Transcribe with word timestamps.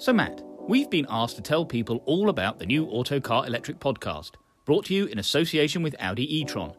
So, 0.00 0.12
Matt, 0.12 0.42
we've 0.68 0.88
been 0.88 1.06
asked 1.10 1.34
to 1.36 1.42
tell 1.42 1.66
people 1.66 2.04
all 2.06 2.28
about 2.28 2.60
the 2.60 2.66
new 2.66 2.86
Autocar 2.86 3.44
Electric 3.48 3.80
podcast, 3.80 4.34
brought 4.64 4.84
to 4.84 4.94
you 4.94 5.06
in 5.06 5.18
association 5.18 5.82
with 5.82 5.96
Audi 5.98 6.36
e 6.36 6.44
Tron. 6.44 6.70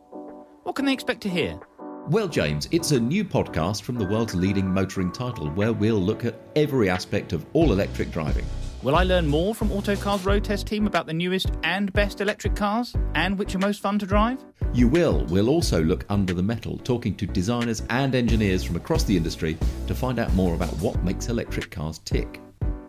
What 0.64 0.78
can 0.78 0.86
they 0.86 0.94
expect 0.94 1.20
to 1.24 1.30
hear? 1.30 1.60
Well, 2.08 2.30
James, 2.30 2.70
it's 2.72 2.92
a 2.92 3.00
new 3.00 3.26
podcast 3.26 3.82
from 3.82 3.98
the 3.98 4.06
world's 4.06 4.36
leading 4.36 4.74
motoring 4.74 5.12
title 5.12 5.50
where 5.50 5.74
we'll 5.74 6.00
look 6.00 6.24
at 6.24 6.40
every 6.56 6.90
aspect 6.90 7.34
of 7.34 7.46
all 7.52 7.74
electric 7.74 8.10
driving. 8.12 8.46
Will 8.84 8.96
I 8.96 9.04
learn 9.04 9.28
more 9.28 9.54
from 9.54 9.74
Autocar's 9.74 10.24
road 10.24 10.46
test 10.46 10.66
team 10.66 10.88
about 10.88 11.06
the 11.06 11.14
newest 11.14 11.52
and 11.64 11.92
best 11.92 12.22
electric 12.22 12.56
cars 12.56 12.96
and 13.16 13.38
which 13.38 13.54
are 13.54 13.60
most 13.60 13.82
fun 13.82 14.00
to 14.00 14.06
drive? 14.06 14.42
You 14.74 14.88
will. 14.88 15.26
We'll 15.26 15.50
also 15.50 15.84
look 15.84 16.06
under 16.08 16.34
the 16.34 16.42
metal, 16.42 16.78
talking 16.78 17.16
to 17.16 17.28
designers 17.28 17.84
and 17.90 18.16
engineers 18.16 18.64
from 18.64 18.78
across 18.78 19.04
the 19.04 19.18
industry 19.18 19.58
to 19.88 19.94
find 19.94 20.20
out 20.20 20.34
more 20.36 20.56
about 20.56 20.72
what 20.78 21.04
makes 21.04 21.28
electric 21.28 21.70
cars 21.70 22.00
tick. 22.06 22.40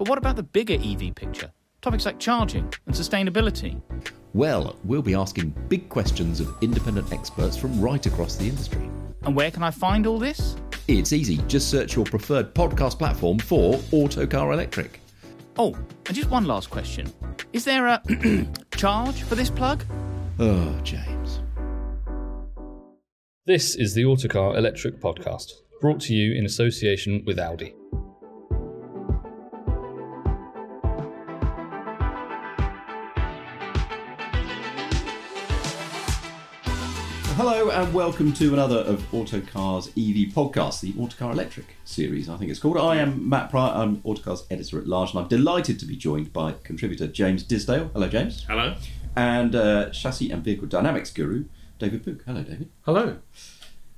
But 0.00 0.08
what 0.08 0.16
about 0.16 0.36
the 0.36 0.42
bigger 0.42 0.78
EV 0.82 1.14
picture? 1.14 1.52
Topics 1.82 2.06
like 2.06 2.18
charging 2.18 2.72
and 2.86 2.94
sustainability. 2.94 3.78
Well, 4.32 4.78
we'll 4.82 5.02
be 5.02 5.14
asking 5.14 5.50
big 5.68 5.90
questions 5.90 6.40
of 6.40 6.56
independent 6.62 7.12
experts 7.12 7.54
from 7.54 7.78
right 7.82 8.06
across 8.06 8.36
the 8.36 8.48
industry. 8.48 8.88
And 9.24 9.36
where 9.36 9.50
can 9.50 9.62
I 9.62 9.70
find 9.70 10.06
all 10.06 10.18
this? 10.18 10.56
It's 10.88 11.12
easy. 11.12 11.36
Just 11.48 11.68
search 11.68 11.96
your 11.96 12.06
preferred 12.06 12.54
podcast 12.54 12.98
platform 12.98 13.40
for 13.40 13.78
Autocar 13.92 14.52
Electric. 14.54 15.00
Oh, 15.58 15.74
and 16.06 16.16
just 16.16 16.30
one 16.30 16.46
last 16.46 16.70
question. 16.70 17.12
Is 17.52 17.66
there 17.66 17.86
a 17.86 18.02
charge 18.76 19.22
for 19.24 19.34
this 19.34 19.50
plug? 19.50 19.84
Oh, 20.38 20.80
James. 20.82 21.40
This 23.44 23.74
is 23.74 23.92
the 23.92 24.06
Autocar 24.06 24.56
Electric 24.56 24.98
Podcast, 24.98 25.50
brought 25.82 26.00
to 26.00 26.14
you 26.14 26.32
in 26.32 26.46
association 26.46 27.22
with 27.26 27.38
Audi. 27.38 27.74
Hello 37.42 37.70
and 37.70 37.94
welcome 37.94 38.34
to 38.34 38.52
another 38.52 38.80
of 38.80 39.14
Autocar's 39.14 39.88
EV 39.88 40.28
podcast, 40.28 40.82
the 40.82 40.92
Autocar 41.00 41.32
Electric 41.32 41.74
series, 41.86 42.28
I 42.28 42.36
think 42.36 42.50
it's 42.50 42.60
called. 42.60 42.76
I 42.76 42.96
am 42.96 43.30
Matt 43.30 43.48
Prior, 43.48 43.72
I'm 43.72 44.02
Autocar's 44.04 44.44
editor 44.50 44.78
at 44.78 44.86
large, 44.86 45.12
and 45.12 45.20
I'm 45.20 45.28
delighted 45.28 45.78
to 45.78 45.86
be 45.86 45.96
joined 45.96 46.34
by 46.34 46.52
contributor 46.62 47.06
James 47.06 47.42
Disdale. 47.42 47.90
Hello, 47.94 48.08
James. 48.08 48.44
Hello. 48.44 48.76
And 49.16 49.56
uh, 49.56 49.88
chassis 49.88 50.30
and 50.30 50.44
vehicle 50.44 50.66
dynamics 50.66 51.10
guru 51.10 51.46
David 51.78 52.04
Pook. 52.04 52.24
Hello, 52.26 52.42
David. 52.42 52.68
Hello. 52.82 53.16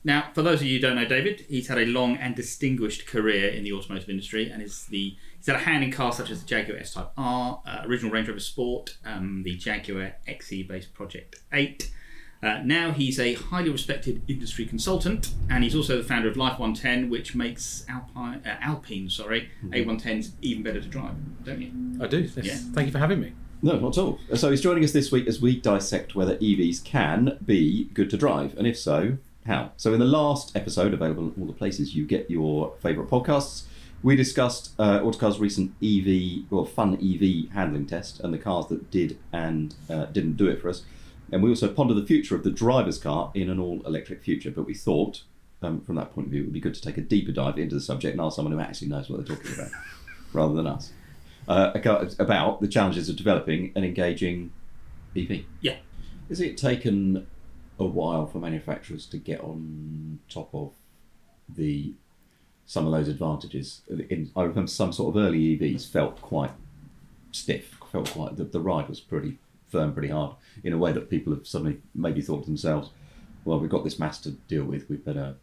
Now, 0.05 0.31
for 0.35 0.43
those 0.43 0.61
of 0.61 0.69
you 0.69 0.79
who 0.79 0.87
don't 0.87 0.95
know 0.95 1.05
David, 1.05 1.45
he's 1.49 1.67
had 1.67 1.79
a 1.79 1.87
long 1.87 2.17
and 2.19 2.37
distinguished 2.37 3.09
career 3.09 3.49
in 3.49 3.65
the 3.65 3.73
automotive 3.73 4.09
industry, 4.09 4.51
and 4.51 4.63
is 4.63 4.87
the 4.87 5.17
he's 5.39 5.49
had 5.49 5.57
a 5.57 5.65
hand 5.65 5.83
in 5.83 5.91
cars 5.91 6.17
such 6.17 6.31
as 6.31 6.43
the 6.43 6.47
Jaguar 6.47 6.79
S-Type 6.79 7.11
R, 7.17 7.61
uh, 7.67 7.83
original 7.87 8.13
Range 8.13 8.29
Rover 8.29 8.39
Sport, 8.39 8.99
um, 9.05 9.43
the 9.43 9.57
Jaguar 9.57 10.13
XE-based 10.29 10.95
Project 10.95 11.41
8. 11.53 11.91
Uh, 12.43 12.61
now 12.65 12.91
he's 12.91 13.21
a 13.21 13.35
highly 13.35 13.71
respected 13.71 14.21
industry 14.27 14.67
consultant, 14.67 15.33
and 15.49 15.63
he's 15.63 15.77
also 15.77 15.97
the 15.97 16.03
founder 16.03 16.29
of 16.29 16.37
Life 16.37 16.59
110, 16.59 17.09
which 17.09 17.37
makes 17.37 17.85
Alpine, 17.89 18.43
uh, 18.45 18.57
Alpine 18.61 19.09
sorry, 19.09 19.49
A110s 19.69 20.33
even 20.43 20.65
better 20.65 20.81
to 20.81 20.89
drive, 20.89 21.15
don't 21.45 21.63
you? 21.63 21.71
I 22.03 22.09
do. 22.09 22.23
Yes. 22.23 22.37
Yeah. 22.45 22.57
Thank 22.73 22.87
you 22.87 22.93
for 22.93 22.99
having 22.99 23.21
me. 23.21 23.33
No, 23.63 23.79
not 23.79 23.97
at 23.97 24.03
all. 24.03 24.19
So 24.35 24.51
he's 24.51 24.61
joining 24.61 24.83
us 24.83 24.91
this 24.91 25.13
week 25.13 25.29
as 25.29 25.41
we 25.41 25.61
dissect 25.61 26.17
whether 26.17 26.37
EVs 26.39 26.83
can 26.83 27.39
be 27.45 27.85
good 27.95 28.11
to 28.11 28.17
drive, 28.17 28.57
and 28.59 28.67
if 28.67 28.77
so, 28.77 29.19
how. 29.47 29.71
So 29.77 29.95
in 29.95 30.01
the 30.01 30.07
last 30.07 30.57
episode, 30.57 30.93
available 30.93 31.29
in 31.29 31.35
all 31.41 31.47
the 31.47 31.53
places 31.53 31.95
you 31.95 32.05
get 32.05 32.29
your 32.29 32.75
favourite 32.81 33.09
podcasts, 33.09 33.65
we 34.03 34.17
discussed 34.17 34.73
uh, 34.81 34.99
Autocar's 35.01 35.39
recent 35.39 35.75
EV, 35.81 36.51
or 36.51 36.67
fun 36.67 36.95
EV 36.95 37.55
handling 37.55 37.87
test, 37.87 38.19
and 38.19 38.35
the 38.35 38.39
cars 38.39 38.67
that 38.67 38.91
did 38.91 39.17
and 39.33 39.77
uh, 39.89 40.07
didn't 40.07 40.37
do 40.37 40.49
it 40.49 40.61
for 40.61 40.69
us. 40.69 40.83
And 41.33 41.43
we 41.43 41.49
also 41.49 41.69
ponder 41.69 41.95
the 41.95 42.07
future 42.07 42.37
of 42.37 42.45
the 42.45 42.51
driver's 42.51 42.99
car 42.99 43.33
in 43.35 43.49
an 43.49 43.59
all-electric 43.59 44.23
future. 44.23 44.51
But 44.51 44.67
we 44.67 44.75
thought, 44.75 45.23
um, 45.63 45.81
from 45.81 45.95
that 45.97 46.15
point 46.15 46.27
of 46.27 46.31
view, 46.31 46.43
it 46.43 46.45
would 46.45 46.53
be 46.53 46.61
good 46.61 46.75
to 46.75 46.83
take 46.83 46.99
a 46.99 47.01
deeper 47.01 47.33
dive 47.33 47.59
into 47.59 47.75
the 47.75 47.81
subject 47.81 48.13
and 48.13 48.21
ask 48.21 48.37
someone 48.37 48.53
who 48.53 48.61
actually 48.61 48.89
knows 48.89 49.09
what 49.09 49.17
they're 49.27 49.37
talking 49.37 49.55
about, 49.55 49.71
rather 50.35 50.55
than 50.55 50.67
us, 50.67 50.93
uh, 51.49 51.73
about 52.19 52.61
the 52.61 52.69
challenges 52.69 53.09
of 53.09 53.17
developing 53.17 53.73
an 53.75 53.83
engaging 53.83 54.53
EV. 55.17 55.45
Yeah. 55.63 55.77
Has 56.29 56.41
it 56.41 56.59
taken 56.59 57.27
a 57.79 57.85
while 57.85 58.27
for 58.27 58.39
manufacturers 58.39 59.07
to 59.07 59.17
get 59.17 59.41
on 59.41 60.21
top 60.29 60.55
of 60.55 60.73
the 61.49 61.95
some 62.67 62.87
of 62.87 62.93
those 62.93 63.09
advantages? 63.09 63.81
In, 63.89 64.31
I 64.37 64.43
remember 64.43 64.69
some 64.69 64.93
sort 64.93 65.17
of 65.17 65.23
early 65.23 65.57
EVs 65.57 65.91
felt 65.91 66.21
quite 66.21 66.53
stiff, 67.33 67.79
felt 67.91 68.11
quite 68.11 68.37
the, 68.37 68.45
the 68.45 68.61
ride 68.61 68.89
was 68.89 69.01
pretty 69.01 69.39
firm, 69.73 69.93
pretty 69.93 70.09
hard 70.09 70.37
in 70.63 70.73
a 70.73 70.79
way 70.79 70.93
that 70.93 71.11
people 71.11 71.35
have 71.35 71.47
suddenly 71.47 71.79
maybe 71.95 72.21
thought 72.21 72.45
to 72.45 72.47
themselves, 72.47 72.91
well, 73.45 73.59
we've 73.59 73.71
got 73.71 73.83
this 73.83 73.99
mass 73.99 74.21
to 74.21 74.31
deal 74.31 74.65
with, 74.65 74.89
we 74.89 74.97
better 74.97 75.35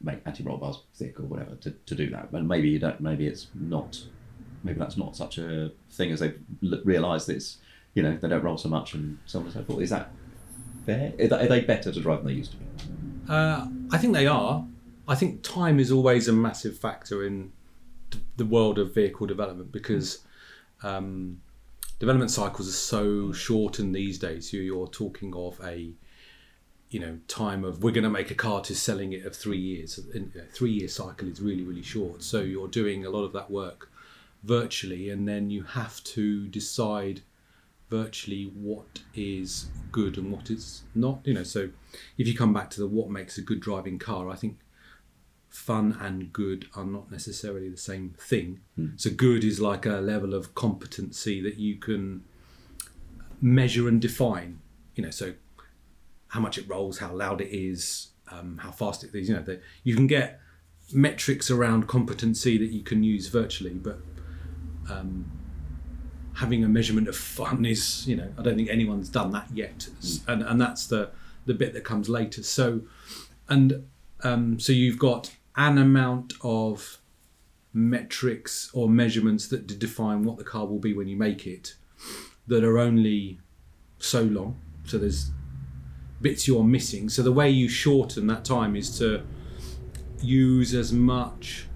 make 0.00 0.20
anti-roll 0.26 0.58
bars 0.58 0.82
thick 0.94 1.18
or 1.18 1.24
whatever 1.24 1.56
to, 1.56 1.70
to 1.70 1.94
do 1.94 2.10
that. 2.10 2.30
And 2.30 2.46
maybe 2.46 2.68
you 2.68 2.78
don't, 2.78 3.00
maybe 3.00 3.26
it's 3.26 3.48
not, 3.54 4.00
maybe 4.62 4.78
that's 4.78 4.96
not 4.96 5.16
such 5.16 5.38
a 5.38 5.72
thing 5.90 6.12
as 6.12 6.20
they've 6.20 6.38
that 7.26 7.36
it's, 7.36 7.58
you 7.94 8.02
know, 8.02 8.16
they 8.20 8.28
don't 8.28 8.42
roll 8.42 8.58
so 8.58 8.68
much 8.68 8.94
and 8.94 9.18
so 9.26 9.40
on 9.40 9.46
and 9.46 9.54
so 9.54 9.64
forth. 9.64 9.80
Is 9.80 9.90
that 9.90 10.10
fair? 10.84 11.12
Are 11.18 11.46
they, 11.48 11.60
better 11.62 11.90
to 11.90 12.00
drive 12.00 12.18
than 12.18 12.28
they 12.28 12.34
used 12.34 12.52
to 12.52 12.58
be? 12.58 12.64
Uh, 13.28 13.66
I 13.90 13.98
think 13.98 14.12
they 14.12 14.26
are. 14.26 14.64
I 15.08 15.14
think 15.14 15.42
time 15.42 15.80
is 15.80 15.90
always 15.90 16.28
a 16.28 16.32
massive 16.32 16.78
factor 16.78 17.24
in 17.24 17.52
the 18.36 18.44
world 18.44 18.78
of 18.78 18.94
vehicle 18.94 19.26
development 19.26 19.72
because 19.72 20.24
um, 20.82 21.40
development 21.98 22.30
cycles 22.30 22.68
are 22.68 22.72
so 22.72 23.32
shortened 23.32 23.94
these 23.94 24.18
days. 24.18 24.52
You- 24.52 24.62
You're 24.62 24.88
talking 24.88 25.34
of 25.34 25.60
a 25.64 25.92
you 26.88 27.00
know 27.00 27.18
time 27.26 27.64
of 27.64 27.82
we're 27.82 27.90
going 27.90 28.04
to 28.04 28.10
make 28.10 28.30
a 28.30 28.34
car 28.34 28.60
to 28.62 28.74
selling 28.74 29.12
it 29.12 29.26
of 29.26 29.34
three 29.34 29.58
years. 29.58 29.98
You 30.14 30.30
three 30.52 30.70
year 30.72 30.88
cycle 30.88 31.28
is 31.28 31.40
really 31.40 31.64
really 31.64 31.82
short. 31.82 32.22
So 32.22 32.40
you're 32.40 32.68
doing 32.68 33.04
a 33.04 33.10
lot 33.10 33.24
of 33.24 33.32
that 33.32 33.50
work 33.50 33.90
virtually, 34.44 35.10
and 35.10 35.26
then 35.28 35.50
you 35.50 35.62
have 35.64 36.02
to 36.04 36.46
decide 36.46 37.22
virtually 37.90 38.44
what 38.54 39.00
is 39.14 39.66
good 39.92 40.18
and 40.18 40.30
what 40.30 40.50
is 40.50 40.82
not. 40.94 41.20
You 41.24 41.34
know, 41.34 41.42
so 41.44 41.70
if 42.18 42.26
you 42.28 42.34
come 42.36 42.52
back 42.52 42.70
to 42.70 42.80
the 42.80 42.86
what 42.86 43.10
makes 43.10 43.38
a 43.38 43.42
good 43.42 43.60
driving 43.60 43.98
car, 43.98 44.28
I 44.28 44.36
think 44.36 44.58
fun 45.56 45.96
and 46.00 46.32
good 46.32 46.68
are 46.74 46.84
not 46.84 47.10
necessarily 47.10 47.68
the 47.68 47.76
same 47.76 48.14
thing. 48.18 48.60
So 48.96 49.10
good 49.10 49.42
is 49.42 49.60
like 49.60 49.86
a 49.86 49.96
level 49.96 50.34
of 50.34 50.54
competency 50.54 51.40
that 51.40 51.56
you 51.56 51.76
can 51.76 52.24
measure 53.40 53.88
and 53.88 54.00
define. 54.00 54.60
You 54.94 55.04
know, 55.04 55.10
so 55.10 55.34
how 56.28 56.40
much 56.40 56.58
it 56.58 56.68
rolls, 56.68 56.98
how 56.98 57.12
loud 57.12 57.40
it 57.40 57.48
is, 57.48 58.08
um, 58.30 58.58
how 58.58 58.70
fast 58.70 59.02
it 59.02 59.14
is. 59.14 59.28
You 59.28 59.36
know, 59.36 59.42
the, 59.42 59.60
you 59.82 59.94
can 59.94 60.06
get 60.06 60.40
metrics 60.92 61.50
around 61.50 61.88
competency 61.88 62.58
that 62.58 62.70
you 62.70 62.82
can 62.82 63.02
use 63.02 63.28
virtually, 63.28 63.74
but 63.74 63.98
um, 64.90 65.30
having 66.34 66.64
a 66.64 66.68
measurement 66.68 67.08
of 67.08 67.16
fun 67.16 67.64
is, 67.64 68.06
you 68.06 68.16
know, 68.16 68.30
I 68.38 68.42
don't 68.42 68.56
think 68.56 68.68
anyone's 68.68 69.08
done 69.08 69.32
that 69.32 69.48
yet, 69.52 69.88
and 70.28 70.42
and 70.42 70.60
that's 70.60 70.86
the 70.86 71.10
the 71.46 71.54
bit 71.54 71.72
that 71.74 71.84
comes 71.84 72.08
later. 72.08 72.42
So, 72.42 72.82
and 73.48 73.86
um, 74.22 74.60
so 74.60 74.72
you've 74.72 74.98
got 74.98 75.35
an 75.56 75.78
amount 75.78 76.34
of 76.42 76.98
metrics 77.72 78.70
or 78.72 78.88
measurements 78.88 79.48
that 79.48 79.66
define 79.78 80.22
what 80.22 80.38
the 80.38 80.44
car 80.44 80.66
will 80.66 80.78
be 80.78 80.92
when 80.92 81.08
you 81.08 81.16
make 81.16 81.46
it 81.46 81.74
that 82.46 82.64
are 82.64 82.78
only 82.78 83.40
so 83.98 84.22
long. 84.22 84.60
So 84.84 84.98
there's 84.98 85.30
bits 86.20 86.46
you're 86.46 86.64
missing. 86.64 87.08
So 87.08 87.22
the 87.22 87.32
way 87.32 87.50
you 87.50 87.68
shorten 87.68 88.26
that 88.28 88.44
time 88.44 88.76
is 88.76 88.98
to 88.98 89.22
use 90.22 90.74
as 90.74 90.92
much 90.92 91.66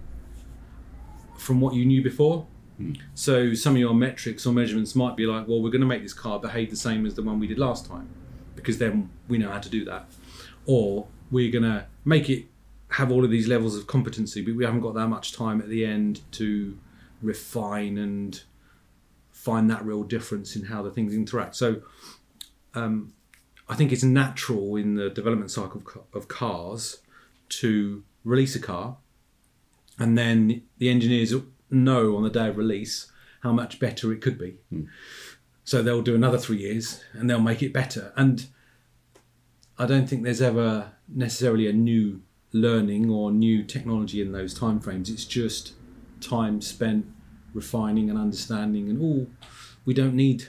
from 1.37 1.61
what 1.61 1.75
you 1.75 1.85
knew 1.85 2.03
before. 2.03 2.47
Hmm. 2.77 2.93
So 3.15 3.55
some 3.55 3.75
of 3.75 3.81
your 3.81 3.95
metrics 3.95 4.47
or 4.47 4.53
measurements 4.53 4.94
might 4.94 5.17
be 5.17 5.26
like, 5.26 5.49
well, 5.49 5.62
we're 5.62 5.71
going 5.71 5.81
to 5.81 5.87
make 5.87 6.03
this 6.03 6.15
car 6.15 6.38
behave 6.38 6.71
the 6.71 6.76
same 6.76 7.05
as 7.06 7.15
the 7.15 7.23
one 7.23 7.38
we 7.38 7.47
did 7.47 7.59
last 7.59 7.87
time, 7.87 8.09
because 8.56 8.79
then 8.79 9.11
we 9.29 9.38
know 9.38 9.50
how 9.50 9.59
to 9.59 9.69
do 9.69 9.85
that. 9.87 10.11
Or 10.67 11.09
we're 11.31 11.50
going 11.50 11.65
to 11.65 11.87
make 12.05 12.31
it 12.31 12.47
have 12.90 13.10
all 13.10 13.25
of 13.25 13.31
these 13.31 13.48
levels 13.48 13.76
of 13.76 13.87
competency, 13.87 14.42
but 14.42 14.54
we 14.54 14.64
haven't 14.64 14.81
got 14.81 14.94
that 14.94 15.08
much 15.08 15.32
time 15.32 15.60
at 15.60 15.69
the 15.69 15.84
end 15.84 16.20
to 16.32 16.76
refine 17.22 17.98
and 17.98 18.42
find 19.32 19.70
that 19.70 19.84
real 19.84 20.02
difference 20.02 20.56
in 20.56 20.64
how 20.64 20.82
the 20.82 20.90
things 20.90 21.14
interact. 21.14 21.56
So 21.56 21.82
um, 22.75 23.12
I 23.69 23.75
think 23.75 23.92
it's 23.92 24.02
natural 24.02 24.76
in 24.76 24.94
the 24.94 25.08
development 25.08 25.50
cycle 25.50 25.82
of, 26.12 26.22
of 26.22 26.28
cars 26.28 26.98
to 27.50 28.02
release 28.25 28.54
a 28.56 28.60
car, 28.60 28.96
and 29.98 30.19
then 30.19 30.62
the 30.78 30.88
engineers 30.88 31.34
know 31.70 32.16
on 32.16 32.22
the 32.22 32.31
day 32.31 32.48
of 32.48 32.56
release 32.56 33.10
how 33.42 33.52
much 33.52 33.78
better 33.78 34.12
it 34.12 34.20
could 34.20 34.38
be. 34.38 34.56
So 35.64 35.82
they'll 35.82 36.02
do 36.02 36.14
another 36.14 36.38
three 36.38 36.58
years 36.58 37.02
and 37.12 37.31
they'll 37.31 37.40
make 37.40 37.62
it 37.62 37.72
better. 37.72 38.12
And 38.16 38.46
I 39.78 39.87
don't 39.87 40.08
think 40.08 40.25
there's 40.25 40.42
ever 40.42 40.92
necessarily 41.08 41.69
a 41.69 41.72
new 41.72 42.22
learning 42.52 43.11
or 43.11 43.31
new 43.31 43.62
technology 43.62 44.20
in 44.20 44.32
those 44.32 44.58
timeframes. 44.58 45.11
It's 45.11 45.25
just 45.25 45.75
time 46.20 46.61
spent 46.61 47.06
refining 47.55 48.11
and 48.11 48.19
understanding, 48.19 48.88
and 48.88 49.00
oh, 49.02 49.26
we 49.85 49.94
don't 49.94 50.14
need 50.14 50.49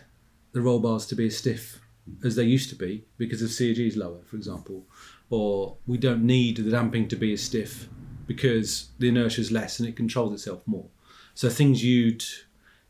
the 0.52 0.62
roll 0.62 0.80
bars 0.80 1.06
to 1.08 1.16
be 1.16 1.28
as 1.28 1.38
stiff 1.38 1.80
as 2.24 2.36
they 2.36 2.44
used 2.44 2.70
to 2.70 2.76
be 2.76 3.06
because 3.18 3.40
CAG 3.42 3.80
is 3.80 3.96
lower, 3.96 4.22
for 4.26 4.36
example, 4.36 4.86
or 5.30 5.78
we 5.88 5.98
don't 5.98 6.24
need 6.24 6.58
the 6.58 6.72
damping 6.72 7.08
to 7.08 7.16
be 7.16 7.34
as 7.34 7.42
stiff 7.42 7.88
because 8.28 8.90
the 9.00 9.08
inertia 9.08 9.42
is 9.42 9.52
less 9.52 9.80
and 9.80 9.88
it 9.88 9.96
controls 9.96 10.34
itself 10.34 10.62
more. 10.66 10.88
So 11.34 11.50
things 11.50 11.84
you'd 11.84 12.24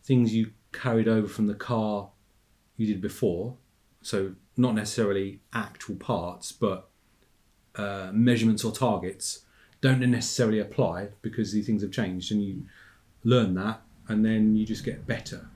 things 0.03 0.33
you 0.33 0.51
carried 0.71 1.07
over 1.07 1.27
from 1.27 1.47
the 1.47 1.53
car 1.53 2.09
you 2.77 2.87
did 2.87 3.01
before, 3.01 3.55
so 4.01 4.33
not 4.57 4.73
necessarily 4.73 5.39
actual 5.53 5.95
parts, 5.95 6.51
but 6.51 6.89
uh, 7.75 8.09
measurements 8.13 8.63
or 8.63 8.71
targets 8.71 9.41
don't 9.81 9.99
necessarily 9.99 10.59
apply 10.59 11.09
because 11.21 11.51
these 11.51 11.65
things 11.65 11.81
have 11.81 11.91
changed 11.91 12.31
and 12.31 12.43
you 12.43 12.63
learn 13.23 13.55
that 13.55 13.81
and 14.07 14.25
then 14.25 14.55
you 14.55 14.65
just 14.65 14.83
get 14.83 15.07
better 15.07 15.47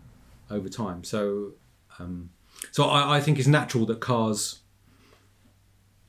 over 0.50 0.70
time. 0.70 1.04
So, 1.04 1.54
um, 2.00 2.30
so 2.72 2.86
I, 2.86 3.18
I 3.18 3.22
think 3.22 3.38
it's 3.38 3.48
natural 3.48 3.86
that 3.88 4.00
cars 4.00 4.62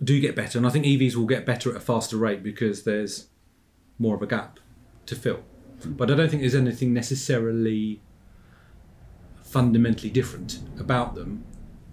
do 0.02 0.20
get 0.20 0.36
better, 0.36 0.58
and 0.58 0.66
I 0.66 0.70
think 0.70 0.84
EVs 0.84 1.16
will 1.16 1.26
get 1.26 1.46
better 1.46 1.70
at 1.70 1.76
a 1.76 1.80
faster 1.80 2.16
rate 2.16 2.42
because 2.42 2.84
there's 2.84 3.28
more 3.98 4.14
of 4.14 4.22
a 4.22 4.26
gap 4.26 4.60
to 5.06 5.16
fill. 5.16 5.40
But 5.84 6.10
I 6.10 6.14
don't 6.14 6.28
think 6.28 6.42
there's 6.42 6.54
anything 6.54 6.92
necessarily 6.92 8.00
fundamentally 9.42 10.10
different 10.10 10.58
about 10.78 11.14
them 11.14 11.44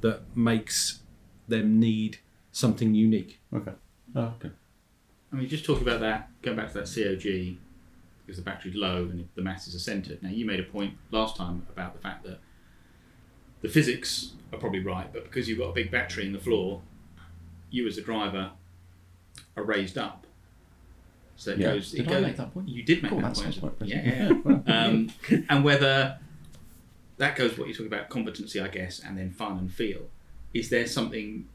that 0.01 0.21
makes 0.35 1.01
them 1.47 1.79
need 1.79 2.17
something 2.51 2.93
unique. 2.93 3.39
Okay. 3.53 3.73
Oh, 4.15 4.33
okay. 4.39 4.51
I 5.31 5.35
mean, 5.35 5.47
just 5.49 5.65
talking 5.65 5.87
about 5.87 5.99
that, 6.01 6.29
going 6.41 6.57
back 6.57 6.71
to 6.71 6.79
that 6.79 6.85
COG, 6.87 7.57
because 8.25 8.37
the 8.37 8.43
battery's 8.43 8.75
low 8.75 9.03
and 9.03 9.27
the 9.35 9.41
masses 9.41 9.73
are 9.75 9.79
centered. 9.79 10.21
Now, 10.21 10.29
you 10.29 10.45
made 10.45 10.59
a 10.59 10.63
point 10.63 10.93
last 11.11 11.35
time 11.35 11.65
about 11.71 11.93
the 11.93 11.99
fact 11.99 12.23
that 12.25 12.39
the 13.61 13.69
physics 13.69 14.33
are 14.51 14.59
probably 14.59 14.79
right, 14.79 15.11
but 15.11 15.23
because 15.23 15.49
you've 15.49 15.57
got 15.59 15.69
a 15.69 15.73
big 15.73 15.89
battery 15.91 16.25
in 16.25 16.33
the 16.33 16.39
floor, 16.39 16.81
you 17.71 17.87
as 17.87 17.97
a 17.97 18.01
driver 18.01 18.51
are 19.57 19.63
raised 19.63 19.97
up. 19.97 20.27
So 21.35 21.51
it 21.51 21.57
Yeah. 21.59 21.73
goes. 21.73 21.91
Did 21.91 22.01
it 22.01 22.07
I 22.07 22.11
goes, 22.11 22.23
make 22.23 22.37
that 22.37 22.53
point? 22.53 22.69
You 22.69 22.83
did 22.83 23.01
make 23.01 23.09
Cool, 23.09 23.21
that 23.21 23.33
that 23.33 23.43
point. 23.43 23.55
sounds 23.55 23.75
quite 23.75 23.87
yeah, 23.89 24.27
impressive. 24.29 24.63
yeah. 24.67 24.85
um, 24.85 25.43
and 25.49 25.63
whether 25.63 26.19
that 27.17 27.35
goes 27.35 27.57
what 27.57 27.67
you're 27.67 27.75
talking 27.75 27.87
about 27.91 28.09
competency, 28.09 28.59
I 28.61 28.67
guess, 28.67 28.99
and 28.99 29.17
then 29.17 29.31
fun 29.31 29.57
and 29.57 29.71
feel. 29.73 30.03
Is 30.53 30.69
there 30.69 30.85
something 30.85 31.47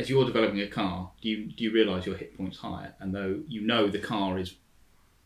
as 0.00 0.10
you're 0.10 0.24
developing 0.24 0.60
a 0.60 0.66
car? 0.66 1.10
Do 1.20 1.28
you 1.28 1.46
do 1.46 1.64
you 1.64 1.72
realise 1.72 2.06
your 2.06 2.16
hit 2.16 2.36
points 2.36 2.58
higher? 2.58 2.94
And 3.00 3.14
though 3.14 3.40
you 3.48 3.60
know 3.60 3.88
the 3.88 3.98
car 3.98 4.38
is 4.38 4.54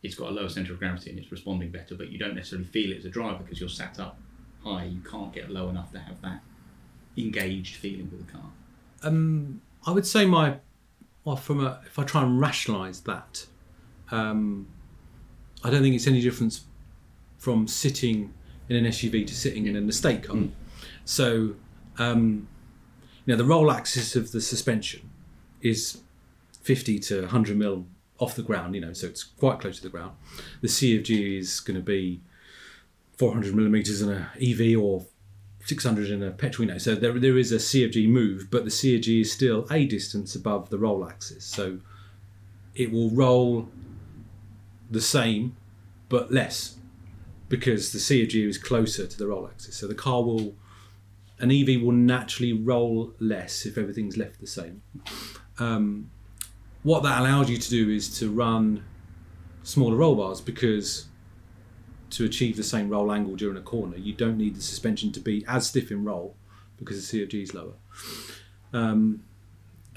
it's 0.03 0.15
got 0.15 0.29
a 0.29 0.31
lower 0.31 0.49
centre 0.49 0.73
of 0.73 0.79
gravity 0.79 1.09
and 1.09 1.17
it's 1.17 1.31
responding 1.31 1.71
better, 1.71 1.95
but 1.95 2.09
you 2.09 2.19
don't 2.19 2.35
necessarily 2.35 2.67
feel 2.67 2.91
it 2.91 2.99
as 2.99 3.05
a 3.05 3.09
driver 3.09 3.39
because 3.43 3.59
you're 3.59 3.69
sat 3.69 3.99
up 3.99 4.19
high. 4.63 4.85
You 4.85 5.01
can't 5.01 5.33
get 5.33 5.49
low 5.49 5.69
enough 5.69 5.91
to 5.93 5.99
have 5.99 6.21
that 6.21 6.41
engaged 7.17 7.77
feeling 7.77 8.09
with 8.11 8.25
the 8.25 8.31
car. 8.31 8.51
Um, 9.03 9.61
I 9.85 9.91
would 9.91 10.05
say 10.05 10.25
my, 10.25 10.57
well, 11.23 11.35
from 11.35 11.65
a, 11.65 11.81
if 11.85 11.97
I 11.97 12.03
try 12.03 12.21
and 12.21 12.39
rationalise 12.39 13.01
that, 13.01 13.45
um, 14.11 14.67
I 15.63 15.69
don't 15.69 15.81
think 15.81 15.95
it's 15.95 16.07
any 16.07 16.21
difference 16.21 16.65
from 17.37 17.67
sitting 17.67 18.33
in 18.69 18.75
an 18.75 18.85
SUV 18.85 19.25
to 19.25 19.35
sitting 19.35 19.65
in 19.65 19.75
an 19.75 19.89
estate 19.89 20.23
car. 20.23 20.37
So, 21.05 21.55
um, 21.97 22.47
you 23.25 23.33
know, 23.33 23.37
the 23.37 23.45
roll 23.45 23.71
axis 23.71 24.15
of 24.15 24.31
the 24.31 24.41
suspension 24.41 25.09
is 25.61 26.01
50 26.61 26.99
to 26.99 27.21
100 27.21 27.57
mil 27.57 27.85
off 28.19 28.35
the 28.35 28.43
ground, 28.43 28.75
you 28.75 28.81
know, 28.81 28.93
so 28.93 29.07
it's 29.07 29.23
quite 29.23 29.59
close 29.59 29.77
to 29.77 29.83
the 29.83 29.89
ground. 29.89 30.15
The 30.61 30.67
CFG 30.67 31.39
is 31.39 31.59
going 31.59 31.75
to 31.75 31.83
be 31.83 32.21
400 33.17 33.55
millimeters 33.55 34.01
in 34.01 34.11
a 34.11 34.29
EV 34.41 34.79
or 34.79 35.05
600 35.65 36.09
in 36.11 36.23
a 36.23 36.31
know. 36.31 36.77
So 36.77 36.95
there, 36.95 37.17
there 37.19 37.37
is 37.37 37.51
a 37.51 37.57
CFG 37.57 38.07
move, 38.07 38.49
but 38.51 38.63
the 38.63 38.69
CFG 38.69 39.21
is 39.21 39.31
still 39.31 39.65
a 39.71 39.85
distance 39.85 40.35
above 40.35 40.69
the 40.69 40.77
roll 40.77 41.07
axis. 41.07 41.43
So 41.43 41.79
it 42.75 42.91
will 42.91 43.09
roll 43.09 43.69
the 44.89 45.01
same, 45.01 45.55
but 46.07 46.31
less 46.31 46.75
because 47.49 47.91
the 47.91 47.99
CFG 47.99 48.47
is 48.47 48.57
closer 48.57 49.07
to 49.07 49.17
the 49.17 49.27
roll 49.27 49.47
axis. 49.47 49.75
So 49.75 49.87
the 49.87 49.95
car 49.95 50.23
will, 50.23 50.55
an 51.39 51.51
EV 51.51 51.81
will 51.81 51.91
naturally 51.91 52.53
roll 52.53 53.13
less 53.19 53.65
if 53.65 53.77
everything's 53.77 54.17
left 54.17 54.39
the 54.39 54.47
same. 54.47 54.81
Um, 55.59 56.09
what 56.83 57.03
that 57.03 57.19
allows 57.19 57.49
you 57.49 57.57
to 57.57 57.69
do 57.69 57.89
is 57.89 58.19
to 58.19 58.29
run 58.29 58.83
smaller 59.63 59.95
roll 59.95 60.15
bars 60.15 60.39
because 60.39 61.07
to 62.11 62.23
achieve 62.23 62.55
the 62.55 62.63
same 62.63 62.89
roll 62.89 63.11
angle 63.11 63.35
during 63.35 63.57
a 63.57 63.61
corner, 63.61 63.97
you 63.97 64.13
don't 64.13 64.37
need 64.37 64.55
the 64.55 64.61
suspension 64.61 65.11
to 65.11 65.19
be 65.19 65.43
as 65.47 65.67
stiff 65.67 65.91
in 65.91 66.05
roll 66.05 66.35
because 66.77 67.09
the 67.09 67.25
CFG 67.25 67.43
is 67.43 67.53
lower. 67.53 67.73
Um, 68.71 69.23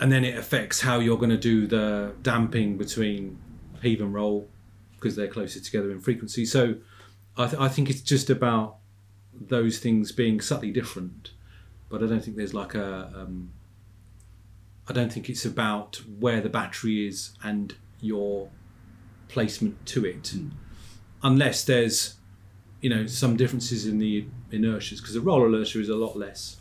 and 0.00 0.10
then 0.10 0.24
it 0.24 0.36
affects 0.38 0.80
how 0.80 1.00
you're 1.00 1.18
going 1.18 1.30
to 1.30 1.36
do 1.36 1.66
the 1.66 2.14
damping 2.22 2.78
between 2.78 3.38
heave 3.82 4.00
and 4.00 4.14
roll 4.14 4.48
because 4.94 5.16
they're 5.16 5.28
closer 5.28 5.60
together 5.60 5.90
in 5.90 6.00
frequency. 6.00 6.44
So 6.44 6.76
I, 7.36 7.46
th- 7.46 7.60
I 7.60 7.68
think 7.68 7.90
it's 7.90 8.00
just 8.00 8.30
about 8.30 8.78
those 9.40 9.78
things 9.78 10.12
being 10.12 10.40
subtly 10.40 10.70
different, 10.70 11.30
but 11.88 12.02
I 12.02 12.06
don't 12.06 12.22
think 12.22 12.36
there's 12.36 12.54
like 12.54 12.74
a. 12.74 13.12
Um, 13.14 13.52
I 14.88 14.92
don't 14.94 15.12
think 15.12 15.28
it's 15.28 15.44
about 15.44 16.00
where 16.18 16.40
the 16.40 16.48
battery 16.48 17.06
is 17.06 17.32
and 17.42 17.74
your 18.00 18.48
placement 19.28 19.84
to 19.86 20.06
it, 20.06 20.34
unless 21.22 21.64
there's, 21.64 22.14
you 22.80 22.88
know, 22.88 23.06
some 23.06 23.36
differences 23.36 23.86
in 23.86 23.98
the 23.98 24.26
inertias 24.50 24.98
because 24.98 25.12
the 25.14 25.20
roller 25.20 25.46
inertia 25.46 25.80
is 25.80 25.90
a 25.90 25.96
lot 25.96 26.16
less 26.16 26.56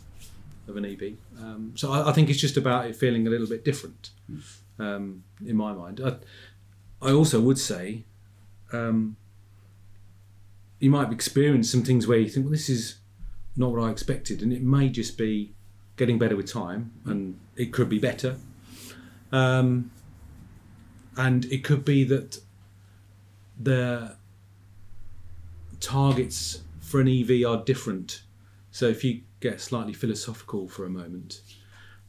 of 0.68 0.76
an 0.76 0.84
EV. 0.84 1.14
Um, 1.38 1.72
so 1.74 1.90
I, 1.92 2.10
I 2.10 2.12
think 2.12 2.28
it's 2.28 2.40
just 2.40 2.58
about 2.58 2.86
it 2.86 2.96
feeling 2.96 3.26
a 3.26 3.30
little 3.30 3.46
bit 3.46 3.64
different, 3.64 4.10
um, 4.78 5.24
in 5.44 5.56
my 5.56 5.72
mind. 5.72 6.00
I, 6.04 6.16
I 7.00 7.12
also 7.12 7.40
would 7.40 7.58
say, 7.58 8.04
um, 8.72 9.16
you 10.78 10.90
might 10.90 11.12
experience 11.12 11.70
some 11.70 11.82
things 11.82 12.06
where 12.06 12.18
you 12.18 12.28
think, 12.28 12.46
well, 12.46 12.52
this 12.52 12.68
is 12.68 12.98
not 13.56 13.72
what 13.72 13.82
I 13.82 13.90
expected, 13.90 14.42
and 14.42 14.52
it 14.52 14.62
may 14.62 14.88
just 14.88 15.18
be 15.18 15.54
getting 15.96 16.18
better 16.18 16.36
with 16.36 16.50
time, 16.50 16.92
and 17.04 17.38
it 17.56 17.72
could 17.72 17.88
be 17.88 17.98
better. 17.98 18.36
Um, 19.32 19.90
and 21.16 21.44
it 21.46 21.64
could 21.64 21.84
be 21.84 22.04
that 22.04 22.40
the 23.58 24.16
targets 25.80 26.62
for 26.80 27.00
an 27.00 27.08
EV 27.08 27.44
are 27.46 27.62
different. 27.64 28.22
So 28.70 28.86
if 28.86 29.02
you 29.02 29.22
get 29.40 29.60
slightly 29.60 29.92
philosophical 29.92 30.68
for 30.68 30.86
a 30.86 30.90
moment, 30.90 31.40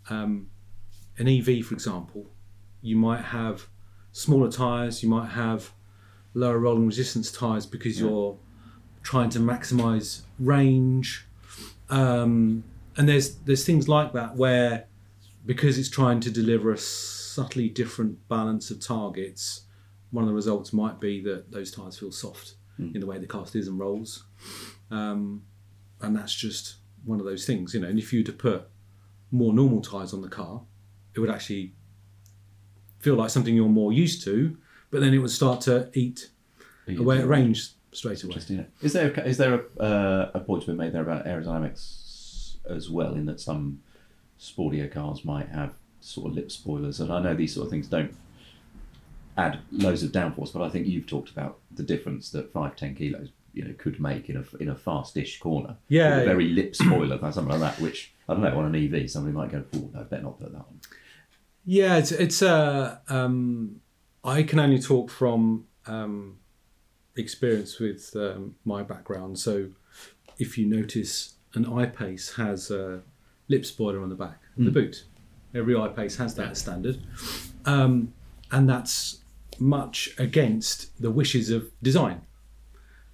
um, 0.10 0.50
an 1.18 1.28
EV, 1.28 1.66
for 1.66 1.74
example, 1.74 2.28
you 2.82 2.96
might 2.96 3.22
have 3.22 3.68
smaller 4.12 4.52
tyres, 4.52 5.02
you 5.02 5.10
might 5.10 5.30
have 5.30 5.74
lower 6.34 6.60
rolling 6.60 6.86
resistance 6.86 7.32
tyres 7.32 7.66
because 7.66 8.00
you're 8.00 8.38
trying 9.04 9.30
to 9.32 9.40
maximise 9.40 10.22
range. 10.40 11.26
Um, 11.90 12.64
and 12.98 13.08
there's 13.08 13.36
there's 13.38 13.66
things 13.66 13.88
like 13.88 14.14
that 14.14 14.36
where 14.36 14.86
because 15.46 15.78
it's 15.78 15.90
trying 15.90 16.20
to 16.20 16.32
deliver 16.32 16.72
a 16.72 16.78
subtly 16.78 17.70
different 17.70 18.28
balance 18.28 18.70
of 18.70 18.80
targets, 18.80 19.62
one 20.12 20.24
of 20.24 20.28
the 20.28 20.36
results 20.36 20.74
might 20.74 21.00
be 21.00 21.22
that 21.22 21.52
those 21.52 21.72
tyres 21.72 21.98
feel 21.98 22.12
soft 22.12 22.56
in 22.78 23.00
the 23.02 23.06
way 23.06 23.18
the 23.18 23.28
car 23.28 23.46
steers 23.46 23.68
and 23.68 23.78
rolls. 23.78 24.24
Um, 24.90 25.44
and 26.02 26.16
that's 26.16 26.34
just 26.34 26.76
one 27.04 27.20
of 27.20 27.26
those 27.26 27.46
things, 27.46 27.74
you 27.74 27.80
know. 27.80 27.88
And 27.88 28.00
if 28.00 28.14
you 28.14 28.20
were 28.20 28.26
to 28.26 28.34
put 28.34 28.70
more 29.32 29.54
normal 29.54 29.82
tyres 29.82 30.14
on 30.14 30.22
the 30.22 30.30
car, 30.30 30.62
it 31.14 31.20
would 31.20 31.30
actually 31.30 31.74
feel 33.00 33.16
like 33.16 33.30
something 33.30 33.56
you're 33.56 33.68
more 33.68 33.92
used 33.92 34.24
to, 34.24 34.58
but 34.92 35.02
then 35.02 35.14
it 35.14 35.18
would 35.20 35.32
start 35.32 35.62
to 35.62 35.90
eat 35.94 36.30
away 36.88 37.20
at 37.20 37.28
range 37.28 37.72
straight 37.92 38.24
away. 38.24 38.30
Interesting. 38.34 38.66
Is 38.82 38.94
there 38.94 39.12
is 39.26 39.38
there 39.38 39.56
a, 39.78 39.82
uh, 39.82 40.32
a 40.34 40.40
point 40.40 40.64
to 40.64 40.72
be 40.72 40.78
made 40.78 40.94
there 40.94 41.02
about 41.02 41.26
aerodynamics 41.26 42.56
as 42.70 42.90
well? 42.90 43.14
In 43.14 43.26
that 43.26 43.40
some 43.40 43.82
sportier 44.40 44.92
cars 44.92 45.26
might 45.26 45.50
have 45.50 45.74
sort 46.02 46.30
of 46.30 46.36
lip 46.36 46.52
spoilers, 46.52 47.00
and 47.00 47.12
I 47.12 47.22
know 47.22 47.34
these 47.34 47.54
sort 47.54 47.66
of 47.66 47.72
things 47.72 47.88
don't 47.88 48.16
add 49.38 49.60
loads 49.72 50.04
of 50.04 50.12
downforce, 50.12 50.52
but 50.52 50.62
I 50.62 50.70
think 50.70 50.88
you've 50.88 51.08
talked 51.08 51.30
about 51.30 51.60
the 51.72 51.84
difference 51.84 52.30
that 52.32 52.52
five 52.52 52.76
ten 52.76 52.96
kilos 52.96 53.30
you 53.54 53.64
know 53.64 53.74
could 53.78 54.00
make 54.00 54.30
in 54.30 54.38
a 54.38 54.44
in 54.62 54.70
a 54.70 54.76
fast-ish 54.76 55.40
corner. 55.40 55.78
Yeah, 55.88 56.16
With 56.18 56.24
a 56.24 56.26
very 56.26 56.50
lip 56.50 56.76
spoiler, 56.76 57.18
or 57.18 57.32
something 57.32 57.60
like 57.60 57.62
that. 57.62 57.82
Which 57.82 58.14
I 58.28 58.34
don't 58.34 58.44
know 58.44 58.58
on 58.58 58.74
an 58.74 58.94
EV, 58.94 59.10
somebody 59.10 59.36
might 59.36 59.52
go, 59.52 59.64
"Oh 59.76 59.90
no, 59.94 60.04
better 60.04 60.24
not 60.24 60.40
put 60.40 60.52
that 60.52 60.60
on." 60.60 60.80
Yeah, 61.66 61.98
it's 61.98 62.12
it's 62.12 62.42
uh, 62.42 62.98
um, 63.10 63.82
I 64.24 64.44
can 64.44 64.60
only 64.60 64.80
talk 64.80 65.10
from 65.10 65.66
um, 65.86 66.39
experience 67.16 67.80
with 67.80 68.12
um, 68.16 68.56
my 68.66 68.84
background. 68.84 69.40
So, 69.40 69.70
if 70.38 70.58
you 70.58 70.66
notice, 70.66 71.36
an 71.54 71.66
I-Pace 71.66 72.36
has 72.36 72.72
a 72.72 73.02
lip 73.48 73.66
spoiler 73.66 74.02
on 74.02 74.10
the 74.10 74.16
back 74.16 74.42
of 74.58 74.66
the 74.66 74.72
boot. 74.72 75.04
Every 75.54 75.76
I-Pace 75.76 76.16
has 76.18 76.36
that 76.36 76.52
as 76.52 76.60
standard, 76.60 77.02
um, 77.66 78.14
and 78.52 78.70
that's 78.70 79.20
much 79.60 80.10
against 80.18 81.02
the 81.02 81.12
wishes 81.12 81.50
of 81.50 81.72
design. 81.82 82.22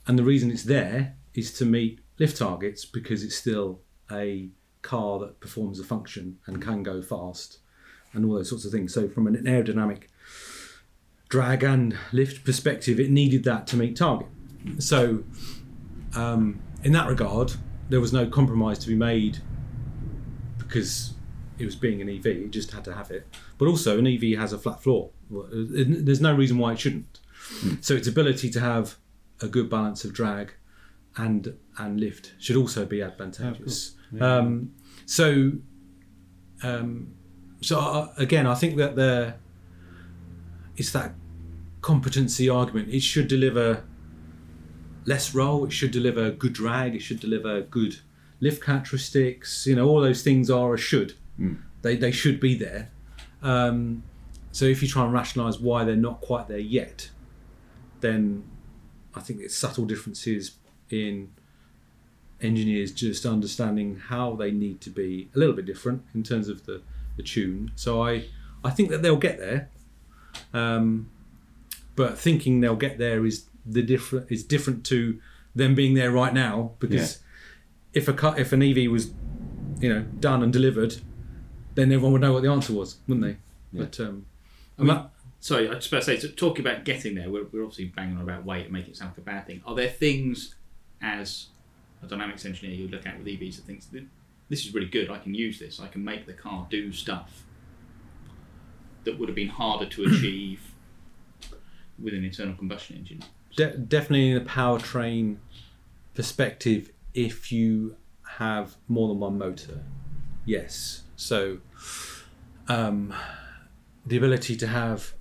And 0.08 0.20
the 0.20 0.24
reason 0.24 0.52
it's 0.52 0.64
there 0.64 1.16
is 1.34 1.52
to 1.58 1.66
meet 1.66 2.00
lift 2.20 2.38
targets 2.38 2.86
because 2.86 3.24
it's 3.24 3.36
still 3.36 3.82
a 4.12 4.50
car 4.82 5.20
that 5.20 5.40
performs 5.40 5.80
a 5.80 5.84
function 5.84 6.38
and 6.46 6.62
can 6.62 6.84
go 6.84 7.02
fast 7.02 7.58
and 8.14 8.26
all 8.26 8.36
those 8.36 8.50
sorts 8.50 8.66
of 8.66 8.72
things. 8.72 8.94
So 8.94 9.10
from 9.10 9.28
an 9.28 9.36
aerodynamic 9.36 10.04
drag 11.30 11.64
and 11.64 11.98
lift 12.12 12.46
perspective, 12.46 13.00
it 13.00 13.10
needed 13.10 13.44
that 13.44 13.68
to 13.68 13.78
meet 13.78 13.96
target. 13.96 14.28
So 14.80 15.24
um, 16.16 16.62
in 16.84 16.92
that 16.94 17.08
regard, 17.08 17.54
there 17.90 18.02
was 18.02 18.14
no 18.14 18.28
compromise 18.28 18.80
to 18.80 18.88
be 18.88 18.96
made 18.96 19.40
because 20.58 21.14
it 21.58 21.66
was 21.66 21.76
being 21.76 22.02
an 22.02 22.10
EV. 22.10 22.26
It 22.26 22.52
just 22.52 22.72
had 22.72 22.84
to 22.86 22.94
have 22.94 23.12
it. 23.12 23.28
But 23.58 23.68
also, 23.68 23.98
an 24.00 24.08
EV 24.08 24.38
has 24.40 24.54
a 24.54 24.58
flat 24.58 24.82
floor. 24.82 25.12
There's 25.30 26.22
no 26.22 26.36
reason 26.36 26.58
why 26.58 26.74
it 26.74 26.80
shouldn't. 26.80 27.20
So 27.82 27.94
its 27.94 28.08
ability 28.08 28.50
to 28.52 28.60
have 28.60 28.98
a 29.42 29.48
good 29.48 29.70
balance 29.70 30.04
of 30.04 30.14
drag 30.14 30.54
and 31.18 31.56
and 31.78 32.00
lift 32.00 32.34
should 32.40 32.56
also 32.56 32.86
be 32.86 33.02
advantageous. 33.02 33.96
Um, 34.20 34.74
so, 35.06 35.52
um, 36.64 37.14
so 37.62 37.80
uh, 37.80 38.14
again, 38.18 38.48
I 38.48 38.56
think 38.56 38.78
that 38.78 38.96
there 38.96 39.36
it's 40.78 40.92
that 40.92 41.14
competency 41.82 42.50
argument. 42.50 42.90
It 42.90 43.02
should 43.02 43.28
deliver 43.28 43.84
less 45.06 45.34
roll. 45.36 45.66
It 45.66 45.72
should 45.72 45.92
deliver 45.92 46.32
good 46.32 46.54
drag. 46.54 46.96
It 46.96 47.02
should 47.02 47.20
deliver 47.20 47.62
good 47.62 48.00
lift 48.40 48.64
characteristics. 48.64 49.68
You 49.68 49.76
know, 49.76 49.88
all 49.88 50.02
those 50.02 50.24
things 50.24 50.50
are 50.50 50.74
a 50.74 50.78
should. 50.78 51.14
They 51.82 51.96
they 51.96 52.12
should 52.12 52.40
be 52.40 52.56
there. 52.56 52.90
Um, 53.42 54.04
so 54.52 54.66
if 54.66 54.82
you 54.82 54.88
try 54.88 55.04
and 55.04 55.14
rationalise 55.14 55.60
why 55.60 55.84
they're 55.84 55.96
not 55.96 56.22
quite 56.22 56.48
there 56.48 56.58
yet, 56.58 57.10
then 58.00 58.44
I 59.14 59.20
think 59.20 59.42
it's 59.42 59.56
subtle 59.56 59.86
differences 59.86 60.52
in 60.90 61.32
engineers 62.42 62.92
just 62.92 63.26
understanding 63.26 63.98
how 64.08 64.36
they 64.36 64.52
need 64.52 64.82
to 64.82 64.90
be 64.90 65.30
a 65.36 65.40
little 65.40 65.56
bit 65.56 65.66
different 65.66 66.04
in 66.14 66.24
terms 66.24 66.48
of 66.50 66.66
the, 66.66 66.82
the 67.18 67.24
tune. 67.24 67.72
So 67.76 68.02
I 68.02 68.26
I 68.64 68.72
think 68.72 68.90
that 68.90 69.02
they'll 69.02 69.18
get 69.18 69.38
there. 69.38 69.70
Um, 70.54 71.10
but 71.96 72.18
thinking 72.18 72.62
they'll 72.62 72.76
get 72.76 72.98
there 72.98 73.26
is 73.26 73.46
the 73.66 73.82
different 73.82 74.32
is 74.32 74.44
different 74.44 74.86
to 74.88 75.20
them 75.56 75.74
being 75.76 75.94
there 75.94 76.12
right 76.12 76.34
now 76.34 76.72
because 76.80 77.20
if 77.94 78.08
a 78.08 78.14
car, 78.14 78.38
if 78.38 78.52
an 78.52 78.62
EV 78.62 78.92
was 78.92 79.12
you 79.80 79.92
know 79.92 80.02
done 80.20 80.44
and 80.44 80.52
delivered, 80.52 80.98
then 81.76 81.92
everyone 81.92 82.12
would 82.14 82.22
know 82.22 82.34
what 82.34 82.44
the 82.44 82.52
answer 82.52 82.74
was, 82.74 82.98
wouldn't 83.08 83.26
they? 83.26 83.38
But 83.74 84.00
um, 84.00 84.26
I 84.78 84.84
mean, 84.84 85.06
sorry, 85.40 85.70
I 85.70 85.74
just 85.76 85.88
about 85.88 86.00
to 86.00 86.06
say, 86.06 86.20
so 86.20 86.28
talking 86.30 86.66
about 86.66 86.86
getting 86.86 87.16
there, 87.16 87.30
we're, 87.30 87.46
we're 87.52 87.64
obviously 87.64 87.86
banging 87.86 88.18
on 88.18 88.24
about 88.24 88.46
weight 88.46 88.66
and 88.66 88.74
making 88.74 88.92
it 88.92 88.98
sound 88.98 89.12
like 89.12 89.20
a 89.20 89.22
bad 89.22 89.48
thing. 89.48 89.62
Are 89.66 89.76
there 89.76 89.90
things 89.90 90.56
as 91.02 91.48
a 92.04 92.08
dynamics 92.08 92.46
engineer 92.46 92.76
you 92.76 92.88
look 92.88 93.06
at 93.06 93.18
with 93.18 93.28
EVs 93.28 93.58
that 93.58 93.66
thinks 93.66 93.88
this 94.50 94.66
is 94.66 94.74
really 94.74 94.88
good, 94.88 95.10
I 95.10 95.18
can 95.18 95.34
use 95.34 95.60
this, 95.60 95.80
I 95.80 95.88
can 95.88 96.04
make 96.04 96.26
the 96.26 96.34
car 96.34 96.68
do 96.70 96.92
stuff 96.92 97.45
that 99.06 99.18
would 99.20 99.30
have 99.30 99.36
been 99.36 99.50
harder 99.50 99.86
to 99.86 100.04
achieve 100.04 100.62
with 101.98 102.14
an 102.14 102.26
internal 102.26 102.56
combustion 102.56 102.98
engine? 102.98 103.24
de- 103.56 103.78
definitely 103.78 104.32
in 104.32 104.44
the 104.44 104.50
powertrain 104.50 105.38
perspective, 106.14 106.92
if 107.14 107.52
you 107.52 107.96
have 108.38 108.76
more 108.88 109.08
than 109.08 109.20
one 109.20 109.38
motor, 109.38 109.84
yes. 110.46 111.04
So, 111.16 111.60
um, 112.68 113.14
the 114.06 114.18
ability 114.18 114.56
to 114.58 114.68
have 114.68 115.14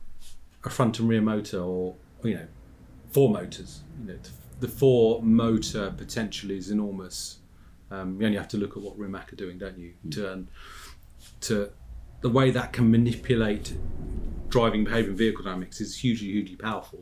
a 0.64 0.70
front 0.70 0.98
and 0.98 1.08
rear 1.08 1.20
motor, 1.20 1.60
or 1.60 1.94
you 2.22 2.34
know, 2.34 2.46
four 3.10 3.30
motors, 3.30 3.82
you 4.00 4.12
know, 4.12 4.18
the 4.60 4.68
four 4.68 5.22
motor 5.22 5.92
potential 5.96 6.50
is 6.50 6.70
enormous. 6.70 7.38
Um, 7.90 8.20
you 8.20 8.26
only 8.26 8.38
have 8.38 8.48
to 8.48 8.56
look 8.56 8.76
at 8.76 8.82
what 8.82 8.98
Rimac 8.98 9.32
are 9.32 9.36
doing, 9.36 9.58
don't 9.58 9.78
you? 9.78 9.92
To 10.12 10.32
um, 10.32 10.48
to 11.42 11.70
the 12.24 12.30
way 12.30 12.50
that 12.50 12.72
can 12.72 12.90
manipulate 12.90 13.74
driving 14.48 14.82
behaviour 14.82 15.10
and 15.10 15.18
vehicle 15.18 15.44
dynamics 15.44 15.78
is 15.78 15.98
hugely, 15.98 16.28
hugely 16.28 16.56
powerful. 16.56 17.00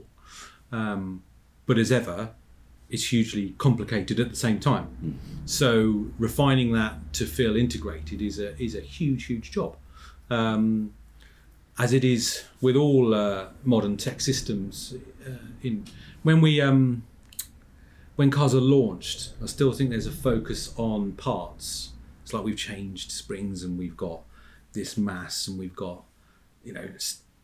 Um, 0.73 1.23
but 1.65 1.79
as 1.79 1.93
ever, 1.93 2.31
it's 2.91 3.13
hugely 3.13 3.55
complicated 3.57 4.19
at 4.19 4.31
the 4.31 4.37
same 4.37 4.59
time. 4.59 5.21
So 5.45 6.07
refining 6.19 6.73
that 6.73 7.13
to 7.13 7.27
feel 7.27 7.55
integrated 7.55 8.21
is 8.21 8.41
a 8.41 8.61
is 8.61 8.75
a 8.75 8.81
huge, 8.81 9.27
huge 9.27 9.53
job. 9.53 9.77
Um, 10.29 10.93
as 11.79 11.93
it 11.93 12.03
is 12.03 12.43
with 12.61 12.75
all 12.75 13.15
uh, 13.15 13.51
modern 13.63 13.97
tech 13.97 14.21
systems, 14.21 14.97
uh, 15.25 15.35
in 15.63 15.85
when 16.25 16.41
we 16.41 16.61
um, 16.61 17.05
when 18.17 18.33
cars 18.33 18.57
are 18.57 18.67
launched, 18.77 19.35
I 19.41 19.47
still 19.47 19.73
think 19.73 19.91
there's 19.91 20.09
a 20.09 20.19
focus 20.31 20.75
on 20.77 21.13
parts. 21.13 21.93
It's 22.25 22.33
like 22.35 22.43
we've 22.43 22.57
changed 22.57 23.13
springs 23.13 23.63
and 23.63 23.79
we've 23.79 23.97
got 23.97 24.23
this 24.73 24.97
mass 24.97 25.47
and 25.49 25.59
we've 25.59 25.77
got 25.77 26.05
you 26.65 26.73
know 26.73 26.89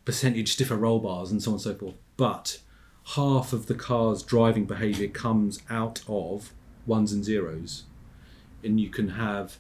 percentage 0.05 0.53
stiffer 0.53 0.77
roll 0.77 1.01
bars 1.01 1.31
and 1.31 1.43
so 1.43 1.51
on 1.51 1.55
and 1.57 1.63
so 1.63 1.75
forth. 1.75 1.95
But 2.17 2.61
half 3.15 3.53
of 3.53 3.67
the 3.67 3.75
car's 3.75 4.23
driving 4.23 4.65
behaviour 4.65 5.09
comes 5.09 5.61
out 5.69 6.03
of 6.09 6.53
ones 6.87 7.13
and 7.13 7.25
zeros, 7.25 7.85
and 8.65 8.81
you 8.81 8.89
can 8.89 9.11
have, 9.11 9.59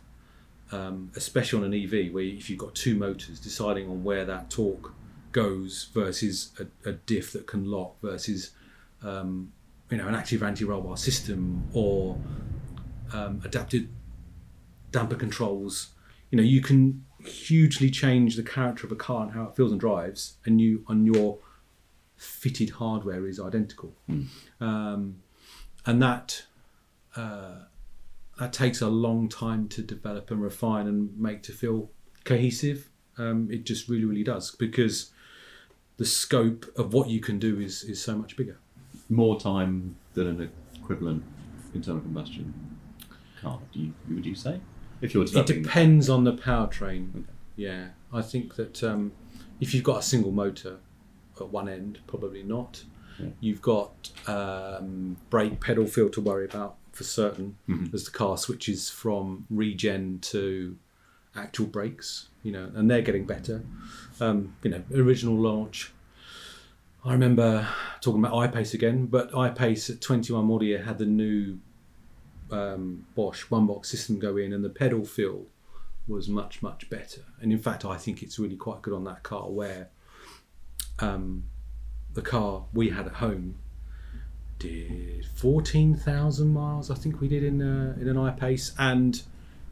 um, 0.72 1.12
especially 1.16 1.58
on 1.58 1.72
an 1.72 1.74
EV, 1.74 2.12
where 2.12 2.24
if 2.24 2.48
you've 2.48 2.58
got 2.58 2.74
two 2.74 2.94
motors, 2.94 3.38
deciding 3.38 3.88
on 3.88 4.04
where 4.04 4.24
that 4.24 4.48
torque 4.50 4.94
goes 5.32 5.90
versus 5.92 6.50
a, 6.58 6.88
a 6.88 6.92
diff 6.92 7.32
that 7.32 7.46
can 7.46 7.70
lock 7.70 8.00
versus 8.00 8.52
um, 9.02 9.52
you 9.90 9.98
know 9.98 10.08
an 10.08 10.14
active 10.14 10.42
anti-roll 10.42 10.80
bar 10.80 10.96
system 10.96 11.62
or 11.72 12.18
um, 13.12 13.40
adapted 13.44 13.88
damper 14.90 15.14
controls. 15.14 15.88
You 16.30 16.38
know 16.38 16.42
you 16.42 16.60
can 16.60 17.04
hugely 17.24 17.90
change 17.90 18.36
the 18.36 18.42
character 18.42 18.86
of 18.86 18.92
a 18.92 18.96
car 18.96 19.24
and 19.24 19.32
how 19.32 19.44
it 19.44 19.56
feels 19.56 19.72
and 19.72 19.80
drives, 19.80 20.36
and 20.44 20.60
you 20.60 20.84
on 20.86 21.04
your 21.04 21.38
fitted 22.16 22.70
hardware 22.70 23.26
is 23.26 23.40
identical, 23.40 23.94
um, 24.60 25.16
and 25.86 26.02
that 26.02 26.44
uh, 27.16 27.56
that 28.38 28.52
takes 28.52 28.80
a 28.80 28.88
long 28.88 29.28
time 29.28 29.68
to 29.68 29.82
develop 29.82 30.30
and 30.30 30.40
refine 30.40 30.86
and 30.86 31.18
make 31.18 31.42
to 31.44 31.52
feel 31.52 31.90
cohesive. 32.24 32.90
Um, 33.16 33.48
it 33.50 33.64
just 33.64 33.88
really, 33.88 34.04
really 34.04 34.22
does 34.22 34.52
because 34.52 35.10
the 35.96 36.04
scope 36.04 36.66
of 36.76 36.92
what 36.94 37.08
you 37.08 37.20
can 37.20 37.38
do 37.38 37.58
is 37.58 37.82
is 37.82 38.00
so 38.00 38.16
much 38.16 38.36
bigger. 38.36 38.58
More 39.08 39.40
time 39.40 39.96
than 40.14 40.26
an 40.28 40.52
equivalent 40.76 41.24
internal 41.74 42.00
combustion 42.00 42.54
car. 43.40 43.58
Do 43.72 43.80
you, 43.80 43.92
would 44.10 44.26
you 44.26 44.34
say? 44.34 44.60
If 45.00 45.14
you're 45.14 45.24
It 45.24 45.46
depends 45.46 46.08
on 46.08 46.24
the 46.24 46.32
powertrain. 46.32 47.24
Yeah, 47.56 47.88
I 48.12 48.22
think 48.22 48.56
that 48.56 48.82
um, 48.82 49.12
if 49.60 49.74
you've 49.74 49.84
got 49.84 49.98
a 49.98 50.02
single 50.02 50.32
motor 50.32 50.78
at 51.40 51.48
one 51.48 51.68
end, 51.68 51.98
probably 52.06 52.42
not. 52.42 52.84
Yeah. 53.18 53.28
You've 53.40 53.62
got 53.62 54.10
um, 54.26 55.16
brake 55.30 55.60
pedal 55.60 55.86
feel 55.86 56.08
to 56.10 56.20
worry 56.20 56.44
about 56.44 56.76
for 56.92 57.04
certain 57.04 57.56
Mm-hmm. 57.68 57.94
as 57.94 58.04
the 58.04 58.10
car 58.10 58.36
switches 58.36 58.90
from 58.90 59.46
regen 59.50 60.18
to 60.20 60.76
actual 61.36 61.66
brakes. 61.66 62.28
You 62.42 62.52
know, 62.52 62.70
and 62.74 62.90
they're 62.90 63.02
getting 63.02 63.26
better. 63.26 63.62
Um, 64.20 64.54
you 64.62 64.70
know, 64.70 64.82
original 64.94 65.36
launch. 65.36 65.92
I 67.04 67.12
remember 67.12 67.66
talking 68.00 68.24
about 68.24 68.36
I-Pace 68.36 68.74
again, 68.74 69.06
but 69.06 69.36
I-Pace 69.36 69.90
at 69.90 70.00
21 70.00 70.44
model 70.44 70.66
year 70.66 70.82
had 70.82 70.98
the 70.98 71.06
new 71.06 71.58
um, 72.50 73.06
Bosch 73.14 73.42
one 73.50 73.66
box 73.66 73.90
system 73.90 74.18
go 74.18 74.36
in, 74.36 74.52
and 74.52 74.64
the 74.64 74.70
pedal 74.70 75.04
feel 75.04 75.46
was 76.06 76.28
much 76.28 76.62
much 76.62 76.88
better. 76.88 77.22
And 77.40 77.52
in 77.52 77.58
fact, 77.58 77.84
I 77.84 77.96
think 77.96 78.22
it's 78.22 78.38
really 78.38 78.56
quite 78.56 78.82
good 78.82 78.94
on 78.94 79.04
that 79.04 79.22
car 79.22 79.50
where 79.50 79.88
um, 80.98 81.44
the 82.14 82.22
car 82.22 82.64
we 82.72 82.90
had 82.90 83.06
at 83.06 83.14
home 83.14 83.56
did 84.58 85.26
fourteen 85.34 85.94
thousand 85.94 86.52
miles. 86.52 86.90
I 86.90 86.94
think 86.94 87.20
we 87.20 87.28
did 87.28 87.44
in 87.44 87.62
uh, 87.62 87.96
in 88.00 88.08
an 88.08 88.18
I-Pace, 88.18 88.74
and 88.78 89.16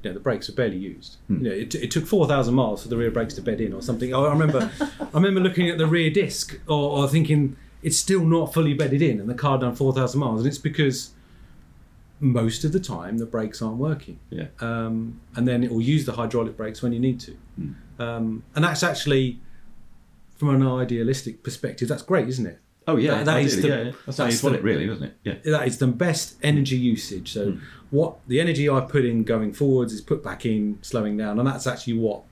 you 0.02 0.10
know, 0.10 0.14
the 0.14 0.20
brakes 0.20 0.48
were 0.48 0.54
barely 0.54 0.76
used. 0.76 1.16
You 1.42 1.48
know, 1.48 1.50
it, 1.50 1.74
it 1.74 1.90
took 1.90 2.06
four 2.06 2.28
thousand 2.28 2.54
miles 2.54 2.82
for 2.82 2.88
the 2.88 2.96
rear 2.96 3.10
brakes 3.10 3.34
to 3.34 3.42
bed 3.42 3.60
in 3.60 3.72
or 3.72 3.82
something. 3.82 4.14
I 4.14 4.18
I 4.18 4.32
remember, 4.32 4.70
I 5.00 5.08
remember 5.14 5.40
looking 5.40 5.68
at 5.68 5.78
the 5.78 5.86
rear 5.86 6.10
disc 6.10 6.60
or, 6.68 6.98
or 6.98 7.08
thinking 7.08 7.56
it's 7.82 7.98
still 7.98 8.24
not 8.24 8.54
fully 8.54 8.74
bedded 8.74 9.02
in, 9.02 9.20
and 9.20 9.28
the 9.28 9.34
car 9.34 9.58
done 9.58 9.74
four 9.74 9.92
thousand 9.92 10.20
miles, 10.20 10.40
and 10.40 10.48
it's 10.48 10.58
because 10.58 11.10
most 12.20 12.64
of 12.64 12.72
the 12.72 12.80
time 12.80 13.18
the 13.18 13.26
brakes 13.26 13.60
aren't 13.60 13.76
working 13.76 14.18
yeah, 14.30 14.46
um, 14.60 15.20
and 15.34 15.46
then 15.46 15.62
it 15.62 15.70
will 15.70 15.82
use 15.82 16.06
the 16.06 16.12
hydraulic 16.12 16.56
brakes 16.56 16.80
when 16.82 16.92
you 16.92 16.98
need 17.00 17.20
to. 17.20 17.36
Um, 17.98 18.42
and 18.54 18.64
that's 18.64 18.82
actually, 18.82 19.38
from 20.36 20.48
an 20.50 20.66
idealistic 20.66 21.42
perspective, 21.42 21.88
that's 21.88 22.02
great, 22.02 22.28
isn't 22.28 22.46
it? 22.46 22.58
oh 22.88 22.96
yeah, 22.96 23.16
That- 23.16 23.24
that 23.26 23.42
is 23.42 23.58
ideally, 23.58 23.62
the- 23.62 23.76
yeah, 23.76 23.84
yeah. 23.84 23.92
that's, 24.06 24.16
that's 24.18 24.40
the- 24.40 24.54
it, 24.54 24.62
really, 24.62 24.86
doesn't 24.86 25.02
it? 25.04 25.16
Yeah, 25.24 25.34
That 25.52 25.66
is 25.66 25.78
the 25.78 25.88
best 25.88 26.36
energy 26.42 26.76
usage. 26.76 27.32
So, 27.32 27.58
what 27.90 28.16
the 28.28 28.40
energy 28.40 28.68
I 28.70 28.80
put 28.80 29.04
in 29.04 29.24
going 29.24 29.52
forwards 29.52 29.92
is 29.92 30.00
put 30.00 30.22
back 30.22 30.46
in 30.46 30.78
slowing 30.82 31.16
down, 31.16 31.38
and 31.38 31.46
that's 31.48 31.66
actually 31.66 31.94
what 31.98 32.22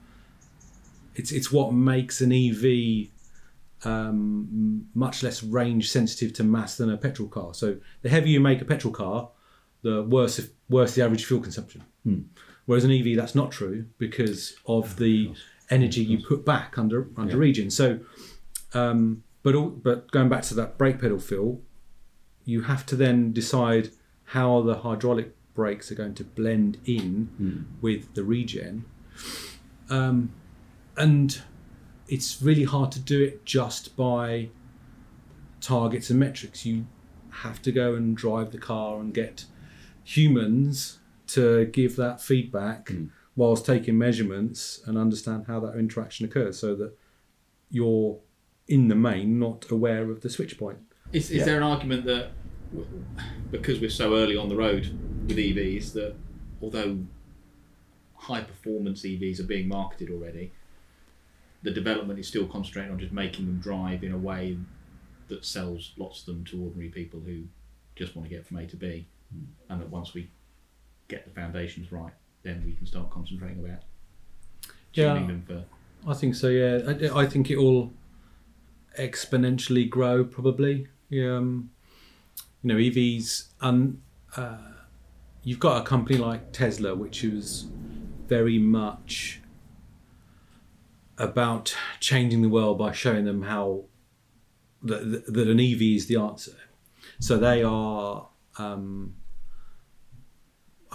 it's 1.15 1.31
it's 1.31 1.51
what 1.51 1.73
makes 1.73 2.21
an 2.21 2.31
EV 2.31 3.09
um, 3.83 4.87
much 4.95 5.21
less 5.23 5.43
range 5.43 5.91
sensitive 5.91 6.33
to 6.33 6.43
mass 6.43 6.77
than 6.77 6.89
a 6.89 6.97
petrol 6.97 7.27
car. 7.27 7.53
So, 7.53 7.77
the 8.01 8.09
heavier 8.09 8.33
you 8.33 8.39
make 8.39 8.61
a 8.61 8.65
petrol 8.65 8.93
car, 8.93 9.29
the 9.85 10.01
worse 10.01 10.41
worse 10.67 10.95
the 10.95 11.03
average 11.03 11.25
fuel 11.25 11.39
consumption. 11.41 11.83
Whereas 12.65 12.83
an 12.83 12.91
EV, 12.91 13.15
that's 13.15 13.35
not 13.35 13.51
true 13.51 13.85
because 13.99 14.55
of 14.65 14.97
the 14.97 15.31
energy 15.69 16.01
you 16.03 16.17
put 16.25 16.43
back 16.43 16.77
under 16.79 17.07
under 17.15 17.37
regen. 17.37 17.69
So, 17.69 17.99
um, 18.73 19.23
but 19.43 19.53
all, 19.53 19.69
but 19.69 20.11
going 20.11 20.27
back 20.27 20.41
to 20.49 20.55
that 20.55 20.79
brake 20.79 20.99
pedal 20.99 21.19
feel, 21.19 21.61
you 22.45 22.63
have 22.63 22.83
to 22.87 22.95
then 22.95 23.31
decide 23.31 23.91
how 24.35 24.61
the 24.63 24.77
hydraulic 24.77 25.29
brakes 25.53 25.91
are 25.91 25.95
going 25.95 26.15
to 26.15 26.23
blend 26.23 26.79
in 26.85 27.29
with 27.81 28.15
the 28.15 28.23
regen, 28.23 28.85
um, 29.91 30.31
and 30.97 31.41
it's 32.07 32.41
really 32.41 32.63
hard 32.63 32.91
to 32.93 32.99
do 32.99 33.21
it 33.21 33.45
just 33.45 33.95
by 33.95 34.49
targets 35.61 36.09
and 36.09 36.19
metrics. 36.19 36.65
You 36.65 36.87
have 37.29 37.61
to 37.61 37.71
go 37.71 37.93
and 37.93 38.17
drive 38.17 38.49
the 38.51 38.57
car 38.57 38.99
and 38.99 39.13
get 39.13 39.45
humans 40.05 40.99
to 41.27 41.65
give 41.65 41.95
that 41.97 42.21
feedback 42.21 42.89
hmm. 42.89 43.07
whilst 43.35 43.65
taking 43.65 43.97
measurements 43.97 44.81
and 44.85 44.97
understand 44.97 45.45
how 45.47 45.59
that 45.59 45.75
interaction 45.75 46.25
occurs 46.25 46.57
so 46.57 46.75
that 46.75 46.95
you're 47.69 48.17
in 48.67 48.87
the 48.87 48.95
main 48.95 49.37
not 49.37 49.69
aware 49.69 50.09
of 50.09 50.21
the 50.21 50.29
switch 50.29 50.57
point. 50.57 50.79
Is, 51.11 51.29
is 51.31 51.45
there 51.45 51.57
an 51.57 51.63
argument 51.63 52.05
that 52.05 52.29
because 53.51 53.79
we're 53.79 53.89
so 53.89 54.15
early 54.15 54.37
on 54.37 54.49
the 54.49 54.55
road 54.55 54.97
with 55.27 55.37
EVs 55.37 55.93
that 55.93 56.15
although 56.61 56.99
high 58.15 58.41
performance 58.41 59.03
EVs 59.03 59.39
are 59.39 59.43
being 59.43 59.67
marketed 59.67 60.09
already, 60.09 60.51
the 61.63 61.71
development 61.71 62.19
is 62.19 62.27
still 62.27 62.47
concentrating 62.47 62.91
on 62.91 62.99
just 62.99 63.11
making 63.11 63.45
them 63.45 63.59
drive 63.59 64.03
in 64.03 64.11
a 64.11 64.17
way 64.17 64.57
that 65.27 65.45
sells 65.45 65.93
lots 65.97 66.21
of 66.21 66.25
them 66.27 66.43
to 66.45 66.61
ordinary 66.61 66.89
people 66.89 67.19
who 67.19 67.43
just 67.95 68.15
want 68.15 68.27
to 68.27 68.35
get 68.35 68.45
from 68.45 68.57
A 68.57 68.67
to 68.67 68.75
B, 68.75 69.07
and 69.69 69.81
that 69.81 69.89
once 69.89 70.13
we 70.13 70.29
get 71.07 71.25
the 71.25 71.31
foundations 71.31 71.91
right, 71.91 72.13
then 72.43 72.63
we 72.65 72.73
can 72.73 72.85
start 72.85 73.09
concentrating 73.09 73.63
about 73.63 73.79
Yeah. 74.93 75.13
tuning 75.13 75.27
them 75.27 75.43
for. 75.47 75.65
I 76.09 76.13
think 76.13 76.35
so. 76.35 76.49
Yeah, 76.49 77.09
I, 77.13 77.21
I 77.21 77.25
think 77.25 77.49
it 77.49 77.57
will 77.57 77.91
exponentially 78.99 79.89
grow. 79.89 80.23
Probably. 80.23 80.87
Yeah, 81.09 81.37
Um, 81.37 81.71
you 82.63 82.69
know, 82.69 82.75
EVs. 82.75 83.47
And 83.61 84.01
uh, 84.37 84.57
you've 85.43 85.59
got 85.59 85.81
a 85.81 85.85
company 85.85 86.17
like 86.19 86.51
Tesla, 86.51 86.95
which 86.95 87.23
is 87.23 87.65
very 88.27 88.57
much 88.59 89.41
about 91.17 91.75
changing 91.99 92.41
the 92.41 92.49
world 92.49 92.77
by 92.77 92.91
showing 92.91 93.25
them 93.25 93.43
how 93.43 93.85
that, 94.83 95.25
that 95.27 95.47
an 95.47 95.59
EV 95.59 95.81
is 95.81 96.07
the 96.07 96.17
answer. 96.17 96.55
So 97.19 97.37
they 97.37 97.63
are. 97.63 98.27
Um, 98.57 99.15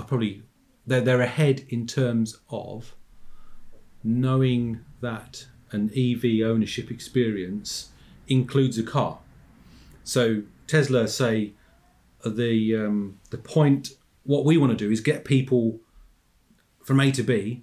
are 0.00 0.04
probably 0.04 0.42
they're, 0.86 1.00
they're 1.00 1.20
ahead 1.20 1.64
in 1.68 1.86
terms 1.86 2.38
of 2.48 2.94
knowing 4.02 4.80
that 5.00 5.46
an 5.72 5.90
EV 5.96 6.44
ownership 6.44 6.90
experience 6.90 7.90
includes 8.28 8.78
a 8.78 8.82
car. 8.82 9.18
So 10.04 10.42
Tesla 10.66 11.06
say 11.06 11.52
uh, 12.24 12.30
the 12.30 12.76
um, 12.76 13.18
the 13.30 13.38
point 13.38 13.90
what 14.24 14.44
we 14.44 14.56
want 14.56 14.70
to 14.70 14.76
do 14.76 14.90
is 14.90 15.00
get 15.00 15.24
people 15.24 15.80
from 16.84 17.00
A 17.00 17.10
to 17.12 17.22
B 17.22 17.62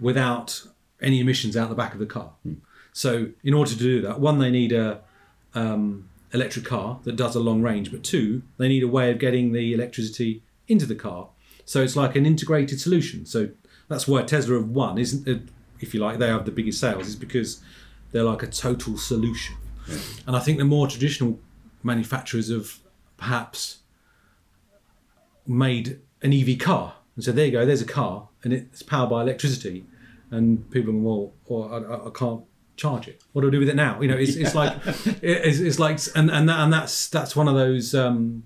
without 0.00 0.66
any 1.00 1.20
emissions 1.20 1.56
out 1.56 1.68
the 1.68 1.74
back 1.74 1.92
of 1.92 1.98
the 1.98 2.06
car. 2.06 2.32
So 2.92 3.28
in 3.44 3.54
order 3.54 3.70
to 3.70 3.76
do 3.76 4.00
that, 4.02 4.20
one 4.20 4.38
they 4.38 4.50
need 4.50 4.72
a 4.72 5.00
um, 5.54 6.08
electric 6.32 6.64
car 6.64 7.00
that 7.04 7.16
does 7.16 7.34
a 7.36 7.40
long 7.40 7.62
range, 7.62 7.90
but 7.90 8.02
two 8.02 8.42
they 8.56 8.68
need 8.68 8.82
a 8.82 8.88
way 8.88 9.10
of 9.10 9.18
getting 9.18 9.52
the 9.52 9.72
electricity 9.74 10.42
into 10.66 10.86
the 10.86 10.94
car. 10.94 11.28
So 11.68 11.82
it's 11.82 11.96
like 11.96 12.16
an 12.16 12.24
integrated 12.24 12.80
solution. 12.80 13.26
So 13.26 13.50
that's 13.88 14.08
why 14.08 14.22
Tesla 14.22 14.56
have 14.56 14.70
won, 14.70 14.96
isn't 14.96 15.28
it? 15.28 15.42
If 15.80 15.92
you 15.92 16.00
like, 16.00 16.18
they 16.18 16.28
have 16.28 16.46
the 16.46 16.50
biggest 16.50 16.80
sales, 16.80 17.06
is 17.08 17.14
because 17.14 17.60
they're 18.10 18.22
like 18.22 18.42
a 18.42 18.46
total 18.46 18.96
solution. 18.96 19.54
And 20.26 20.34
I 20.34 20.38
think 20.38 20.56
the 20.56 20.64
more 20.64 20.88
traditional 20.88 21.38
manufacturers 21.82 22.48
have 22.50 22.78
perhaps 23.18 23.80
made 25.46 26.00
an 26.22 26.32
EV 26.32 26.58
car 26.58 26.94
and 27.14 27.22
said, 27.22 27.36
"There 27.36 27.44
you 27.44 27.52
go, 27.52 27.66
there's 27.66 27.82
a 27.82 27.86
car, 27.86 28.30
and 28.42 28.54
it's 28.54 28.82
powered 28.82 29.10
by 29.10 29.20
electricity." 29.20 29.84
And 30.30 30.70
people 30.70 30.94
go, 30.94 30.98
"Well, 30.98 31.32
well 31.48 31.74
I, 31.74 32.06
I- 32.08 32.10
can't 32.14 32.44
charge 32.78 33.08
it. 33.08 33.22
What 33.32 33.42
do 33.42 33.48
I 33.48 33.50
do 33.50 33.58
with 33.58 33.68
it 33.68 33.76
now?" 33.76 34.00
You 34.00 34.08
know, 34.08 34.16
it's, 34.16 34.36
it's 34.36 34.54
like 34.54 34.74
it's, 34.86 35.58
it's 35.58 35.78
like, 35.78 35.98
and 36.16 36.30
and 36.30 36.48
that, 36.48 36.60
and 36.60 36.72
that's 36.72 37.08
that's 37.08 37.36
one 37.36 37.46
of 37.46 37.54
those 37.54 37.94
um, 37.94 38.44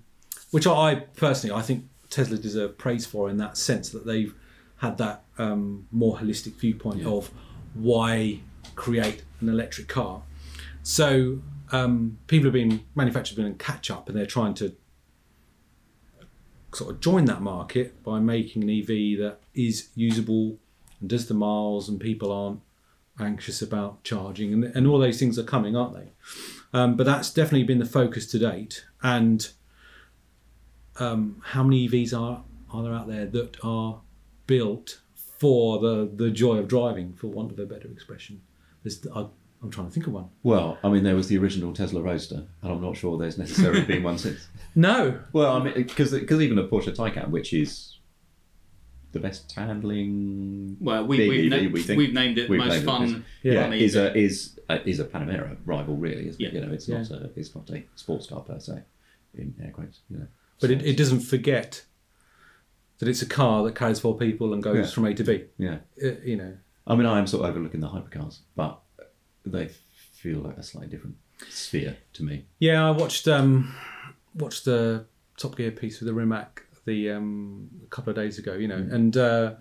which 0.51 0.67
I, 0.67 0.71
I 0.73 0.95
personally 0.95 1.55
I 1.55 1.61
think 1.61 1.85
Tesla 2.13 2.37
deserve 2.37 2.77
praise 2.77 3.05
for 3.05 3.29
in 3.29 3.37
that 3.37 3.57
sense 3.57 3.89
that 3.89 4.05
they've 4.05 4.33
had 4.77 4.97
that 4.99 5.23
um, 5.37 5.87
more 5.91 6.17
holistic 6.17 6.53
viewpoint 6.55 7.05
of 7.05 7.31
why 7.73 8.39
create 8.75 9.23
an 9.41 9.49
electric 9.49 9.87
car. 9.87 10.21
So 10.83 11.39
um, 11.71 12.19
people 12.27 12.45
have 12.45 12.53
been 12.53 12.83
manufacturers 12.93 13.29
have 13.29 13.37
been 13.37 13.53
in 13.53 13.57
catch 13.57 13.89
up, 13.89 14.07
and 14.07 14.17
they're 14.17 14.25
trying 14.25 14.53
to 14.55 14.75
sort 16.73 16.91
of 16.91 16.99
join 16.99 17.25
that 17.25 17.41
market 17.41 18.03
by 18.03 18.19
making 18.19 18.63
an 18.63 18.69
EV 18.69 19.17
that 19.19 19.39
is 19.55 19.89
usable 19.95 20.57
and 20.99 21.09
does 21.09 21.27
the 21.27 21.33
miles, 21.33 21.89
and 21.89 21.99
people 21.99 22.31
aren't 22.31 22.61
anxious 23.19 23.61
about 23.61 24.03
charging, 24.03 24.53
and, 24.53 24.63
and 24.65 24.85
all 24.85 24.99
those 24.99 25.17
things 25.17 25.39
are 25.39 25.43
coming, 25.43 25.75
aren't 25.75 25.95
they? 25.95 26.11
Um, 26.73 26.95
but 26.95 27.05
that's 27.05 27.31
definitely 27.31 27.63
been 27.63 27.79
the 27.79 27.85
focus 27.85 28.27
to 28.27 28.39
date, 28.39 28.85
and 29.01 29.49
um, 30.99 31.41
how 31.43 31.63
many 31.63 31.87
EVs 31.87 32.17
are 32.19 32.43
are 32.71 32.83
there 32.83 32.93
out 32.93 33.07
there 33.07 33.25
that 33.27 33.57
are 33.63 34.01
built 34.47 34.99
for 35.15 35.79
the 35.79 36.09
the 36.13 36.29
joy 36.31 36.57
of 36.57 36.67
driving, 36.67 37.13
for 37.13 37.27
want 37.27 37.51
of 37.51 37.59
a 37.59 37.65
better 37.65 37.87
expression? 37.89 38.41
There's, 38.83 39.05
I, 39.15 39.25
I'm 39.61 39.71
trying 39.71 39.87
to 39.87 39.93
think 39.93 40.07
of 40.07 40.13
one. 40.13 40.27
Well, 40.43 40.77
I 40.83 40.89
mean, 40.89 41.03
there 41.03 41.15
was 41.15 41.29
the 41.29 41.37
original 41.37 41.73
Tesla 41.73 42.01
Roadster, 42.01 42.45
and 42.61 42.71
I'm 42.71 42.81
not 42.81 42.97
sure 42.97 43.17
there's 43.17 43.37
necessarily 43.37 43.83
been 43.85 44.03
one 44.03 44.17
since. 44.17 44.47
No, 44.75 45.19
Well, 45.33 45.55
I 45.55 45.63
mean, 45.63 45.73
because 45.75 46.13
even 46.41 46.57
a 46.57 46.67
Porsche 46.67 46.95
Taycan, 46.95 47.29
which 47.29 47.53
is 47.53 47.99
the 49.11 49.19
best 49.19 49.51
handling. 49.53 50.77
Well, 50.81 51.05
we 51.05 51.29
we've 51.29 51.49
na- 51.51 51.69
we 51.71 51.83
think. 51.83 51.97
we've 51.99 52.13
named 52.13 52.39
it 52.39 52.49
We've 52.49 52.57
most 52.59 52.71
named 52.73 52.85
fun. 52.85 53.01
this. 53.13 53.21
Yeah. 53.43 53.53
Yeah, 53.53 53.69
fun 53.69 53.73
is 53.73 53.95
a 53.95 54.17
is 54.17 54.59
a, 54.69 54.89
is 54.89 54.99
a 54.99 55.05
Panamera 55.05 55.57
rival, 55.65 55.95
really, 55.95 56.27
isn't 56.27 56.41
it? 56.41 56.53
Yeah. 56.53 56.59
You 56.59 56.65
know, 56.65 56.73
it's 56.73 56.87
Yeah. 56.89 56.97
not 57.03 57.11
a 57.11 57.29
it's 57.35 57.53
not 57.55 57.69
a 57.69 57.83
sports 57.95 58.25
car 58.27 58.41
per 58.41 58.59
se, 58.59 58.81
in 59.35 59.53
air 59.63 59.71
quotes. 59.71 59.99
You 60.09 60.17
know, 60.17 60.27
but 60.63 60.71
it, 60.71 60.81
it 60.85 60.95
doesn't 60.97 61.19
forget 61.19 61.83
that 62.99 63.09
it's 63.09 63.21
a 63.21 63.25
car 63.25 63.63
that 63.63 63.75
carries 63.75 63.99
four 63.99 64.15
people 64.17 64.53
and 64.53 64.63
goes 64.63 64.77
Yeah. 64.77 64.85
from 64.93 65.05
A 65.05 65.13
to 65.13 65.23
B. 65.25 65.43
yeah. 65.57 65.79
Uh, 66.01 66.11
you 66.23 66.37
know, 66.37 66.55
I 66.87 66.95
mean, 66.95 67.05
I 67.05 67.19
am 67.19 67.27
sort 67.27 67.43
of 67.43 67.49
overlooking 67.49 67.81
the 67.81 67.89
hypercars, 67.89 68.39
but 68.55 68.79
they 69.45 69.67
feel 70.13 70.39
like 70.39 70.57
a 70.57 70.63
slightly 70.63 70.89
different 70.89 71.15
sphere 71.49 71.97
to 72.13 72.23
me. 72.23 72.45
Yeah, 72.59 72.87
I 72.87 72.91
watched 72.91 73.27
um, 73.27 73.75
watched 74.35 74.63
the 74.65 75.05
Top 75.37 75.57
Gear 75.57 75.71
piece 75.71 75.99
with 75.99 76.07
the 76.07 76.13
Rimac 76.13 76.63
the 76.85 77.11
um, 77.11 77.69
a 77.83 77.87
couple 77.87 78.09
of 78.11 78.15
days 78.15 78.37
ago. 78.39 78.53
You 78.53 78.69
know, 78.69 78.77
and 78.77 79.17
uh, 79.17 79.55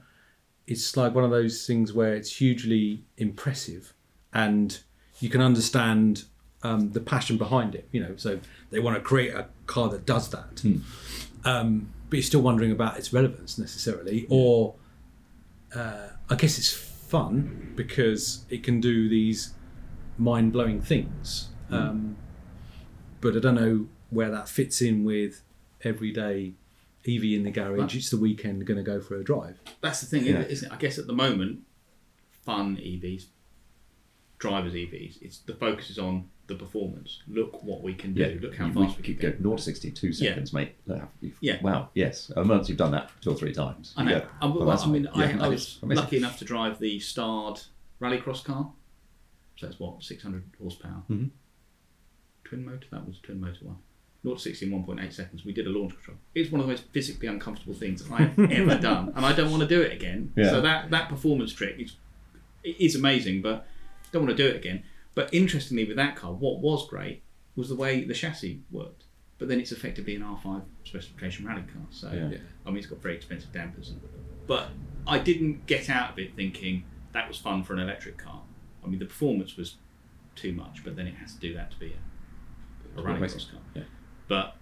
it's 0.68 0.96
like 0.96 1.14
one 1.14 1.24
of 1.24 1.30
those 1.30 1.66
things 1.66 1.92
where 1.92 2.14
it's 2.14 2.36
hugely 2.36 3.04
impressive, 3.16 3.92
and 4.32 4.78
you 5.18 5.28
can 5.30 5.40
understand 5.40 6.24
um, 6.62 6.92
the 6.92 7.00
passion 7.00 7.36
behind 7.36 7.74
it. 7.74 7.88
You 7.92 8.02
know, 8.02 8.16
so 8.16 8.40
they 8.70 8.78
want 8.80 8.96
to 8.96 9.02
create 9.02 9.34
a 9.34 9.46
car 9.66 9.88
that 9.90 10.06
does 10.06 10.28
that, 10.30 10.62
um, 11.44 11.92
but 12.08 12.16
you're 12.16 12.22
still 12.22 12.42
wondering 12.42 12.72
about 12.72 12.98
its 12.98 13.12
relevance 13.12 13.58
necessarily, 13.58 14.26
or 14.28 14.74
uh, 15.74 16.08
I 16.30 16.34
guess 16.34 16.58
it's 16.58 16.72
fun 16.72 17.72
because 17.76 18.44
it 18.50 18.62
can 18.62 18.80
do 18.80 19.08
these 19.08 19.54
mind 20.18 20.52
blowing 20.52 20.80
things. 20.80 21.48
Um, 21.70 22.16
but 23.20 23.34
I 23.34 23.38
don't 23.40 23.54
know 23.54 23.86
where 24.10 24.30
that 24.30 24.48
fits 24.48 24.82
in 24.82 25.04
with 25.04 25.42
everyday 25.84 26.52
EV 27.08 27.24
in 27.24 27.44
the 27.44 27.50
garage. 27.50 27.78
Right. 27.80 27.94
It's 27.94 28.10
the 28.10 28.18
weekend, 28.18 28.66
going 28.66 28.76
to 28.76 28.82
go 28.84 29.00
for 29.00 29.16
a 29.16 29.24
drive. 29.24 29.58
That's 29.80 30.00
the 30.02 30.06
thing, 30.06 30.26
Yeah. 30.26 30.42
isn't 30.42 30.70
it? 30.70 30.74
I 30.74 30.76
guess 30.76 30.98
at 30.98 31.06
the 31.06 31.12
moment, 31.14 31.60
fun 32.44 32.76
EVs, 32.76 33.26
drivers 34.38 34.74
EVs, 34.74 35.22
it's 35.22 35.38
the 35.38 35.54
focus 35.54 35.88
is 35.90 35.98
on 35.98 36.28
the 36.48 36.54
performance. 36.56 37.22
Look 37.28 37.62
what 37.62 37.82
we 37.82 37.94
can 37.94 38.14
do. 38.14 38.38
Look 38.42 38.56
how 38.56 38.66
you- 38.66 38.72
fast 38.72 38.96
we, 38.96 39.02
we 39.02 39.14
can 39.14 39.16
could 39.32 39.42
go. 39.42 39.42
0 39.50 39.56
to 39.56 39.62
60 39.62 39.88
in 39.88 39.94
two 39.94 40.08
Yeah. 40.08 40.12
seconds, 40.30 40.52
mate. 40.52 40.74
Look, 40.86 41.02
Yeah. 41.40 41.62
Wow. 41.62 41.90
Yes. 41.94 42.30
And 42.34 42.48
once 42.48 42.68
you've 42.68 42.78
done 42.78 42.90
that 42.92 43.10
two 43.20 43.30
or 43.30 43.34
three 43.36 43.52
times, 43.52 43.94
I 43.96 44.04
know. 44.04 44.20
go, 44.20 44.26
Um, 44.40 44.54
well, 44.54 44.66
well, 44.66 44.80
I 44.82 44.86
mean. 44.86 45.08
Yeah, 45.14 45.36
I, 45.40 45.46
I 45.46 45.48
was 45.48 45.78
amazing. 45.82 46.02
lucky 46.04 46.16
enough 46.16 46.38
to 46.40 46.44
drive 46.44 46.78
the 46.78 46.98
STARD 46.98 47.60
rallycross 48.00 48.42
car. 48.44 48.72
So 49.56 49.66
that's 49.66 49.78
what, 49.78 50.02
600 50.02 50.42
horsepower. 50.60 51.02
Mhm. 51.08 51.30
Twin 52.44 52.64
motor? 52.64 52.86
That 52.90 53.06
was 53.06 53.18
a 53.18 53.26
twin 53.26 53.40
motor 53.40 53.64
one. 53.64 53.76
0 54.24 54.34
to 54.36 54.40
60 54.40 54.66
in 54.66 54.72
1.8 54.72 55.12
seconds. 55.12 55.44
We 55.44 55.52
did 55.52 55.66
a 55.66 55.70
launch 55.70 55.94
control. 55.94 56.16
It's 56.34 56.50
one 56.50 56.60
of 56.60 56.66
the 56.66 56.72
most 56.72 56.84
physically 56.92 57.28
uncomfortable 57.28 57.74
things 57.74 58.08
I 58.10 58.22
have 58.22 58.38
ever 58.50 58.78
done. 58.78 59.12
And 59.16 59.24
I 59.26 59.32
don't 59.32 59.50
want 59.50 59.62
to 59.62 59.68
do 59.68 59.80
it 59.82 59.92
again. 59.92 60.32
Yeah. 60.36 60.50
So 60.50 60.60
that, 60.60 60.90
that 60.90 61.08
performance 61.08 61.52
trick 61.52 61.76
is, 61.78 61.96
it 62.62 62.76
is 62.80 62.94
amazing, 62.94 63.42
but 63.42 63.66
don't 64.12 64.24
want 64.24 64.36
to 64.36 64.42
do 64.42 64.48
it 64.48 64.56
again. 64.56 64.84
But 65.14 65.32
interestingly, 65.34 65.84
with 65.84 65.96
that 65.96 66.16
car, 66.16 66.32
what 66.32 66.60
was 66.60 66.88
great 66.88 67.22
was 67.56 67.68
the 67.68 67.74
way 67.76 68.02
the 68.04 68.14
chassis 68.14 68.62
worked. 68.70 69.04
but 69.38 69.48
then 69.48 69.58
it's 69.60 69.72
effectively 69.72 70.14
an 70.14 70.22
R5 70.22 70.62
specification 70.84 71.44
rally 71.46 71.62
car. 71.62 71.82
So 71.90 72.10
Yeah. 72.12 72.28
Yeah. 72.30 72.38
I 72.64 72.68
mean, 72.70 72.78
it's 72.78 72.86
got 72.86 73.02
very 73.02 73.16
expensive 73.16 73.52
dampers, 73.52 73.90
and, 73.90 74.00
but 74.46 74.68
I 75.06 75.18
didn't 75.18 75.66
get 75.66 75.90
out 75.90 76.12
of 76.12 76.18
it 76.18 76.34
thinking 76.36 76.84
that 77.12 77.26
was 77.28 77.38
fun 77.38 77.62
for 77.64 77.72
an 77.74 77.80
electric 77.80 78.16
car. 78.18 78.40
I 78.84 78.86
mean, 78.88 78.98
the 79.00 79.04
performance 79.06 79.56
was 79.56 79.76
too 80.36 80.52
much, 80.52 80.84
but 80.84 80.94
then 80.96 81.06
it 81.08 81.14
has 81.16 81.34
to 81.34 81.40
do 81.40 81.54
that 81.54 81.72
to 81.72 81.78
be 81.78 81.94
a, 82.96 83.00
a 83.00 83.02
rally 83.02 83.18
cross 83.18 83.44
car. 83.46 83.60
yeah. 83.74 83.82
But 84.28 84.56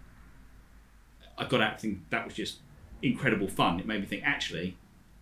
I 1.38 1.44
got 1.44 1.60
out 1.60 1.80
thinking 1.80 2.04
that 2.10 2.24
was 2.24 2.34
just 2.34 2.58
incredible 3.02 3.48
fun. 3.48 3.78
It 3.80 3.86
made 3.86 4.00
me 4.00 4.06
think 4.06 4.22
actually 4.24 4.76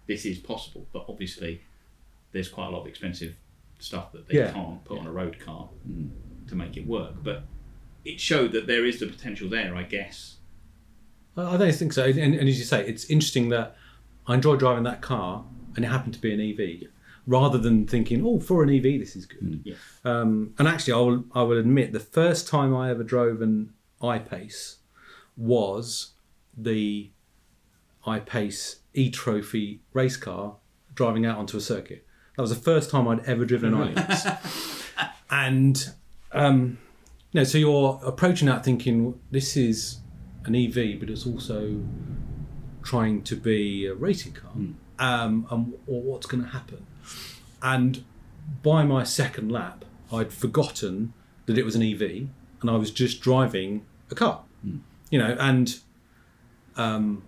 this 0.06 0.24
is 0.24 0.38
possible, 0.38 0.86
but 0.92 1.04
obviously 1.08 1.62
there's 2.32 2.48
quite 2.48 2.68
a 2.68 2.70
lot 2.70 2.82
of 2.82 2.86
expensive 2.86 3.34
stuff 3.78 4.12
that 4.12 4.26
they 4.28 4.38
Yeah. 4.38 4.52
can't 4.52 4.84
put 4.84 4.98
on 4.98 5.06
a 5.06 5.12
road 5.12 5.38
car 5.38 5.68
to 6.48 6.54
make 6.54 6.76
it 6.76 6.86
work. 6.86 7.14
But 7.22 7.44
it 8.04 8.20
showed 8.20 8.52
that 8.52 8.66
there 8.66 8.84
is 8.84 8.98
the 9.00 9.06
potential 9.06 9.48
there, 9.48 9.74
I 9.76 9.82
guess. 9.84 10.36
I 11.36 11.54
I 11.54 11.56
don't 11.56 11.74
think 11.74 11.92
so. 11.92 12.04
And, 12.04 12.18
and 12.34 12.48
as 12.48 12.58
you 12.58 12.64
say, 12.64 12.86
it's 12.86 13.04
interesting 13.10 13.48
that 13.50 13.76
I 14.26 14.34
enjoy 14.34 14.56
driving 14.56 14.84
that 14.84 15.00
car, 15.00 15.44
and 15.76 15.84
it 15.84 15.88
happened 15.88 16.14
to 16.14 16.20
be 16.20 16.32
an 16.34 16.40
EV, 16.40 16.88
rather 17.26 17.58
than 17.58 17.86
thinking, 17.86 18.24
"Oh, 18.26 18.40
for 18.40 18.62
an 18.62 18.70
EV, 18.70 18.98
this 18.98 19.14
is 19.16 19.26
good." 19.26 19.60
Yeah. 19.64 19.74
Um, 20.04 20.54
and 20.58 20.66
actually, 20.68 20.94
I 20.94 20.98
will 20.98 21.24
I 21.34 21.42
will 21.42 21.58
admit 21.58 21.92
the 21.92 22.00
first 22.00 22.48
time 22.48 22.74
I 22.74 22.90
ever 22.90 23.02
drove 23.04 23.40
an 23.42 23.72
I-Pace 24.02 24.78
was 25.36 26.12
the 26.56 27.10
I-Pace 28.06 28.80
E 28.94 29.10
Trophy 29.10 29.80
race 29.92 30.16
car 30.16 30.56
driving 30.94 31.24
out 31.26 31.38
onto 31.38 31.56
a 31.56 31.60
circuit. 31.60 32.04
That 32.38 32.42
was 32.42 32.50
the 32.50 32.62
first 32.62 32.88
time 32.88 33.08
I'd 33.08 33.24
ever 33.24 33.44
driven 33.44 33.74
an 33.74 33.98
I-Pace, 33.98 34.26
and 35.30 35.90
um, 36.30 36.78
you 37.32 37.40
know, 37.40 37.42
so 37.42 37.58
you're 37.58 38.00
approaching 38.04 38.46
that 38.46 38.64
thinking 38.64 39.18
this 39.32 39.56
is 39.56 39.98
an 40.44 40.54
EV, 40.54 41.00
but 41.00 41.10
it's 41.10 41.26
also 41.26 41.82
trying 42.84 43.22
to 43.22 43.34
be 43.34 43.86
a 43.86 43.94
racing 43.94 44.34
car, 44.34 44.52
um, 45.00 45.48
and 45.50 45.74
or 45.88 46.00
what's 46.00 46.26
going 46.26 46.44
to 46.44 46.50
happen. 46.50 46.86
And 47.60 48.04
by 48.62 48.84
my 48.84 49.02
second 49.02 49.50
lap, 49.50 49.84
I'd 50.12 50.32
forgotten 50.32 51.14
that 51.46 51.58
it 51.58 51.64
was 51.64 51.74
an 51.74 51.82
EV, 51.82 52.28
and 52.60 52.70
I 52.70 52.76
was 52.76 52.92
just 52.92 53.20
driving 53.20 53.84
a 54.12 54.14
car. 54.14 54.44
You 55.10 55.18
know, 55.18 55.36
and 55.40 55.76
um, 56.76 57.24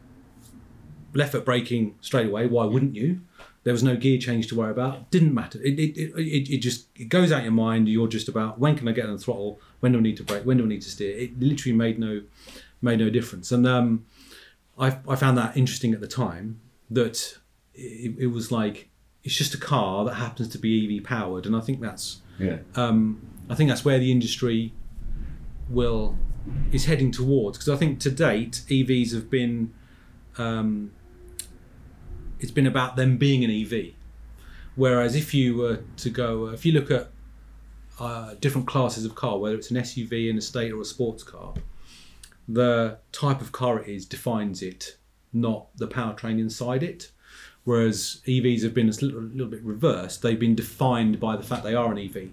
left 1.15 1.33
foot 1.33 1.45
braking 1.45 1.97
straight 2.01 2.29
away. 2.29 2.47
Why 2.47 2.65
wouldn't 2.65 2.95
you? 2.95 3.23
There 3.63 3.73
was 3.75 3.83
no 3.83 3.95
gear 3.95 4.19
change 4.19 4.47
to 4.49 4.55
worry 4.57 4.71
about. 4.71 5.11
Didn't 5.11 5.35
matter. 5.35 5.61
It, 5.63 5.79
it, 5.79 5.97
it, 5.99 6.49
it, 6.51 6.59
just 6.59 6.87
it 6.97 7.11
goes 7.11 7.31
out 7.31 7.43
your 7.43 7.53
mind. 7.53 7.89
You're 7.89 8.09
just 8.09 8.29
about 8.29 8.59
when 8.59 8.75
can 8.77 8.89
I 8.89 8.93
get 8.93 9.05
on 9.07 9.13
the 9.13 9.19
throttle? 9.19 9.61
When 9.81 9.93
do 9.93 9.99
I 9.99 10.01
need 10.01 10.17
to 10.17 10.23
brake? 10.25 10.45
When 10.45 10.57
do 10.57 10.65
I 10.65 10.69
need 10.69 10.83
to 10.83 10.89
steer? 10.91 11.17
It 11.17 11.39
literally 11.39 11.77
made 11.77 11.99
no 11.99 12.23
made 12.81 12.99
no 13.01 13.11
difference. 13.11 13.53
And 13.53 13.67
um, 13.67 14.07
I, 14.79 14.97
I 15.07 15.15
found 15.17 15.37
that 15.37 15.57
interesting 15.59 15.93
at 15.93 16.01
the 16.01 16.09
time 16.09 16.61
that 16.91 17.37
it, 17.75 18.15
it 18.19 18.27
was 18.29 18.51
like 18.51 18.89
it's 19.25 19.37
just 19.37 19.53
a 19.55 19.59
car 19.59 20.07
that 20.07 20.15
happens 20.15 20.49
to 20.49 20.59
be 20.59 20.97
EV 20.99 21.05
powered, 21.05 21.45
and 21.45 21.55
I 21.55 21.61
think 21.61 21.81
that's 21.83 22.23
Yeah. 22.39 22.61
um, 22.77 23.21
I 23.51 23.55
think 23.55 23.69
that's 23.69 23.85
where 23.85 23.99
the 23.99 24.11
industry 24.11 24.73
will 25.69 26.17
is 26.73 26.87
heading 26.87 27.13
towards 27.13 27.59
because 27.59 27.69
I 27.69 27.77
think 27.77 28.01
to 28.01 28.11
date 28.11 28.63
EVs 28.69 29.13
have 29.13 29.29
been 29.31 29.75
um, 30.39 30.93
it's 32.41 32.51
been 32.51 32.67
about 32.67 32.97
them 32.97 33.17
being 33.17 33.45
an 33.45 33.51
EV, 33.51 33.95
whereas 34.75 35.15
if 35.15 35.35
you 35.35 35.57
were 35.57 35.85
to 35.99 36.11
go 36.11 36.49
if 36.49 36.65
you 36.65 36.73
look 36.73 36.91
at 36.91 37.11
uh, 38.01 38.35
different 38.41 38.67
classes 38.67 39.05
of 39.05 39.15
car, 39.15 39.39
whether 39.39 39.55
it's 39.55 39.71
an 39.71 39.77
SUV, 39.77 40.31
an 40.31 40.39
estate, 40.39 40.73
or 40.73 40.81
a 40.81 40.85
sports 40.85 41.23
car, 41.23 41.53
the 42.49 42.99
type 43.13 43.43
of 43.43 43.53
car 43.53 43.81
it 43.81 43.89
is 43.89 44.07
defines 44.07 44.63
it, 44.63 44.97
not 45.33 45.69
the 45.77 45.87
powertrain 45.87 46.41
inside 46.41 46.83
it. 46.83 47.13
Whereas 47.65 48.23
EVs 48.27 48.63
have 48.63 48.73
been 48.73 48.89
a 48.89 48.93
little, 48.93 49.21
little 49.21 49.47
bit 49.47 49.63
reversed; 49.63 50.23
they've 50.23 50.41
been 50.41 50.55
defined 50.55 51.21
by 51.21 51.37
the 51.37 51.43
fact 51.43 51.63
they 51.63 51.75
are 51.75 51.93
an 51.93 51.99
EV. 51.99 52.31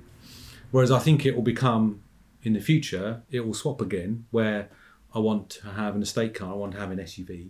Whereas 0.72 0.90
I 0.90 1.00
think 1.00 1.26
it 1.26 1.36
will 1.36 1.44
become 1.44 2.02
in 2.44 2.54
the 2.54 2.62
future, 2.62 3.24
it 3.30 3.46
will 3.46 3.54
swap 3.54 3.82
again, 3.82 4.26
where 4.32 4.70
I 5.14 5.20
want 5.20 5.50
to 5.50 5.68
have 5.68 5.96
an 5.96 6.02
estate 6.02 6.34
car, 6.34 6.52
I 6.52 6.56
want 6.56 6.74
to 6.74 6.80
have 6.80 6.92
an 6.92 7.00
SUV, 7.00 7.50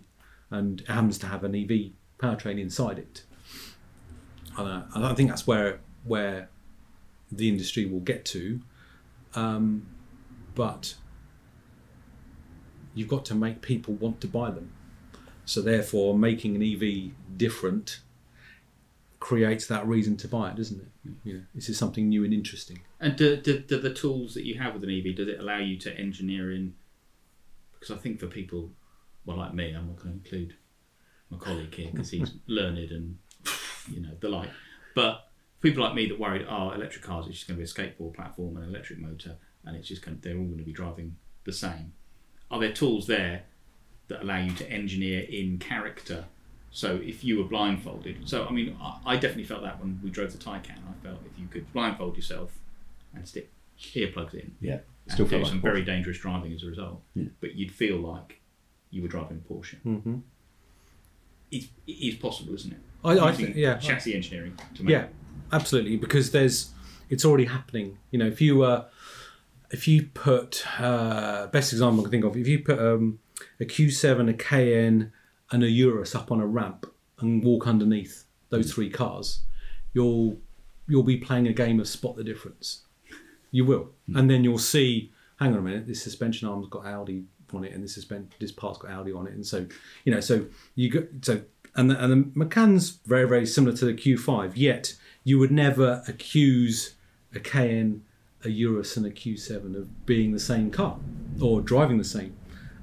and 0.50 0.80
it 0.80 0.88
happens 0.88 1.18
to 1.18 1.26
have 1.26 1.44
an 1.44 1.54
EV 1.54 1.92
powertrain 2.18 2.60
inside 2.60 2.98
it. 2.98 3.22
And 4.56 4.68
I, 4.68 5.10
I 5.10 5.14
think 5.14 5.30
that's 5.30 5.46
where 5.46 5.80
where 6.04 6.48
the 7.30 7.48
industry 7.48 7.84
will 7.84 8.00
get 8.00 8.24
to. 8.26 8.60
Um, 9.34 9.86
but 10.54 10.94
you've 12.94 13.08
got 13.08 13.24
to 13.26 13.34
make 13.34 13.62
people 13.62 13.94
want 13.94 14.20
to 14.22 14.26
buy 14.26 14.50
them. 14.50 14.72
So 15.44 15.62
therefore, 15.62 16.18
making 16.18 16.56
an 16.56 16.62
EV 16.62 17.12
different 17.38 18.00
creates 19.20 19.66
that 19.66 19.86
reason 19.86 20.16
to 20.16 20.28
buy 20.28 20.50
it, 20.50 20.56
doesn't 20.56 20.80
it? 20.80 21.12
You 21.24 21.34
know, 21.34 21.42
this 21.54 21.68
is 21.68 21.78
something 21.78 22.08
new 22.08 22.24
and 22.24 22.34
interesting. 22.34 22.80
And 23.00 23.16
do, 23.16 23.36
do, 23.36 23.58
do 23.58 23.78
the 23.78 23.92
tools 23.92 24.34
that 24.34 24.44
you 24.44 24.58
have 24.58 24.74
with 24.74 24.84
an 24.84 24.90
EV, 24.90 25.16
does 25.16 25.28
it 25.28 25.40
allow 25.40 25.58
you 25.58 25.76
to 25.78 25.96
engineer 25.96 26.52
in? 26.52 26.74
Because 27.72 27.96
I 27.96 27.98
think 27.98 28.20
for 28.20 28.26
people, 28.26 28.70
well, 29.24 29.38
like 29.38 29.54
me, 29.54 29.72
I'm 29.72 29.86
not 29.86 29.96
going 29.96 30.20
to 30.20 30.24
include 30.24 30.56
my 31.30 31.38
colleague 31.38 31.74
here 31.74 31.90
because 31.90 32.10
he's 32.10 32.32
learned 32.46 32.90
and, 32.90 33.18
you 33.90 34.00
know, 34.00 34.10
the 34.20 34.28
like. 34.28 34.50
But 34.94 35.28
people 35.60 35.82
like 35.82 35.94
me 35.94 36.06
that 36.08 36.18
worried, 36.18 36.46
oh, 36.48 36.70
electric 36.70 37.04
cars, 37.04 37.26
it's 37.26 37.36
just 37.36 37.48
going 37.48 37.58
to 37.58 37.64
be 37.64 37.70
a 37.70 37.72
skateboard 37.72 38.14
platform 38.14 38.56
and 38.56 38.64
an 38.64 38.70
electric 38.70 38.98
motor, 38.98 39.36
and 39.64 39.76
it's 39.76 39.88
just 39.88 40.02
going 40.04 40.16
to, 40.16 40.22
they're 40.22 40.36
all 40.38 40.44
going 40.44 40.58
to 40.58 40.64
be 40.64 40.72
driving 40.72 41.16
the 41.44 41.52
same. 41.52 41.92
Are 42.50 42.58
there 42.58 42.72
tools 42.72 43.06
there 43.06 43.42
that 44.08 44.22
allow 44.22 44.38
you 44.38 44.52
to 44.52 44.70
engineer 44.70 45.20
in 45.28 45.58
character? 45.58 46.24
So 46.70 46.96
if 47.02 47.24
you 47.24 47.38
were 47.38 47.44
blindfolded, 47.44 48.28
so 48.28 48.46
I 48.46 48.52
mean, 48.52 48.76
I, 48.80 48.98
I 49.06 49.14
definitely 49.14 49.44
felt 49.44 49.62
that 49.62 49.80
when 49.80 50.00
we 50.02 50.10
drove 50.10 50.32
the 50.32 50.38
Taycan. 50.38 50.78
I 50.78 51.04
felt 51.04 51.18
if 51.24 51.38
you 51.38 51.46
could 51.46 51.70
blindfold 51.72 52.16
yourself 52.16 52.58
and 53.14 53.26
stick 53.26 53.50
earplugs 53.94 54.34
in, 54.34 54.54
Yeah. 54.60 54.78
Still 55.08 55.26
do 55.26 55.38
like 55.38 55.46
some 55.46 55.62
very 55.62 55.82
dangerous 55.82 56.18
driving 56.18 56.52
as 56.52 56.62
a 56.62 56.66
result. 56.66 57.00
Yeah. 57.14 57.28
But 57.40 57.54
you'd 57.54 57.72
feel 57.72 57.96
like 57.96 58.40
you 58.90 59.00
were 59.00 59.08
driving 59.08 59.42
a 59.42 59.52
Porsche. 59.52 59.76
Mm-hmm. 59.86 60.16
It's, 61.50 61.68
it 61.86 61.92
is 61.92 62.14
possible, 62.16 62.54
isn't 62.54 62.72
it? 62.72 62.78
I, 63.04 63.18
I 63.18 63.32
think, 63.32 63.56
yeah, 63.56 63.78
chassis 63.78 64.14
engineering 64.14 64.58
to 64.74 64.82
make 64.82 64.92
yeah, 64.92 65.06
absolutely, 65.52 65.96
because 65.96 66.30
there's 66.30 66.70
it's 67.08 67.24
already 67.24 67.44
happening. 67.46 67.98
You 68.10 68.18
know, 68.18 68.26
if 68.26 68.40
you 68.40 68.62
uh, 68.62 68.86
if 69.70 69.86
you 69.86 70.04
put 70.14 70.64
uh, 70.80 71.46
best 71.48 71.72
example 71.72 72.00
I 72.00 72.02
can 72.04 72.10
think 72.10 72.24
of, 72.24 72.36
if 72.36 72.48
you 72.48 72.60
put 72.60 72.78
um, 72.78 73.20
a 73.60 73.64
Q7, 73.64 74.30
a 74.30 74.34
Cayenne, 74.34 75.12
and 75.50 75.62
a 75.62 75.70
Urus 75.70 76.14
up 76.14 76.32
on 76.32 76.40
a 76.40 76.46
ramp 76.46 76.86
and 77.20 77.42
walk 77.42 77.66
underneath 77.66 78.24
those 78.50 78.72
three 78.72 78.90
cars, 78.90 79.42
you'll 79.92 80.38
you'll 80.88 81.02
be 81.02 81.16
playing 81.16 81.46
a 81.46 81.52
game 81.52 81.80
of 81.80 81.88
spot 81.88 82.16
the 82.16 82.24
difference. 82.24 82.84
You 83.50 83.64
will, 83.64 83.90
and 84.14 84.30
then 84.30 84.44
you'll 84.44 84.58
see. 84.58 85.12
Hang 85.38 85.52
on 85.52 85.60
a 85.60 85.62
minute, 85.62 85.86
this 85.86 86.02
suspension 86.02 86.48
arm's 86.48 86.66
got 86.68 86.84
Audi 86.84 87.22
on 87.54 87.64
it, 87.64 87.72
and 87.72 87.82
this 87.82 87.94
suspension 87.94 88.30
this 88.38 88.52
part's 88.52 88.78
got 88.78 88.90
Audi 88.90 89.12
on 89.12 89.26
it, 89.26 89.34
and 89.34 89.46
so 89.46 89.66
you 90.04 90.12
know, 90.12 90.20
so 90.20 90.46
you 90.74 90.90
go 90.90 91.06
so. 91.22 91.42
And 91.74 91.90
the, 91.90 92.02
and 92.02 92.10
the 92.10 92.30
Macan's 92.34 92.98
very, 93.06 93.28
very 93.28 93.46
similar 93.46 93.76
to 93.76 93.84
the 93.84 93.92
Q5, 93.92 94.52
yet 94.56 94.96
you 95.22 95.38
would 95.38 95.52
never 95.52 96.02
accuse 96.08 96.94
a 97.32 97.38
Cayenne, 97.38 98.02
a 98.42 98.48
Urus, 98.48 98.96
and 98.96 99.06
a 99.06 99.10
Q7 99.10 99.76
of 99.76 100.06
being 100.06 100.32
the 100.32 100.40
same 100.40 100.72
car 100.72 100.98
or 101.40 101.60
driving 101.60 101.98
the 101.98 102.04
same. 102.04 102.34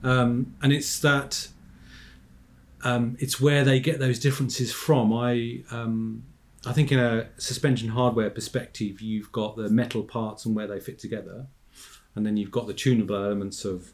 Um, 0.03 0.55
and 0.61 0.71
it's 0.71 0.99
that 0.99 1.49
um, 2.83 3.17
it's 3.19 3.41
where 3.41 3.63
they 3.63 3.79
get 3.79 3.99
those 3.99 4.19
differences 4.19 4.71
from. 4.71 5.11
I 5.11 5.63
um, 5.71 6.23
I 6.65 6.73
think 6.73 6.91
in 6.91 6.99
a 6.99 7.27
suspension 7.37 7.89
hardware 7.89 8.29
perspective, 8.29 9.01
you've 9.01 9.31
got 9.31 9.57
the 9.57 9.69
metal 9.69 10.03
parts 10.03 10.45
and 10.45 10.55
where 10.55 10.67
they 10.67 10.79
fit 10.79 10.99
together, 10.99 11.47
and 12.13 12.25
then 12.25 12.37
you've 12.37 12.51
got 12.51 12.67
the 12.67 12.73
tunable 12.73 13.15
elements 13.15 13.65
of 13.65 13.93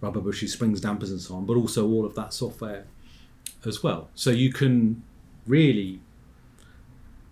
rubber 0.00 0.20
bushes, 0.20 0.52
springs, 0.52 0.80
dampers, 0.80 1.10
and 1.10 1.20
so 1.20 1.34
on, 1.34 1.46
but 1.46 1.56
also 1.56 1.86
all 1.86 2.04
of 2.04 2.14
that 2.14 2.32
software 2.32 2.86
as 3.64 3.82
well. 3.82 4.08
So 4.14 4.30
you 4.30 4.52
can 4.52 5.02
really 5.46 6.00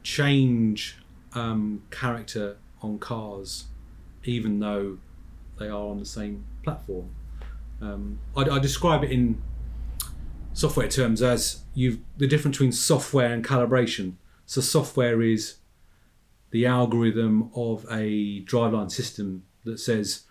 change 0.03 0.97
um, 1.35 1.83
character 1.91 2.57
on 2.83 2.99
cars, 2.99 3.67
even 4.25 4.59
though 4.61 4.99
they 5.59 5.67
are 5.69 5.87
on 5.87 5.99
the 5.99 6.07
same 6.07 6.45
platform. 6.63 7.11
Um, 7.81 8.19
I, 8.37 8.43
I 8.43 8.59
describe 8.59 9.05
it 9.05 9.11
in 9.11 9.41
software 10.53 10.89
terms 10.89 11.21
as 11.21 11.61
you 11.75 12.01
the 12.17 12.27
difference 12.27 12.57
between 12.57 12.73
software 12.73 13.33
and 13.33 13.45
calibration. 13.45 14.15
So 14.47 14.61
software 14.61 15.21
is 15.21 15.57
the 16.51 16.67
algorithm 16.67 17.51
of 17.55 17.85
a 17.91 18.43
driveline 18.45 18.91
system 18.91 19.45
that 19.65 19.79
says 19.79 20.23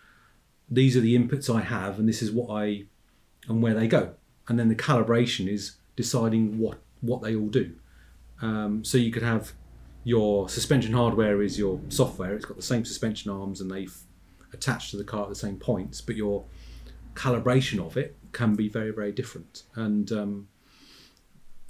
these 0.70 0.98
are 0.98 1.02
the 1.02 1.18
inputs 1.18 1.54
I 1.54 1.62
have 1.62 2.00
and 2.00 2.08
this 2.08 2.22
is 2.22 2.32
what 2.32 2.50
I 2.50 2.86
and 3.48 3.62
where 3.62 3.74
they 3.74 3.88
go. 3.88 4.14
And 4.48 4.60
then 4.60 4.70
the 4.70 4.76
calibration 4.76 5.48
is 5.48 5.78
deciding 5.96 6.60
what 6.60 6.80
what 7.02 7.22
they 7.22 7.36
all 7.36 7.48
do. 7.48 7.74
Um, 8.42 8.84
so 8.84 8.98
you 8.98 9.12
could 9.12 9.24
have 9.24 9.54
your 10.04 10.50
suspension 10.50 10.94
hardware 10.94 11.42
is 11.42 11.58
your 11.58 11.80
software. 11.90 12.36
It's 12.36 12.46
got 12.46 12.58
the 12.58 12.64
same 12.64 12.86
suspension 12.86 13.32
arms 13.32 13.62
and 13.62 13.72
they've 13.72 13.96
attached 14.54 14.92
to 14.92 14.98
the 14.98 15.04
car 15.04 15.24
at 15.24 15.30
the 15.30 15.36
same 15.36 15.58
points, 15.58 16.02
but 16.02 16.16
your 16.16 16.46
calibration 17.16 17.80
of 17.86 17.98
it 17.98 18.16
can 18.34 18.56
be 18.56 18.68
very 18.68 18.92
very 18.92 19.12
different 19.12 19.64
and 19.76 20.12
um, 20.12 20.48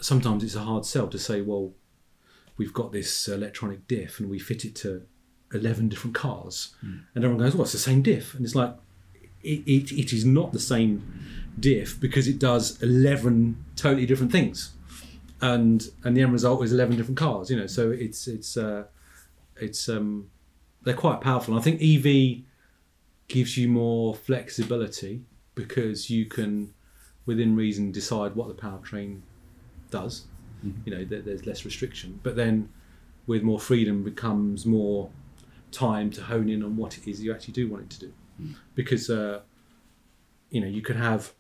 sometimes 0.01 0.43
it's 0.43 0.55
a 0.55 0.61
hard 0.61 0.85
sell 0.85 1.07
to 1.07 1.19
say 1.19 1.39
well 1.41 1.71
we've 2.57 2.73
got 2.73 2.91
this 2.91 3.27
electronic 3.27 3.87
diff 3.87 4.19
and 4.19 4.29
we 4.29 4.39
fit 4.39 4.65
it 4.65 4.75
to 4.75 5.03
11 5.53 5.87
different 5.87 6.15
cars 6.15 6.75
and 7.13 7.23
everyone 7.23 7.37
goes 7.45 7.53
well 7.53 7.63
it's 7.63 7.71
the 7.71 7.77
same 7.77 8.01
diff 8.01 8.33
and 8.33 8.43
it's 8.43 8.55
like 8.55 8.75
it, 9.45 9.63
it, 9.65 9.91
it 9.91 10.13
is 10.13 10.25
not 10.25 10.53
the 10.53 10.59
same 10.59 11.21
diff 11.59 11.99
because 11.99 12.27
it 12.27 12.39
does 12.39 12.81
11 12.81 13.63
totally 13.75 14.05
different 14.05 14.31
things. 14.31 14.71
And 15.41 15.87
and 16.03 16.15
the 16.15 16.21
end 16.21 16.33
result 16.33 16.63
is 16.63 16.71
11 16.71 16.95
different 16.95 17.17
cars 17.17 17.49
you 17.49 17.57
know 17.57 17.67
so 17.67 17.91
it's 17.91 18.27
it's 18.27 18.55
uh 18.55 18.85
it's 19.57 19.89
um 19.89 20.29
they're 20.83 20.93
quite 20.93 21.21
powerful. 21.21 21.53
And 21.53 21.61
i 21.61 21.63
think 21.63 21.81
ev 21.81 22.43
gives 23.27 23.57
you 23.57 23.67
more 23.67 24.15
flexibility 24.15 25.21
because 25.53 26.09
you 26.09 26.25
can 26.25 26.73
within 27.25 27.55
reason 27.55 27.91
decide 27.91 28.35
what 28.35 28.47
the 28.47 28.53
powertrain 28.53 29.21
does. 29.89 30.25
You 30.85 30.95
know 30.95 31.05
there, 31.05 31.21
there's 31.21 31.45
less 31.45 31.65
restriction. 31.65 32.19
But 32.23 32.35
then 32.35 32.69
with 33.27 33.43
more 33.43 33.59
freedom 33.59 34.03
becomes 34.03 34.65
more 34.65 35.09
time 35.71 36.09
to 36.09 36.21
hone 36.21 36.47
in 36.49 36.63
on 36.63 36.77
what 36.77 36.97
it 36.97 37.07
is 37.07 37.21
you 37.21 37.33
actually 37.33 37.53
do 37.53 37.67
want 37.67 37.83
it 37.83 37.89
to 37.89 37.99
do 37.99 38.13
because 38.75 39.09
uh, 39.09 39.41
you 40.49 40.61
know 40.61 40.67
you 40.67 40.81
could 40.81 40.95
have 40.95 41.33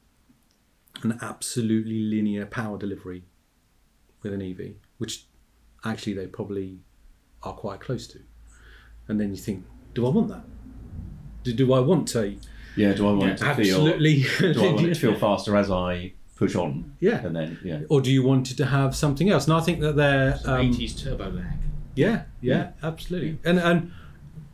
an 1.03 1.17
absolutely 1.21 1.99
linear 2.01 2.45
power 2.45 2.77
delivery 2.77 3.23
with 4.23 4.33
an 4.33 4.41
EV, 4.41 4.75
which 4.97 5.25
actually 5.83 6.13
they 6.13 6.27
probably 6.27 6.79
are 7.43 7.53
quite 7.53 7.79
close 7.79 8.07
to, 8.07 8.19
and 9.07 9.19
then 9.19 9.31
you 9.31 9.37
think, 9.37 9.65
do 9.93 10.05
I 10.05 10.09
want 10.09 10.29
that? 10.29 10.43
Do, 11.43 11.53
do 11.53 11.73
I 11.73 11.79
want 11.79 12.07
to 12.09 12.35
Yeah, 12.75 12.93
do 12.93 13.07
I 13.07 13.11
want 13.11 13.21
Yeah, 13.23 13.33
it 13.33 13.37
to 13.37 13.45
absolutely? 13.45 14.23
feel? 14.23 14.53
Do 14.53 14.63
I 14.65 14.71
want 14.73 14.85
it 14.87 14.93
to 14.95 14.99
feel 14.99 15.15
faster 15.15 15.55
as 15.55 15.69
I 15.69 16.13
push 16.35 16.55
on? 16.55 16.95
Yeah. 16.99 17.25
and 17.25 17.35
then 17.35 17.59
yeah, 17.63 17.81
or 17.89 18.01
do 18.01 18.11
you 18.11 18.23
want 18.23 18.49
it 18.51 18.57
to 18.57 18.65
have 18.65 18.95
something 18.95 19.29
else? 19.29 19.45
And 19.45 19.53
I 19.53 19.59
think 19.61 19.79
that 19.81 19.95
they're 19.95 20.39
um, 20.45 20.71
80s 20.73 21.01
turbo 21.03 21.29
lag. 21.29 21.57
Yeah, 21.95 22.23
yeah, 22.41 22.71
absolutely. 22.81 23.37
And 23.45 23.59
and 23.59 23.91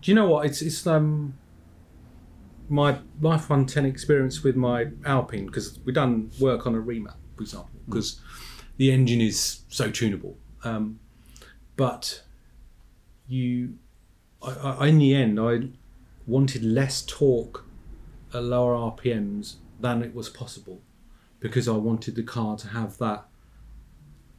do 0.01 0.11
you 0.11 0.15
know 0.15 0.27
what? 0.27 0.45
It's 0.45 0.61
it's 0.61 0.85
um 0.85 1.35
my 2.71 2.99
Life 3.19 3.49
One 3.49 3.65
Ten 3.65 3.85
experience 3.85 4.43
with 4.43 4.55
my 4.55 4.87
Alpine 5.05 5.45
because 5.45 5.77
we've 5.83 5.93
done 5.93 6.31
work 6.39 6.65
on 6.65 6.73
a 6.73 6.79
remap, 6.79 7.15
for 7.35 7.43
example, 7.43 7.69
because 7.85 8.19
the 8.77 8.91
engine 8.91 9.21
is 9.21 9.61
so 9.67 9.91
tunable. 9.91 10.37
Um, 10.63 10.99
but 11.75 12.23
you, 13.27 13.77
I, 14.41 14.51
I, 14.51 14.87
in 14.87 14.99
the 14.99 15.13
end, 15.13 15.39
I 15.39 15.69
wanted 16.25 16.63
less 16.63 17.01
torque 17.01 17.65
at 18.33 18.43
lower 18.43 18.73
RPMs 18.73 19.55
than 19.79 20.01
it 20.01 20.15
was 20.15 20.29
possible 20.29 20.81
because 21.39 21.67
I 21.67 21.73
wanted 21.73 22.15
the 22.15 22.23
car 22.23 22.55
to 22.57 22.69
have 22.69 22.97
that 22.99 23.25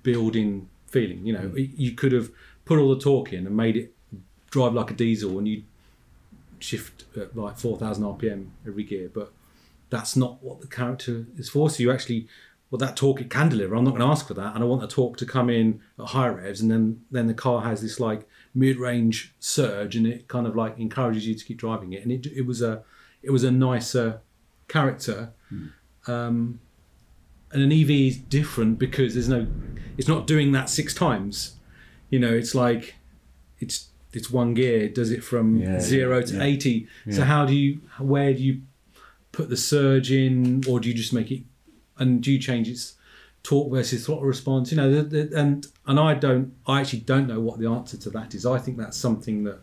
building 0.02 0.68
feeling. 0.86 1.26
You 1.26 1.34
know, 1.34 1.52
you 1.54 1.92
could 1.92 2.12
have 2.12 2.30
put 2.64 2.78
all 2.78 2.94
the 2.94 3.00
torque 3.00 3.32
in 3.32 3.46
and 3.46 3.56
made 3.56 3.76
it 3.76 3.94
drive 4.50 4.74
like 4.74 4.90
a 4.90 4.94
diesel, 4.94 5.38
and 5.38 5.48
you 5.48 5.64
shift 6.62 7.04
at 7.16 7.36
like 7.36 7.58
four 7.58 7.76
thousand 7.76 8.04
RPM 8.04 8.48
every 8.66 8.84
gear, 8.84 9.10
but 9.12 9.32
that's 9.90 10.16
not 10.16 10.42
what 10.42 10.60
the 10.60 10.66
character 10.66 11.26
is 11.36 11.48
for. 11.48 11.68
So 11.68 11.82
you 11.82 11.92
actually, 11.92 12.26
well, 12.70 12.78
that 12.78 12.96
torque 12.96 13.20
it 13.20 13.30
can 13.30 13.48
deliver. 13.48 13.74
I'm 13.74 13.84
not 13.84 13.90
going 13.90 14.02
to 14.02 14.06
ask 14.06 14.26
for 14.26 14.34
that, 14.34 14.54
and 14.54 14.64
I 14.64 14.66
want 14.66 14.80
the 14.80 14.88
torque 14.88 15.16
to 15.18 15.26
come 15.26 15.50
in 15.50 15.80
at 15.98 16.06
higher 16.06 16.32
revs, 16.32 16.60
and 16.60 16.70
then 16.70 17.04
then 17.10 17.26
the 17.26 17.34
car 17.34 17.62
has 17.62 17.82
this 17.82 18.00
like 18.00 18.28
mid-range 18.54 19.34
surge, 19.40 19.96
and 19.96 20.06
it 20.06 20.28
kind 20.28 20.46
of 20.46 20.56
like 20.56 20.78
encourages 20.78 21.26
you 21.26 21.34
to 21.34 21.44
keep 21.44 21.58
driving 21.58 21.92
it. 21.92 22.02
And 22.02 22.12
it 22.12 22.26
it 22.26 22.46
was 22.46 22.62
a 22.62 22.82
it 23.22 23.30
was 23.30 23.44
a 23.44 23.50
nicer 23.50 24.20
character. 24.68 25.32
Um, 26.06 26.60
and 27.52 27.62
an 27.62 27.70
EV 27.70 27.90
is 27.90 28.16
different 28.16 28.78
because 28.78 29.14
there's 29.14 29.28
no, 29.28 29.46
it's 29.98 30.08
not 30.08 30.26
doing 30.26 30.52
that 30.52 30.70
six 30.70 30.94
times. 30.94 31.56
You 32.08 32.18
know, 32.18 32.32
it's 32.32 32.54
like, 32.54 32.96
it's 33.60 33.88
it's 34.12 34.30
one 34.30 34.54
gear. 34.54 34.78
It 34.82 34.94
does 34.94 35.10
it 35.10 35.22
from 35.24 35.58
Yeah, 35.58 35.80
zero 35.80 36.18
yeah, 36.18 36.24
to 36.26 36.36
yeah. 36.36 36.42
eighty. 36.42 36.88
So 37.10 37.22
how 37.22 37.46
do 37.46 37.54
you, 37.54 37.80
where 37.98 38.32
do 38.34 38.42
you 38.42 38.62
put 39.32 39.48
the 39.48 39.56
surge 39.56 40.12
in, 40.12 40.62
or 40.68 40.80
do 40.80 40.88
you 40.88 40.94
just 40.94 41.12
make 41.12 41.30
it, 41.30 41.42
and 41.98 42.22
do 42.22 42.30
you 42.32 42.38
change 42.38 42.68
its 42.68 42.94
torque 43.42 43.70
versus 43.72 44.04
throttle 44.06 44.24
response? 44.24 44.70
You 44.70 44.76
know, 44.76 44.92
the, 44.92 45.02
the, 45.02 45.38
and 45.38 45.66
and 45.86 45.98
I 45.98 46.14
don't, 46.14 46.54
I 46.66 46.80
actually 46.80 47.00
don't 47.00 47.26
know 47.26 47.40
what 47.40 47.58
the 47.58 47.68
answer 47.68 47.96
to 47.96 48.10
that 48.10 48.34
is. 48.34 48.44
I 48.46 48.58
think 48.58 48.76
that's 48.76 48.96
something 48.96 49.44
that 49.44 49.60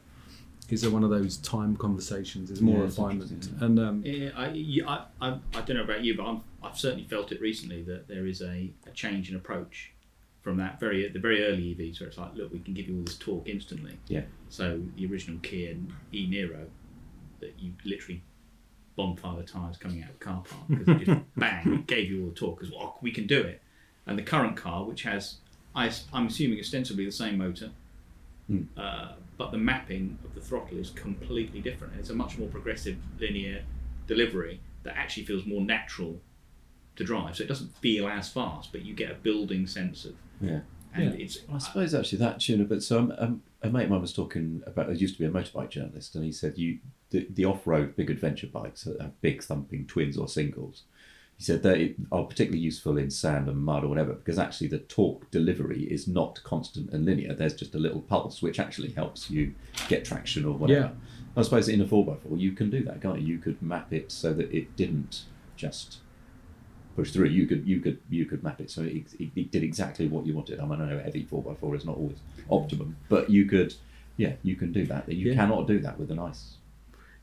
is 0.69 0.87
one 0.87 1.03
of 1.03 1.09
those 1.09 1.37
time 1.37 1.75
conversations. 1.75 2.49
There's 2.49 2.61
more 2.61 2.77
Yeah, 2.79 2.83
refinement, 2.85 3.49
and 3.59 3.79
um, 3.79 4.03
Yeah, 4.05 4.29
I, 4.35 4.49
yeah, 4.49 4.87
I, 4.87 5.05
I, 5.29 5.39
I 5.55 5.61
don't 5.61 5.77
know 5.77 5.83
about 5.83 6.03
you, 6.03 6.15
but 6.15 6.25
I'm, 6.25 6.41
I've 6.61 6.77
certainly 6.77 7.05
felt 7.05 7.31
it 7.31 7.41
recently 7.41 7.81
that 7.83 8.07
there 8.07 8.27
is 8.27 8.41
a, 8.41 8.71
a 8.85 8.91
change 8.93 9.29
in 9.31 9.35
approach 9.35 9.93
from 10.49 10.57
that 10.57 10.79
very 10.79 11.07
the 11.07 11.19
very 11.19 11.45
early 11.45 11.75
EVs 11.75 11.99
where 11.99 12.09
it's 12.09 12.17
like, 12.17 12.33
look, 12.33 12.51
we 12.51 12.57
can 12.59 12.73
give 12.73 12.87
you 12.87 12.97
all 12.97 13.03
this 13.03 13.17
torque 13.17 13.47
instantly. 13.47 13.99
Yeah. 14.07 14.23
So 14.49 14.81
the 14.95 15.05
original 15.05 15.39
Kia 15.43 15.77
E 16.11 16.27
Niro, 16.27 16.65
that 17.39 17.53
you 17.59 17.73
literally 17.85 18.23
bonfire 18.95 19.37
the 19.37 19.43
tyres 19.43 19.77
coming 19.77 20.01
out 20.01 20.09
of 20.09 20.17
the 20.19 20.25
car 20.25 20.43
park 20.49 20.63
because 20.67 20.87
it 21.01 21.05
just 21.05 21.21
bang, 21.37 21.73
it 21.73 21.87
gave 21.87 22.09
you 22.09 22.23
all 22.23 22.29
the 22.29 22.35
torque 22.35 22.59
because 22.59 22.73
oh, 22.75 22.95
we 23.01 23.11
can 23.11 23.27
do 23.27 23.39
it. 23.39 23.61
And 24.07 24.17
the 24.17 24.23
current 24.23 24.57
car, 24.57 24.85
which 24.85 25.03
has, 25.03 25.35
I, 25.75 25.91
I'm 26.11 26.25
assuming 26.27 26.59
ostensibly 26.59 27.05
the 27.05 27.11
same 27.11 27.37
motor, 27.37 27.69
Hmm. 28.47 28.63
uh, 28.75 29.11
but 29.37 29.51
the 29.51 29.59
mapping 29.59 30.17
of 30.25 30.33
the 30.33 30.41
throttle 30.41 30.79
is 30.79 30.89
completely 30.89 31.61
different. 31.61 31.93
It's 31.99 32.09
a 32.09 32.15
much 32.15 32.39
more 32.39 32.47
progressive 32.47 32.97
linear 33.19 33.61
delivery 34.07 34.59
that 34.81 34.97
actually 34.97 35.25
feels 35.25 35.45
more 35.45 35.61
natural 35.61 36.19
to 36.99 37.03
drive. 37.03 37.35
So 37.37 37.43
it 37.43 37.47
doesn't 37.47 37.75
feel 37.77 38.07
as 38.07 38.29
fast, 38.29 38.71
but 38.71 38.83
you 38.85 38.93
get 38.93 39.09
a 39.11 39.15
building 39.15 39.65
sense 39.65 40.05
of, 40.05 40.13
yeah. 40.39 40.59
and 40.93 41.13
Yeah. 41.15 41.23
it's 41.25 41.39
I 41.51 41.57
suppose 41.57 41.95
actually 41.95 42.19
that 42.19 42.39
tuner, 42.39 42.65
but 42.65 42.83
so 42.83 42.99
um, 42.99 43.13
um, 43.17 43.41
a 43.63 43.69
mate 43.69 43.85
of 43.85 43.89
mine 43.89 44.01
was 44.01 44.13
talking 44.13 44.61
about. 44.67 44.87
There 44.87 44.95
used 44.95 45.15
to 45.17 45.19
be 45.19 45.25
a 45.25 45.31
motorbike 45.31 45.69
journalist, 45.71 46.13
and 46.15 46.23
he 46.23 46.31
said 46.31 46.57
you 46.57 46.79
the, 47.09 47.25
the 47.29 47.45
off-road 47.45 47.95
big 47.95 48.09
adventure 48.11 48.47
bikes 48.47 48.83
that 48.83 49.01
have 49.01 49.19
big 49.21 49.41
thumping 49.41 49.87
twins 49.87 50.15
or 50.17 50.27
singles. 50.27 50.83
He 51.37 51.43
said 51.45 51.63
they 51.63 51.95
are 52.11 52.25
particularly 52.25 52.59
useful 52.59 52.97
in 52.97 53.09
sand 53.09 53.47
and 53.47 53.57
mud 53.57 53.85
or 53.85 53.87
whatever 53.87 54.13
because 54.13 54.37
actually 54.37 54.67
the 54.67 54.79
torque 54.79 55.31
delivery 55.31 55.83
is 55.83 56.05
not 56.05 56.43
constant 56.43 56.91
and 56.91 57.05
linear. 57.05 57.33
There's 57.33 57.55
just 57.55 57.73
a 57.73 57.79
little 57.79 58.01
pulse 58.01 58.41
which 58.41 58.59
actually 58.59 58.91
helps 58.91 59.29
you 59.31 59.55
get 59.87 60.03
traction 60.03 60.43
or 60.43 60.51
whatever. 60.57 60.79
Yeah. 60.81 60.91
I 61.37 61.43
suppose 61.43 61.69
in 61.69 61.79
a 61.79 61.85
4x4 61.85 62.37
you 62.37 62.51
can 62.51 62.69
do 62.69 62.83
that, 62.83 63.01
can't 63.01 63.21
you? 63.21 63.27
You 63.35 63.39
could 63.39 63.61
map 63.61 63.93
it 63.93 64.11
so 64.11 64.33
that 64.33 64.51
it 64.51 64.75
didn't 64.75 65.23
just 65.55 65.99
push 66.99 67.11
through. 67.11 67.27
You 67.27 67.45
could 67.47 67.65
you 67.67 67.79
could 67.79 67.97
you 68.09 68.25
could 68.25 68.43
map 68.43 68.59
it 68.61 68.69
so 68.69 68.81
it, 68.83 69.05
it, 69.19 69.29
it 69.35 69.51
did 69.51 69.63
exactly 69.63 70.07
what 70.07 70.25
you 70.25 70.33
wanted. 70.33 70.59
I 70.59 70.65
mean, 70.65 70.81
I 70.81 70.85
know 70.89 70.99
heavy 70.99 71.23
four 71.23 71.43
x 71.51 71.59
four 71.59 71.75
is 71.75 71.85
not 71.85 71.97
always 71.97 72.17
optimum, 72.49 72.95
but 73.09 73.29
you 73.29 73.45
could 73.45 73.73
yeah 74.17 74.33
you 74.43 74.55
can 74.55 74.71
do 74.71 74.85
that. 74.87 75.07
You 75.09 75.29
Yeah. 75.29 75.35
cannot 75.35 75.67
do 75.67 75.79
that 75.79 75.99
with 75.99 76.11
an 76.11 76.19
ICE. 76.19 76.55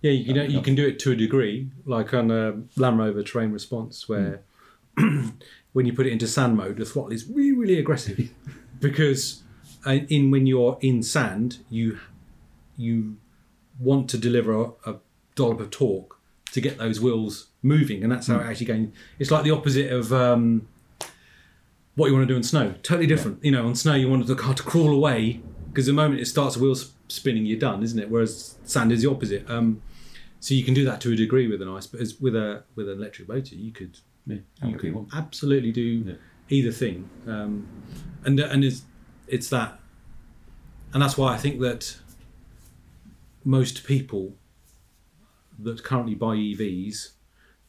Yeah, 0.02 0.12
you 0.12 0.24
can 0.34 0.50
you 0.50 0.60
can 0.62 0.74
do 0.74 0.86
it 0.86 0.98
to 1.00 1.12
a 1.12 1.16
degree, 1.16 1.68
like 1.84 2.12
on 2.14 2.30
a 2.30 2.44
Land 2.76 2.98
Rover 2.98 3.22
terrain 3.22 3.50
response, 3.52 4.08
where 4.08 4.40
when 5.74 5.84
you 5.86 5.92
put 5.92 6.06
it 6.06 6.12
into 6.12 6.26
sand 6.26 6.56
mode, 6.56 6.76
the 6.76 6.84
throttle 6.84 7.12
is 7.12 7.26
really 7.26 7.52
really 7.52 7.78
aggressive 7.78 8.30
because 8.80 9.42
uh, 9.86 9.98
in 10.16 10.30
when 10.30 10.46
you're 10.46 10.78
in 10.80 11.02
sand, 11.02 11.58
you 11.70 11.98
you 12.76 13.16
want 13.78 14.08
to 14.10 14.18
deliver 14.18 14.52
a, 14.64 14.64
a 14.90 14.96
dollop 15.34 15.60
of 15.60 15.70
torque 15.70 16.15
to 16.56 16.60
get 16.60 16.78
those 16.78 17.00
wheels 17.00 17.48
moving, 17.62 18.02
and 18.02 18.10
that's 18.12 18.26
how 18.26 18.38
it 18.40 18.44
actually 18.46 18.66
going. 18.66 18.92
It's 19.20 19.30
like 19.30 19.44
the 19.44 19.52
opposite 19.52 19.92
of. 19.92 20.12
Um, 20.12 20.68
what 21.94 22.08
you 22.08 22.12
want 22.14 22.28
to 22.28 22.32
do 22.34 22.36
in 22.36 22.42
snow, 22.42 22.74
totally 22.82 23.06
different. 23.06 23.42
You 23.42 23.52
know, 23.52 23.66
on 23.66 23.74
snow 23.74 23.94
you 23.94 24.06
want 24.10 24.26
the 24.26 24.34
car 24.34 24.52
to 24.52 24.62
crawl 24.62 24.90
away 24.90 25.40
because 25.68 25.86
the 25.86 25.94
moment 25.94 26.20
it 26.20 26.26
starts 26.26 26.54
the 26.56 26.62
wheels 26.62 26.92
spinning, 27.08 27.46
you're 27.46 27.58
done, 27.58 27.82
isn't 27.82 27.98
it? 27.98 28.10
Whereas 28.10 28.58
sand 28.64 28.92
is 28.92 29.00
the 29.00 29.08
opposite. 29.10 29.48
Um, 29.48 29.80
so 30.38 30.52
you 30.52 30.62
can 30.62 30.74
do 30.74 30.84
that 30.84 31.00
to 31.00 31.12
a 31.12 31.16
degree 31.16 31.48
with 31.48 31.62
an 31.62 31.68
ICE, 31.70 31.86
but 31.86 32.00
as 32.02 32.20
with 32.20 32.36
a 32.36 32.64
with 32.74 32.90
an 32.90 32.98
electric 32.98 33.28
motor, 33.30 33.54
you 33.54 33.72
could 33.72 33.98
Yeah, 34.26 34.36
you 34.62 34.76
could 34.76 34.94
absolutely 35.14 35.72
do 35.72 35.82
Yeah. 36.06 36.14
either 36.50 36.70
thing, 36.70 37.08
um, 37.26 37.66
and 38.26 38.38
and 38.40 38.62
it's 38.62 38.82
it's 39.26 39.48
that, 39.48 39.80
and 40.92 41.02
that's 41.02 41.16
why 41.16 41.32
I 41.32 41.38
think 41.38 41.60
that 41.60 41.96
most 43.42 43.84
people 43.84 44.34
that 45.58 45.84
currently 45.84 46.14
buy 46.14 46.36
EVs 46.36 47.10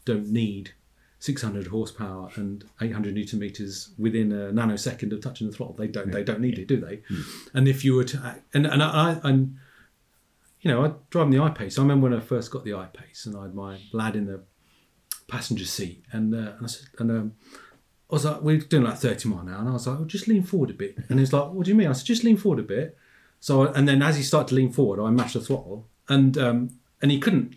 don't 0.05 0.29
need 0.29 0.71
600 1.19 1.67
horsepower 1.67 2.29
and 2.35 2.63
800 2.81 3.13
newton 3.13 3.39
meters 3.39 3.91
within 3.97 4.31
a 4.31 4.51
nanosecond 4.51 5.11
of 5.11 5.21
touching 5.21 5.47
the 5.49 5.55
throttle. 5.55 5.75
They 5.75 5.87
don't. 5.87 6.11
They 6.11 6.23
don't 6.23 6.39
need 6.39 6.59
it, 6.59 6.67
do 6.67 6.79
they? 6.79 7.01
And 7.53 7.67
if 7.67 7.83
you 7.83 7.95
were 7.95 8.03
to, 8.05 8.41
and 8.53 8.65
and 8.67 8.83
I, 8.83 9.19
and 9.23 9.57
you 10.61 10.71
know, 10.71 10.85
I 10.85 10.91
driving 11.09 11.31
the 11.31 11.39
I-Pace. 11.39 11.77
I 11.77 11.81
remember 11.81 12.09
when 12.09 12.17
I 12.17 12.21
first 12.21 12.51
got 12.51 12.63
the 12.63 12.73
I-Pace, 12.73 13.25
and 13.25 13.35
I 13.35 13.43
had 13.43 13.55
my 13.55 13.77
lad 13.91 14.15
in 14.15 14.25
the 14.25 14.41
passenger 15.27 15.65
seat, 15.65 16.03
and 16.11 16.33
uh, 16.33 16.53
and, 16.57 16.63
I 16.63 16.67
said, 16.67 16.87
and 16.99 17.11
um, 17.11 17.33
I 18.09 18.13
was 18.13 18.25
like, 18.25 18.41
we're 18.41 18.59
doing 18.59 18.83
like 18.83 18.97
30 18.97 19.29
mile 19.29 19.43
now, 19.43 19.59
and 19.59 19.69
I 19.69 19.73
was 19.73 19.87
like, 19.87 19.97
well, 19.97 20.05
just 20.05 20.27
lean 20.27 20.43
forward 20.43 20.69
a 20.69 20.73
bit. 20.73 20.97
And 21.09 21.19
he's 21.19 21.33
like, 21.33 21.51
what 21.51 21.65
do 21.65 21.71
you 21.71 21.75
mean? 21.75 21.87
I 21.87 21.93
said, 21.93 22.05
just 22.05 22.23
lean 22.23 22.37
forward 22.37 22.59
a 22.59 22.63
bit. 22.63 22.97
So, 23.39 23.67
I, 23.67 23.71
and 23.73 23.87
then 23.87 24.01
as 24.01 24.17
he 24.17 24.23
started 24.23 24.49
to 24.49 24.55
lean 24.55 24.71
forward, 24.71 25.03
I 25.03 25.09
mashed 25.09 25.33
the 25.33 25.41
throttle, 25.41 25.87
and 26.07 26.37
um, 26.37 26.79
and 27.01 27.11
he 27.11 27.19
couldn't. 27.19 27.55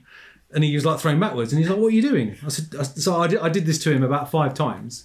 And 0.52 0.64
he 0.64 0.74
was 0.74 0.84
like 0.84 0.98
throwing 1.00 1.20
backwards, 1.20 1.52
and 1.52 1.60
he's 1.60 1.68
like, 1.70 1.78
"What 1.78 1.88
are 1.88 1.96
you 1.96 2.02
doing?" 2.02 2.36
I 2.44 2.48
said, 2.48 2.74
I- 2.78 2.82
"So 2.82 3.20
I 3.20 3.26
did, 3.26 3.38
I 3.40 3.48
did 3.48 3.66
this 3.66 3.78
to 3.84 3.92
him 3.92 4.02
about 4.02 4.30
five 4.30 4.54
times." 4.54 5.04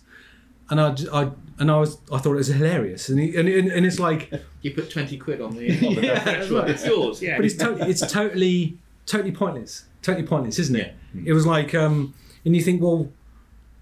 And 0.70 0.82
I, 0.82 0.96
I 1.14 1.32
and 1.60 1.70
I 1.70 1.78
was, 1.78 2.00
I 2.12 2.18
thought 2.18 2.32
it 2.34 2.38
was 2.38 2.48
hilarious, 2.48 3.10
and, 3.10 3.20
he, 3.20 3.36
and, 3.36 3.48
and 3.48 3.72
and 3.72 3.86
it's 3.86 4.00
like, 4.00 4.32
You 4.64 4.72
put 4.72 4.90
twenty 4.90 5.18
quid 5.18 5.40
on 5.42 5.56
the, 5.56 5.88
on 5.88 5.96
the 5.96 6.02
Yeah, 6.06 6.40
right. 6.52 6.70
It's 6.72 6.86
yours. 6.86 7.22
Yeah. 7.22 7.38
but 7.38 7.46
it's 7.46 7.56
totally, 7.56 7.90
it's 7.92 8.12
totally, 8.12 8.78
totally 9.06 9.32
pointless. 9.32 9.86
Totally 10.02 10.26
pointless, 10.26 10.58
isn't 10.60 10.76
it? 10.76 10.96
Yeah. 11.14 11.22
It 11.28 11.34
was 11.34 11.46
like, 11.46 11.76
um, 11.76 12.16
and 12.44 12.56
you 12.56 12.62
think, 12.64 12.82
well, 12.82 13.10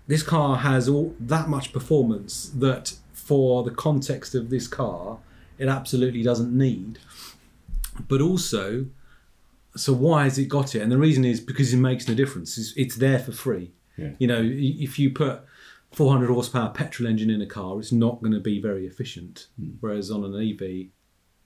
this 0.08 0.24
car 0.24 0.58
has 0.58 0.90
all 0.90 1.16
that 1.22 1.48
much 1.48 1.72
performance 1.72 2.50
that 2.56 2.94
for 3.14 3.64
the 3.64 3.72
context 3.72 4.36
of 4.36 4.50
this 4.50 4.68
car, 4.68 5.20
it 5.58 5.70
absolutely 5.70 6.22
doesn't 6.24 6.52
need. 6.56 7.00
But 8.10 8.20
also, 8.20 8.88
so 9.76 9.94
why 9.94 10.24
has 10.26 10.38
it 10.38 10.46
got 10.46 10.76
it? 10.76 10.82
And 10.82 10.92
the 10.92 10.98
reason 10.98 11.26
is 11.26 11.40
because 11.40 11.74
it 11.74 11.78
makes 11.78 12.08
no 12.08 12.14
difference. 12.14 12.58
It's, 12.58 12.74
it's 12.76 12.96
there 12.96 13.20
for 13.20 13.32
free. 13.32 13.72
Yeah. 13.98 14.12
You 14.20 14.28
know, 14.28 14.42
if 14.44 15.00
you 15.00 15.12
put 15.12 15.44
400 15.92 16.30
horsepower 16.30 16.70
petrol 16.70 17.08
engine 17.08 17.30
in 17.30 17.42
a 17.42 17.46
car, 17.46 17.80
it's 17.80 17.92
not 17.92 18.22
going 18.22 18.34
to 18.34 18.40
be 18.40 18.62
very 18.62 18.86
efficient. 18.86 19.48
Hmm. 19.60 19.72
Whereas 19.80 20.12
on 20.12 20.24
an 20.24 20.36
EV, 20.36 20.88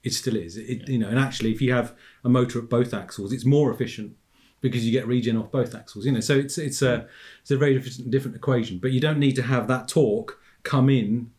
it 0.04 0.12
still 0.12 0.36
is. 0.36 0.56
It, 0.56 0.88
You 0.88 0.98
know, 0.98 1.08
and 1.08 1.18
actually, 1.18 1.52
if 1.52 1.60
you 1.60 1.72
have 1.72 1.94
a 2.24 2.28
motor 2.28 2.58
at 2.58 2.68
both 2.68 2.94
axles, 2.94 3.32
it's 3.32 3.44
more 3.44 3.72
efficient 3.72 4.16
because 4.60 4.84
you 4.84 4.92
get 4.92 5.06
regen 5.06 5.36
off 5.36 5.50
both 5.50 5.74
axles. 5.74 6.06
You 6.06 6.12
know, 6.12 6.20
so 6.20 6.34
it's 6.34 6.58
it's 6.58 6.82
a 6.82 7.06
it's 7.42 7.50
a 7.50 7.56
very 7.56 7.78
different, 7.78 8.10
different 8.10 8.36
equation. 8.36 8.78
But 8.78 8.92
you 8.92 9.00
don't 9.00 9.18
need 9.18 9.36
to 9.36 9.42
have 9.42 9.68
that 9.68 9.88
torque 9.88 10.40
come 10.62 10.88
in 10.88 11.30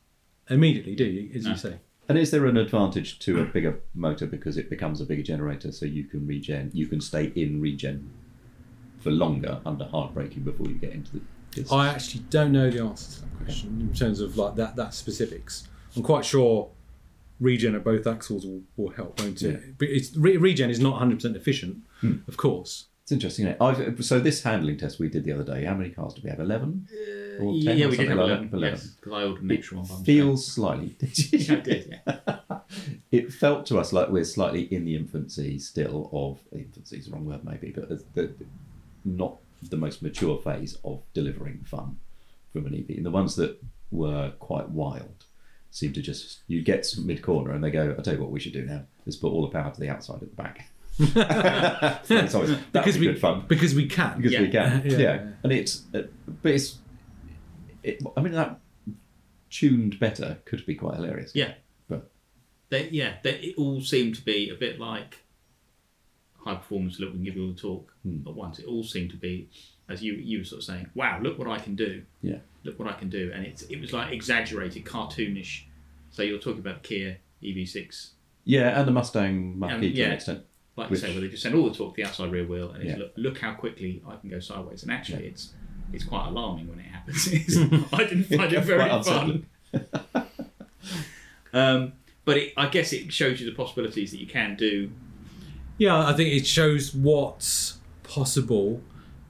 immediately, 0.49 0.95
do 0.95 1.05
you? 1.05 1.31
As 1.35 1.45
you 1.45 1.55
say. 1.55 1.79
And 2.09 2.17
is 2.17 2.31
there 2.31 2.47
an 2.47 2.57
advantage 2.57 3.19
to 3.19 3.39
a 3.39 3.45
bigger 3.45 3.79
motor 3.93 4.25
because 4.25 4.57
it 4.57 4.67
becomes 4.67 4.99
a 4.99 5.05
bigger 5.05 5.21
generator, 5.21 5.71
so 5.71 5.85
you 5.85 6.05
can 6.05 6.25
regen, 6.25 6.71
you 6.73 6.87
can 6.87 6.99
stay 7.01 7.31
in 7.35 7.61
regen 7.61 8.09
for 8.99 9.11
longer 9.11 9.61
under 9.63 9.85
hard 9.85 10.15
braking 10.15 10.41
before 10.41 10.67
you 10.67 10.73
get 10.73 10.91
into 10.91 11.13
the. 11.13 11.21
This. 11.51 11.71
I 11.71 11.87
actually 11.87 12.23
don't 12.29 12.51
know 12.51 12.69
the 12.69 12.83
answer 12.83 13.11
to 13.11 13.21
that 13.21 13.43
question 13.43 13.81
in 13.81 13.93
terms 13.93 14.21
of 14.21 14.37
like 14.37 14.55
that 14.55 14.75
that 14.75 14.93
specifics. 14.93 15.67
I'm 15.95 16.03
quite 16.03 16.23
sure 16.25 16.69
regen 17.39 17.73
at 17.73 17.83
both 17.83 18.05
axles 18.05 18.45
will, 18.45 18.61
will 18.77 18.89
help, 18.91 19.19
won't 19.19 19.41
it? 19.41 19.51
Yeah. 19.51 19.57
Hmm. 19.57 19.71
But 19.77 19.87
it's 19.89 20.15
re- 20.15 20.37
regen 20.37 20.69
is 20.69 20.79
not 20.79 20.91
100 20.91 21.15
percent 21.15 21.35
efficient, 21.35 21.77
of 22.27 22.37
course. 22.37 22.85
It's 23.09 23.13
interesting. 23.13 23.47
It? 23.47 23.57
I've, 23.59 24.05
so 24.05 24.19
this 24.19 24.43
handling 24.43 24.77
test 24.77 24.99
we 24.99 25.09
did 25.09 25.23
the 25.23 25.31
other 25.31 25.43
day. 25.43 25.65
How 25.65 25.73
many 25.73 25.89
cars 25.89 26.13
did 26.13 26.23
we 26.23 26.29
have? 26.29 26.39
Eleven. 26.39 26.87
Uh, 26.93 27.43
or 27.43 27.53
10 27.59 27.75
yeah, 27.75 27.85
or 27.85 27.89
we 27.89 27.97
did 27.97 28.07
have 28.07 28.17
like 28.19 28.27
eleven. 28.27 28.51
that? 28.51 28.61
Yes, 28.61 28.85
because 28.85 29.13
I 29.13 29.23
ordered 29.23 29.41
an 29.41 29.51
extra 29.51 29.77
one. 29.77 30.03
Feels 30.03 30.45
slightly. 30.45 30.95
Yeah, 31.31 31.53
I 31.53 31.59
did. 31.59 32.01
Yeah. 32.05 32.37
it 33.11 33.33
felt 33.33 33.65
to 33.65 33.79
us 33.79 33.91
like 33.91 34.09
we're 34.09 34.23
slightly 34.23 34.71
in 34.71 34.85
the 34.85 34.95
infancy 34.95 35.57
still 35.57 36.11
of 36.13 36.37
infancy 36.51 36.97
is 36.97 37.07
the 37.07 37.13
wrong 37.13 37.25
word 37.25 37.43
maybe, 37.43 37.71
but 37.71 37.89
the, 37.89 38.03
the, 38.13 38.31
not 39.03 39.37
the 39.63 39.77
most 39.77 40.03
mature 40.03 40.37
phase 40.37 40.77
of 40.85 41.01
delivering 41.15 41.63
fun 41.65 41.97
from 42.53 42.67
an 42.67 42.75
EV. 42.75 42.97
And 42.97 43.07
the 43.07 43.11
ones 43.11 43.35
that 43.37 43.59
were 43.89 44.33
quite 44.37 44.69
wild 44.69 45.25
seemed 45.71 45.95
to 45.95 46.03
just 46.03 46.41
you 46.45 46.61
get 46.61 46.87
mid 47.03 47.23
corner 47.23 47.53
and 47.53 47.63
they 47.63 47.71
go, 47.71 47.95
I 47.97 48.03
tell 48.03 48.13
you 48.13 48.21
what 48.21 48.29
we 48.29 48.39
should 48.39 48.53
do 48.53 48.65
now. 48.65 48.83
Let's 49.07 49.17
put 49.17 49.31
all 49.31 49.41
the 49.41 49.51
power 49.51 49.71
to 49.71 49.79
the 49.79 49.89
outside 49.89 50.21
at 50.21 50.29
the 50.29 50.43
back. 50.43 50.69
That's 50.99 52.35
always, 52.35 52.49
that 52.49 52.71
because 52.73 52.95
would 52.95 53.01
be 53.01 53.07
we 53.07 53.13
good 53.13 53.21
fun 53.21 53.45
because 53.47 53.73
we 53.75 53.87
can. 53.87 54.17
because 54.17 54.37
we 54.39 54.47
Yeah. 54.47 54.79
can. 54.79 54.81
Yeah. 54.91 54.97
Yeah. 54.97 55.27
and 55.43 55.51
it's 55.51 55.83
uh, 55.93 56.03
but 56.41 56.51
it's 56.51 56.77
it, 57.83 58.01
I 58.17 58.21
mean 58.21 58.33
that 58.33 58.59
tuned 59.49 59.99
better 59.99 60.37
could 60.45 60.65
be 60.65 60.75
quite 60.75 60.95
hilarious. 60.95 61.31
Yeah. 61.33 61.53
but 61.87 62.11
They, 62.69 62.89
yeah, 62.89 63.15
they, 63.23 63.31
it 63.39 63.55
all 63.57 63.81
seemed 63.81 64.15
to 64.15 64.21
be 64.23 64.49
a 64.49 64.55
bit 64.55 64.79
like 64.79 65.19
high 66.37 66.55
performance. 66.55 66.99
Look, 66.99 67.09
we 67.11 67.15
can 67.15 67.23
give 67.23 67.35
you 67.35 67.43
all 67.47 67.51
the 67.53 67.59
torque 67.59 67.93
Hmm. 68.03 68.27
at 68.27 68.33
once. 68.35 68.59
It 68.59 68.65
all 68.65 68.83
seemed 68.83 69.09
to 69.11 69.17
be, 69.17 69.49
as 69.87 70.03
you 70.03 70.13
you 70.13 70.39
were 70.39 70.43
sort 70.45 70.59
of 70.59 70.65
saying, 70.65 70.89
"Wow, 70.95 71.19
look 71.21 71.37
what 71.39 71.47
I 71.47 71.59
can 71.59 71.75
do! 71.75 72.03
yeah, 72.21 72.39
Look 72.63 72.77
what 72.77 72.87
I 72.89 72.93
can 72.93 73.09
do!" 73.09 73.31
And 73.33 73.45
it's 73.45 73.61
it 73.63 73.79
was 73.79 73.93
like 73.93 74.11
exaggerated, 74.13 74.83
cartoonish. 74.85 75.63
So 76.11 76.23
you're 76.23 76.39
talking 76.39 76.59
about 76.59 76.83
Kia 76.83 77.17
EV6, 77.43 78.09
yeah, 78.43 78.77
and 78.79 78.87
the 78.87 78.91
Mustang 78.91 79.57
Mach 79.59 79.71
Um, 79.71 79.83
E 79.83 79.91
to 79.91 79.95
yeah. 79.95 80.05
an 80.07 80.11
extent. 80.13 80.45
Like 80.79 80.89
Which- 80.89 81.01
you 81.01 81.07
say, 81.07 81.13
where 81.13 81.21
they 81.21 81.27
just 81.29 81.43
send 81.43 81.55
all 81.55 81.69
the 81.69 81.75
torque 81.75 81.95
to 81.95 82.01
the 82.01 82.07
outside 82.07 82.31
rear 82.31 82.45
wheel, 82.47 82.71
and 82.71 82.81
it's 82.83 82.91
Yeah. 82.91 82.97
look, 82.97 83.13
look 83.17 83.37
how 83.39 83.53
quickly 83.53 84.01
I 84.07 84.15
can 84.15 84.29
go 84.29 84.39
sideways. 84.39 84.83
And 84.83 84.91
actually, 84.91 85.27
it's 85.27 85.53
it's 85.91 86.03
quite 86.03 86.27
alarming 86.27 86.67
when 86.67 86.79
it 86.79 86.85
happens. 86.85 87.27
I 87.93 88.03
didn't 88.05 88.23
find 88.37 88.53
it 88.53 88.63
very 88.63 89.03
fun. 89.03 89.45
um, 91.53 91.93
but 92.25 92.37
it, 92.37 92.53
I 92.57 92.67
guess 92.67 92.93
it 92.93 93.11
shows 93.11 93.39
you 93.39 93.49
the 93.49 93.55
possibilities 93.55 94.11
that 94.11 94.19
you 94.19 94.27
can 94.27 94.55
do. 94.55 94.91
Yeah, 95.77 95.97
I 96.07 96.13
think 96.13 96.33
it 96.33 96.45
shows 96.45 96.93
what's 96.93 97.77
possible 98.03 98.81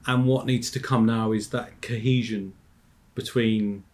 and 0.06 0.26
what 0.26 0.46
needs 0.46 0.70
to 0.72 0.80
come 0.80 1.06
now 1.06 1.32
is 1.32 1.50
that 1.50 1.80
cohesion 1.80 2.52
between 3.14 3.84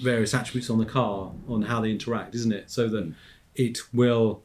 various 0.00 0.34
attributes 0.34 0.70
on 0.70 0.78
the 0.78 0.84
car 0.86 1.32
on 1.48 1.62
how 1.62 1.80
they 1.80 1.90
interact, 1.90 2.34
isn't 2.34 2.52
it? 2.52 2.70
So 2.70 2.88
that 2.88 3.12
it 3.54 3.78
will 3.92 4.42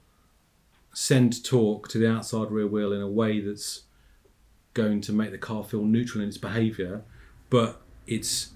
send 0.94 1.44
torque 1.44 1.88
to 1.90 1.98
the 1.98 2.10
outside 2.10 2.52
rear 2.52 2.68
wheel 2.68 2.94
in 2.94 3.02
a 3.02 3.08
way 3.08 3.42
that's 3.42 3.84
going 4.74 5.02
to 5.02 5.14
make 5.14 5.32
the 5.32 5.38
car 5.38 5.64
feel 5.64 5.84
neutral 5.84 6.22
in 6.22 6.28
its 6.28 6.38
behaviour, 6.38 7.04
but 7.50 7.82
it's 8.08 8.52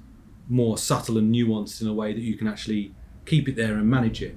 more 0.49 0.77
subtle 0.77 1.17
and 1.17 1.33
nuanced 1.33 1.81
in 1.81 1.87
a 1.87 1.93
way 1.93 2.13
that 2.13 2.21
you 2.21 2.37
can 2.37 2.47
actually 2.47 2.93
keep 3.25 3.47
it 3.49 3.55
there 3.55 3.75
and 3.75 3.89
manage 3.89 4.21
it. 4.21 4.35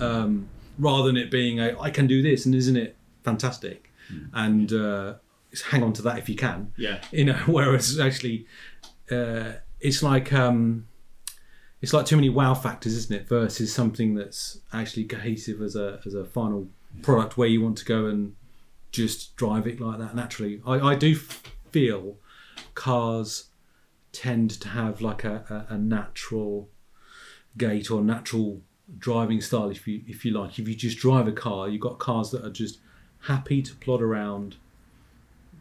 Um, 0.00 0.48
rather 0.78 1.08
than 1.08 1.16
it 1.16 1.30
being 1.30 1.58
a 1.58 1.80
I 1.80 1.90
can 1.90 2.06
do 2.06 2.22
this 2.22 2.46
and 2.46 2.54
isn't 2.54 2.76
it 2.76 2.96
fantastic? 3.24 3.92
And 4.32 4.72
uh, 4.72 5.14
just 5.50 5.64
hang 5.64 5.82
on 5.82 5.92
to 5.94 6.02
that 6.02 6.18
if 6.18 6.28
you 6.28 6.36
can. 6.36 6.72
Yeah. 6.76 7.00
you 7.10 7.24
know 7.24 7.34
whereas 7.46 7.98
actually 7.98 8.46
uh, 9.10 9.52
it's 9.80 10.02
like 10.02 10.32
um, 10.32 10.86
it's 11.80 11.92
like 11.92 12.06
too 12.06 12.16
many 12.16 12.28
wow 12.28 12.54
factors 12.54 12.94
isn't 12.94 13.14
it 13.14 13.28
versus 13.28 13.72
something 13.72 14.14
that's 14.14 14.60
actually 14.72 15.04
cohesive 15.04 15.62
as 15.62 15.76
a 15.76 16.00
as 16.06 16.14
a 16.14 16.24
final 16.24 16.68
product 17.02 17.36
where 17.36 17.48
you 17.48 17.62
want 17.62 17.78
to 17.78 17.84
go 17.84 18.06
and 18.06 18.34
just 18.90 19.36
drive 19.36 19.66
it 19.66 19.80
like 19.80 19.98
that 19.98 20.14
naturally. 20.14 20.60
I, 20.66 20.74
I 20.74 20.94
do 20.94 21.14
feel 21.14 22.16
cars 22.74 23.48
tend 24.12 24.50
to 24.50 24.68
have 24.68 25.00
like 25.00 25.24
a, 25.24 25.66
a, 25.70 25.74
a 25.74 25.78
natural 25.78 26.68
gait 27.56 27.90
or 27.90 28.02
natural 28.02 28.62
driving 28.98 29.40
style 29.40 29.70
if 29.70 29.86
you 29.86 30.02
if 30.06 30.24
you 30.24 30.32
like. 30.32 30.58
If 30.58 30.68
you 30.68 30.74
just 30.74 30.98
drive 30.98 31.28
a 31.28 31.32
car 31.32 31.68
you've 31.68 31.82
got 31.82 31.98
cars 31.98 32.30
that 32.30 32.44
are 32.44 32.50
just 32.50 32.78
happy 33.22 33.62
to 33.62 33.74
plod 33.74 34.00
around 34.00 34.56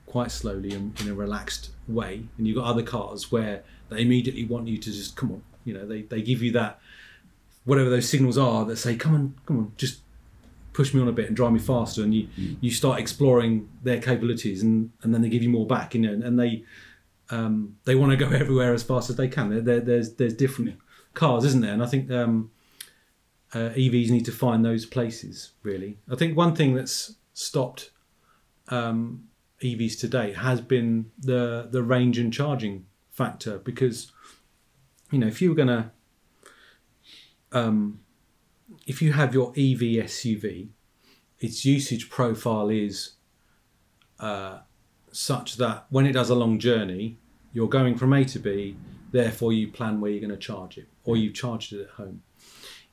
quite 0.06 0.32
slowly 0.32 0.72
and 0.72 1.00
in 1.02 1.10
a 1.10 1.14
relaxed 1.14 1.72
way. 1.88 2.24
And 2.38 2.48
you've 2.48 2.56
got 2.56 2.66
other 2.66 2.84
cars 2.84 3.32
where 3.32 3.64
they 3.90 4.02
immediately 4.02 4.46
want 4.46 4.68
you 4.68 4.78
to 4.78 4.92
just 4.92 5.16
come 5.16 5.32
on 5.32 5.44
you 5.68 5.74
know 5.74 5.86
they, 5.86 6.02
they 6.04 6.22
give 6.22 6.42
you 6.42 6.52
that 6.54 6.80
whatever 7.66 7.90
those 7.90 8.10
signals 8.10 8.38
are 8.38 8.66
that 8.66 8.78
say 8.78 8.96
come 8.96 9.14
on 9.14 9.36
come 9.46 9.58
on 9.60 9.72
just 9.76 10.00
push 10.78 10.94
me 10.94 11.02
on 11.02 11.08
a 11.08 11.12
bit 11.12 11.26
and 11.26 11.36
drive 11.36 11.52
me 11.52 11.60
faster 11.60 12.04
and 12.04 12.14
you 12.14 12.28
you 12.62 12.70
start 12.70 13.00
exploring 13.00 13.68
their 13.82 14.00
capabilities 14.00 14.62
and 14.62 14.92
and 15.02 15.12
then 15.12 15.24
they 15.24 15.30
give 15.30 15.42
you 15.42 15.50
more 15.50 15.66
back 15.66 15.96
you 15.96 16.02
know 16.02 16.14
and 16.14 16.40
they 16.40 16.64
um, 17.30 17.78
they 17.86 17.96
want 17.96 18.12
to 18.12 18.18
go 18.18 18.30
everywhere 18.44 18.74
as 18.74 18.84
fast 18.84 19.10
as 19.10 19.16
they 19.16 19.28
can. 19.28 19.50
There, 19.50 19.62
there, 19.62 19.80
there's 19.80 20.14
there's 20.16 20.36
different 20.36 20.76
cars 21.16 21.44
isn't 21.46 21.62
there? 21.62 21.74
And 21.74 21.84
I 21.84 21.88
think 21.88 22.12
um, 22.12 22.52
uh, 23.54 23.70
EVs 23.76 24.12
need 24.12 24.26
to 24.26 24.32
find 24.32 24.64
those 24.64 24.86
places 24.86 25.52
really. 25.64 25.98
I 26.12 26.16
think 26.16 26.38
one 26.38 26.56
thing 26.56 26.76
that's 26.76 27.16
stopped 27.34 27.90
um, 28.70 29.28
EVs 29.64 30.00
today 30.00 30.34
has 30.34 30.62
been 30.62 31.12
the 31.18 31.68
the 31.72 31.82
range 31.82 32.20
and 32.20 32.32
charging 32.32 32.86
factor 33.12 33.58
because 33.58 34.12
you 35.12 35.18
know 35.18 35.28
if 35.28 35.42
you 35.42 35.50
were 35.50 35.56
going 35.56 35.68
to 35.80 35.92
um, 37.52 38.00
if 38.88 39.02
you 39.02 39.14
have 39.14 39.34
your 39.34 39.50
EV 39.52 40.06
SUV 40.08 40.70
its 41.40 41.64
usage 41.64 42.10
profile 42.10 42.70
is 42.70 43.12
uh, 44.20 44.58
such 45.12 45.58
that 45.58 45.86
when 45.90 46.08
it 46.08 46.14
does 46.14 46.32
a 46.32 46.36
long 46.36 46.58
journey 46.58 47.18
you're 47.54 47.70
going 47.70 47.96
from 47.96 48.12
A 48.14 48.26
to 48.26 48.40
B 48.40 48.76
therefore 49.12 49.54
you 49.54 49.68
plan 49.68 50.02
where 50.02 50.10
you're 50.10 50.20
going 50.28 50.32
to 50.32 50.38
charge 50.38 50.80
it 50.80 50.88
or 51.04 51.16
you've 51.16 51.36
charged 51.36 51.74
it 51.74 51.82
at 51.82 51.90
home 51.92 52.24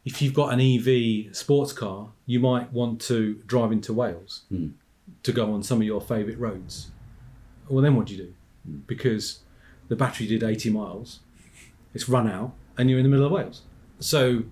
if 0.05 0.21
you've 0.21 0.35
got 0.35 0.53
an 0.53 0.61
EV 0.61 1.35
sports 1.35 1.73
car 1.73 2.11
you 2.27 2.39
might 2.39 2.71
want 2.73 3.01
to 3.01 3.41
drive 3.47 3.73
into 3.73 3.95
Wales 3.95 4.43
to 5.23 5.33
go 5.33 5.53
on 5.53 5.63
some 5.63 5.81
of 5.81 5.87
your 5.87 6.01
favourite 6.01 6.39
roads. 6.39 6.91
Well, 7.69 7.83
then 7.83 7.97
what 7.97 8.07
do 8.07 8.15
you 8.15 8.25
do? 8.25 8.35
Because 8.87 9.41
the 9.89 9.97
battery 9.97 10.27
did 10.27 10.43
80 10.43 10.71
miles, 10.71 11.21
it's 11.93 12.09
run 12.09 12.31
out, 12.31 12.53
and 12.77 12.89
you're 12.89 12.99
in 12.99 13.05
the 13.05 13.11
middle 13.11 13.27
of 13.27 13.33
Wales. 13.33 13.63
So, 14.01 14.45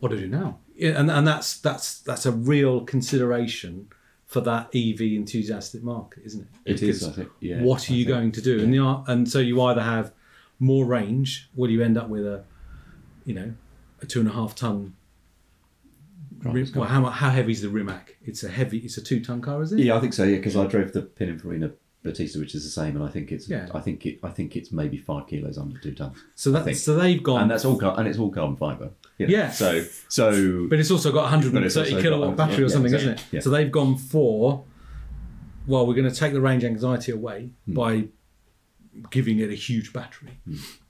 what 0.00 0.10
do 0.10 0.16
I 0.16 0.20
do 0.20 0.28
now? 0.28 0.58
Yeah, 0.76 0.90
and 0.98 1.10
and 1.10 1.26
that's 1.26 1.58
that's 1.58 2.00
that's 2.00 2.24
a 2.26 2.32
real 2.32 2.84
consideration 2.84 3.88
for 4.26 4.40
that 4.42 4.66
EV 4.74 5.00
enthusiastic 5.00 5.82
market, 5.82 6.22
isn't 6.26 6.42
it? 6.42 6.48
It 6.66 6.82
is, 6.82 7.00
Because 7.00 7.08
I 7.08 7.12
think, 7.12 7.30
yeah, 7.40 7.62
what 7.62 7.88
are 7.88 7.92
I 7.92 7.96
you 7.96 8.04
think, 8.04 8.14
going 8.14 8.32
to 8.32 8.42
do? 8.42 8.62
And 8.62 8.72
the, 8.74 9.04
and 9.06 9.28
so 9.28 9.38
you 9.38 9.60
either 9.62 9.82
have 9.82 10.12
more 10.60 10.84
range, 10.84 11.48
or 11.56 11.68
you 11.68 11.82
end 11.82 11.96
up 11.96 12.08
with 12.08 12.26
a, 12.26 12.44
you 13.24 13.34
know, 13.34 13.54
a 14.02 14.06
two 14.06 14.20
and 14.20 14.28
a 14.28 14.32
half 14.32 14.54
ton. 14.54 14.94
Rim, 16.42 16.68
well, 16.76 16.84
how 16.88 17.04
how 17.06 17.30
heavy 17.30 17.52
is 17.52 17.62
the 17.62 17.68
Rimac? 17.68 18.16
It's 18.24 18.44
a 18.44 18.48
heavy. 18.48 18.78
It's 18.78 18.96
a 18.96 19.02
two 19.02 19.18
ton 19.24 19.40
car, 19.40 19.60
is 19.62 19.72
it? 19.72 19.80
Yeah, 19.80 19.96
I 19.96 20.00
think 20.00 20.12
so. 20.12 20.22
Yeah, 20.22 20.36
because 20.36 20.56
I 20.56 20.66
drove 20.66 20.92
the 20.92 21.02
Pininfarina 21.02 21.72
Battista, 22.02 22.38
which 22.38 22.54
is 22.54 22.62
the 22.64 22.70
same, 22.70 22.94
and 22.96 23.04
I 23.04 23.08
think 23.08 23.32
it's 23.32 23.48
Yeah. 23.48 23.68
I 23.74 23.80
think 23.80 24.06
it 24.06 24.20
I 24.22 24.30
think 24.30 24.54
it's 24.56 24.70
maybe 24.72 24.96
five 24.98 25.26
kilos 25.26 25.58
under 25.58 25.78
two 25.78 25.92
tons. 25.94 26.16
So 26.36 26.50
I 26.50 26.54
that 26.54 26.64
think. 26.64 26.76
so 26.76 26.94
they've 26.96 27.22
gone, 27.22 27.42
and 27.42 27.50
that's 27.50 27.64
all 27.64 27.76
car- 27.76 27.94
and 27.98 28.06
it's 28.08 28.18
all 28.18 28.30
carbon 28.30 28.56
fibre. 28.56 28.90
you 29.18 29.26
know. 29.26 29.32
Yeah. 29.32 29.50
So 29.50 29.84
so 30.08 30.66
but 30.68 30.78
it's 30.78 30.90
also 30.90 31.10
got 31.12 31.20
a 31.20 31.30
130 31.30 31.66
also 31.94 32.00
kilowatt 32.02 32.36
got- 32.36 32.48
battery 32.48 32.64
or 32.64 32.68
yeah, 32.68 32.72
something, 32.72 32.94
exactly. 32.94 33.12
isn't 33.14 33.26
it? 33.28 33.34
Yeah. 33.34 33.40
So 33.40 33.50
they've 33.50 33.70
gone 33.72 33.96
for, 33.96 34.64
well, 35.66 35.86
we're 35.86 35.94
going 35.94 36.08
to 36.08 36.14
take 36.14 36.32
the 36.32 36.40
range 36.40 36.64
anxiety 36.64 37.10
away 37.12 37.50
Hmm. 37.66 37.74
by 37.74 38.04
giving 39.10 39.38
it 39.40 39.50
a 39.50 39.54
huge 39.54 39.92
battery. 39.92 40.38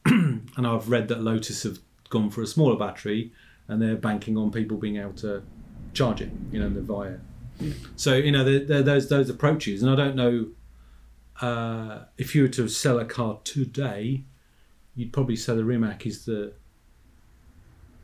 Hmm. 0.06 0.38
and 0.56 0.66
I've 0.66 0.88
read 0.90 1.09
that 1.09 1.22
Lotus 1.22 1.62
have 1.64 1.78
gone 2.11 2.30
for 2.30 2.42
a 2.42 2.46
smaller 2.46 2.76
battery, 2.78 3.32
and 3.66 3.80
they're 3.82 3.96
banking 3.96 4.36
on 4.36 4.50
people 4.50 4.76
being 4.76 4.96
able 4.96 5.12
to 5.14 5.42
charge 5.94 6.20
it, 6.20 6.30
you 6.52 6.61
know, 6.61 6.68
the 6.70 6.80
via. 6.82 7.16
So 7.96 8.14
you 8.14 8.30
know, 8.30 8.44
there, 8.44 8.61
there, 8.61 8.82
there's 8.82 9.09
those 9.09 9.28
approaches, 9.28 9.82
and 9.82 9.90
I 9.90 9.96
don't 9.96 10.14
know 10.14 10.46
uh, 11.41 12.01
if 12.16 12.34
you 12.34 12.43
were 12.43 12.49
to 12.49 12.68
sell 12.68 12.99
a 12.99 13.05
car 13.05 13.39
today, 13.45 14.24
you'd 14.95 15.12
probably 15.12 15.36
say 15.36 15.55
the 15.55 15.64
Rimac 15.64 16.07
is 16.07 16.24
the 16.24 16.53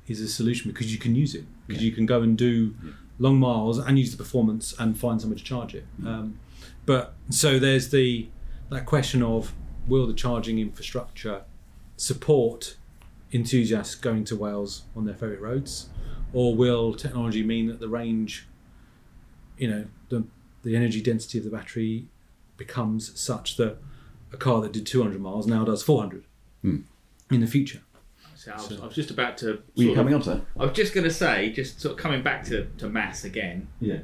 is 0.06 0.20
a 0.20 0.28
solution 0.28 0.70
because 0.70 0.92
you 0.92 0.98
can 0.98 1.14
use 1.14 1.34
it. 1.34 1.44
Because 1.66 1.82
you 1.82 1.92
can 1.92 2.06
go 2.06 2.20
and 2.20 2.36
do 2.36 2.74
long 3.18 3.38
miles 3.38 3.78
and 3.78 3.98
use 3.98 4.10
the 4.10 4.16
performance 4.16 4.74
and 4.78 4.98
find 4.98 5.20
somewhere 5.20 5.38
to 5.38 5.44
charge 5.44 5.74
it. 5.74 5.86
Um, 6.04 6.38
but 6.84 7.14
so 7.30 7.58
there's 7.58 7.90
the 7.90 8.28
that 8.70 8.86
question 8.86 9.22
of 9.22 9.52
will 9.86 10.06
the 10.06 10.14
charging 10.14 10.58
infrastructure 10.58 11.42
support 11.96 12.76
enthusiasts 13.32 13.94
going 13.94 14.24
to 14.24 14.36
Wales 14.36 14.82
on 14.94 15.04
their 15.04 15.14
favourite 15.14 15.40
roads, 15.40 15.88
or 16.32 16.54
will 16.54 16.94
technology 16.94 17.42
mean 17.42 17.66
that 17.66 17.80
the 17.80 17.88
range, 17.88 18.46
you 19.58 19.68
know, 19.68 19.86
the 20.08 20.24
the 20.62 20.76
energy 20.76 21.00
density 21.00 21.38
of 21.38 21.44
the 21.44 21.50
battery 21.50 22.06
becomes 22.56 23.18
such 23.18 23.56
that 23.56 23.78
a 24.32 24.36
car 24.36 24.60
that 24.62 24.72
did 24.72 24.86
200 24.86 25.20
miles 25.20 25.46
now 25.46 25.64
does 25.64 25.82
400 25.82 26.24
in 26.62 26.84
the 27.28 27.46
future. 27.46 27.80
So 28.36 28.52
I, 28.52 28.56
was, 28.56 28.80
I 28.80 28.86
was 28.86 28.94
just 28.94 29.10
about 29.10 29.38
to. 29.38 29.46
were 29.46 29.52
you 29.76 29.86
sort 29.86 29.90
of- 29.90 29.96
coming 29.96 30.14
on 30.14 30.20
to? 30.22 30.42
I 30.58 30.64
was 30.66 30.72
just 30.76 30.92
going 30.92 31.04
to 31.04 31.12
say, 31.12 31.50
just 31.50 31.80
sort 31.80 31.92
of 31.92 31.98
coming 31.98 32.22
back 32.22 32.44
to, 32.46 32.66
to 32.78 32.88
mass 32.88 33.24
again. 33.24 33.68
Yeah. 33.80 34.00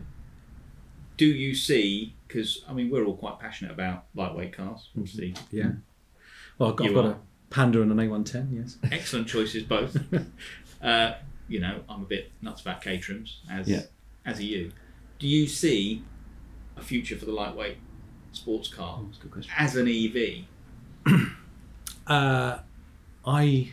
Do 1.17 1.27
you 1.27 1.55
see? 1.55 2.15
Because 2.27 2.65
I 2.69 2.73
mean, 2.73 2.91
we're 2.91 3.05
all 3.05 3.17
quite 3.17 3.39
passionate 3.39 3.73
about 3.73 4.05
lightweight 4.15 4.53
cars. 4.55 4.89
Obviously, 4.97 5.35
Yeah. 5.51 5.73
Well, 6.59 6.71
I've 6.71 6.77
got, 6.77 6.87
I've 6.89 6.95
got 6.95 7.05
a 7.07 7.17
Panda 7.51 7.83
and 7.83 7.91
an 7.91 7.99
A110. 7.99 8.49
Yes. 8.57 8.79
excellent 8.91 9.27
choices 9.29 9.63
both. 9.65 9.97
uh, 10.83 11.15
you 11.49 11.61
know, 11.61 11.83
I'm 11.89 12.03
a 12.03 12.07
bit 12.07 12.31
nuts 12.41 12.63
about 12.63 12.83
Caterhams, 12.83 13.37
as 13.51 13.69
Yeah. 13.69 13.83
as 14.25 14.39
are 14.39 14.45
you. 14.45 14.73
Do 15.19 15.27
you 15.29 15.47
see 15.47 16.03
a 16.77 16.83
future 16.83 17.17
for 17.17 17.27
the 17.27 17.33
lightweight 17.33 17.77
sports 18.33 18.69
car 18.69 19.01
That's 19.05 19.19
a 19.19 19.23
good 19.23 19.33
question. 19.33 19.53
as 19.59 19.77
an 19.77 19.89
E 19.89 20.45
EV? 21.07 21.21
Uh, 22.07 22.59
I 23.25 23.73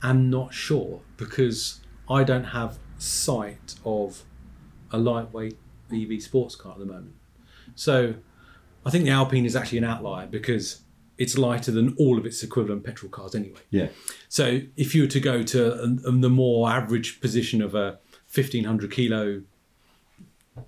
am 0.00 0.30
not 0.30 0.54
sure 0.54 1.00
because 1.16 1.80
I 2.08 2.22
don't 2.22 2.44
have 2.44 2.78
sight 2.98 3.74
of 3.84 4.22
a 4.92 4.98
lightweight 4.98 5.58
EV 5.92 6.22
sports 6.22 6.54
car 6.54 6.72
at 6.72 6.78
the 6.78 6.84
moment. 6.84 7.14
So 7.74 8.14
I 8.86 8.90
think 8.90 9.04
the 9.04 9.10
Alpine 9.10 9.44
is 9.44 9.56
actually 9.56 9.78
an 9.78 9.84
outlier 9.84 10.28
because 10.28 10.82
it's 11.18 11.36
lighter 11.36 11.72
than 11.72 11.96
all 11.98 12.16
of 12.16 12.26
its 12.26 12.44
equivalent 12.44 12.84
petrol 12.84 13.10
cars 13.10 13.34
anyway. 13.34 13.60
Yeah. 13.70 13.88
So 14.28 14.60
if 14.76 14.94
you 14.94 15.02
were 15.02 15.08
to 15.08 15.20
go 15.20 15.42
to 15.42 15.82
um, 15.82 16.00
um, 16.06 16.20
the 16.20 16.30
more 16.30 16.70
average 16.70 17.20
position 17.20 17.60
of 17.60 17.74
a 17.74 17.98
1500 18.32 18.92
kilo 18.92 19.42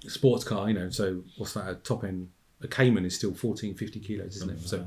sports 0.09 0.43
car, 0.45 0.69
you 0.69 0.75
know, 0.75 0.91
so 0.91 1.23
what's 1.37 1.53
that, 1.55 1.69
a 1.69 1.75
top 1.77 2.03
end, 2.05 2.31
a 2.63 2.69
Cayman 2.69 3.05
is 3.05 3.15
still 3.15 3.35
14, 3.35 3.75
50 3.75 4.01
kilos, 4.01 4.37
isn't 4.37 4.51
it? 4.51 4.61
So, 4.63 4.87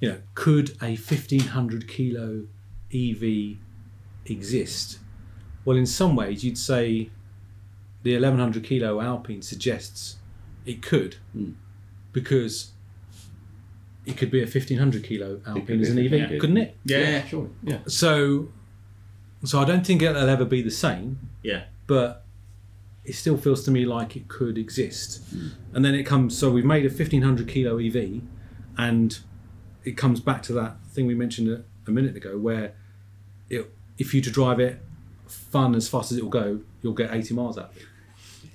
you 0.00 0.08
know, 0.08 0.18
could 0.34 0.70
a 0.82 0.96
1500 0.96 1.86
kilo 1.88 2.46
EV 2.94 3.56
exist? 4.26 4.98
Well, 5.64 5.76
in 5.76 5.86
some 5.86 6.16
ways, 6.16 6.42
you'd 6.44 6.58
say 6.58 7.10
the 8.02 8.14
1100 8.14 8.64
kilo 8.64 9.00
Alpine 9.00 9.42
suggests 9.42 10.16
it 10.64 10.82
could 10.82 11.16
because 12.12 12.72
it 14.06 14.16
could 14.16 14.30
be 14.30 14.38
a 14.38 14.46
1500 14.46 15.04
kilo 15.04 15.40
Alpine 15.46 15.80
as 15.80 15.90
an 15.90 15.98
EV, 15.98 16.10
1500. 16.12 16.40
couldn't 16.40 16.56
it? 16.56 16.76
Yeah, 16.84 17.24
Sure. 17.26 17.48
Yeah. 17.62 17.78
So, 17.86 18.48
so 19.44 19.60
I 19.60 19.64
don't 19.64 19.86
think 19.86 20.02
it'll 20.02 20.28
ever 20.28 20.44
be 20.44 20.62
the 20.62 20.70
same, 20.70 21.18
yeah, 21.42 21.64
but 21.86 22.21
it 23.04 23.14
still 23.14 23.36
feels 23.36 23.64
to 23.64 23.70
me 23.70 23.84
like 23.84 24.16
it 24.16 24.28
could 24.28 24.56
exist. 24.56 25.22
And 25.72 25.84
then 25.84 25.94
it 25.94 26.04
comes. 26.04 26.36
So 26.36 26.50
we've 26.50 26.64
made 26.64 26.84
a 26.84 26.88
1500 26.88 27.48
kilo 27.48 27.78
EV, 27.78 28.20
and 28.78 29.18
it 29.84 29.96
comes 29.96 30.20
back 30.20 30.42
to 30.44 30.52
that 30.54 30.76
thing 30.86 31.06
we 31.06 31.14
mentioned 31.14 31.48
a, 31.48 31.64
a 31.88 31.90
minute 31.90 32.16
ago, 32.16 32.38
where 32.38 32.74
it, 33.50 33.72
if 33.98 34.14
you 34.14 34.20
to 34.22 34.30
drive 34.30 34.60
it 34.60 34.80
fun 35.26 35.74
as 35.74 35.88
fast 35.88 36.12
as 36.12 36.18
it 36.18 36.22
will 36.22 36.30
go, 36.30 36.60
you'll 36.82 36.92
get 36.94 37.12
80 37.12 37.34
miles 37.34 37.58
out 37.58 37.70
of 37.70 37.76
it. 37.76 37.82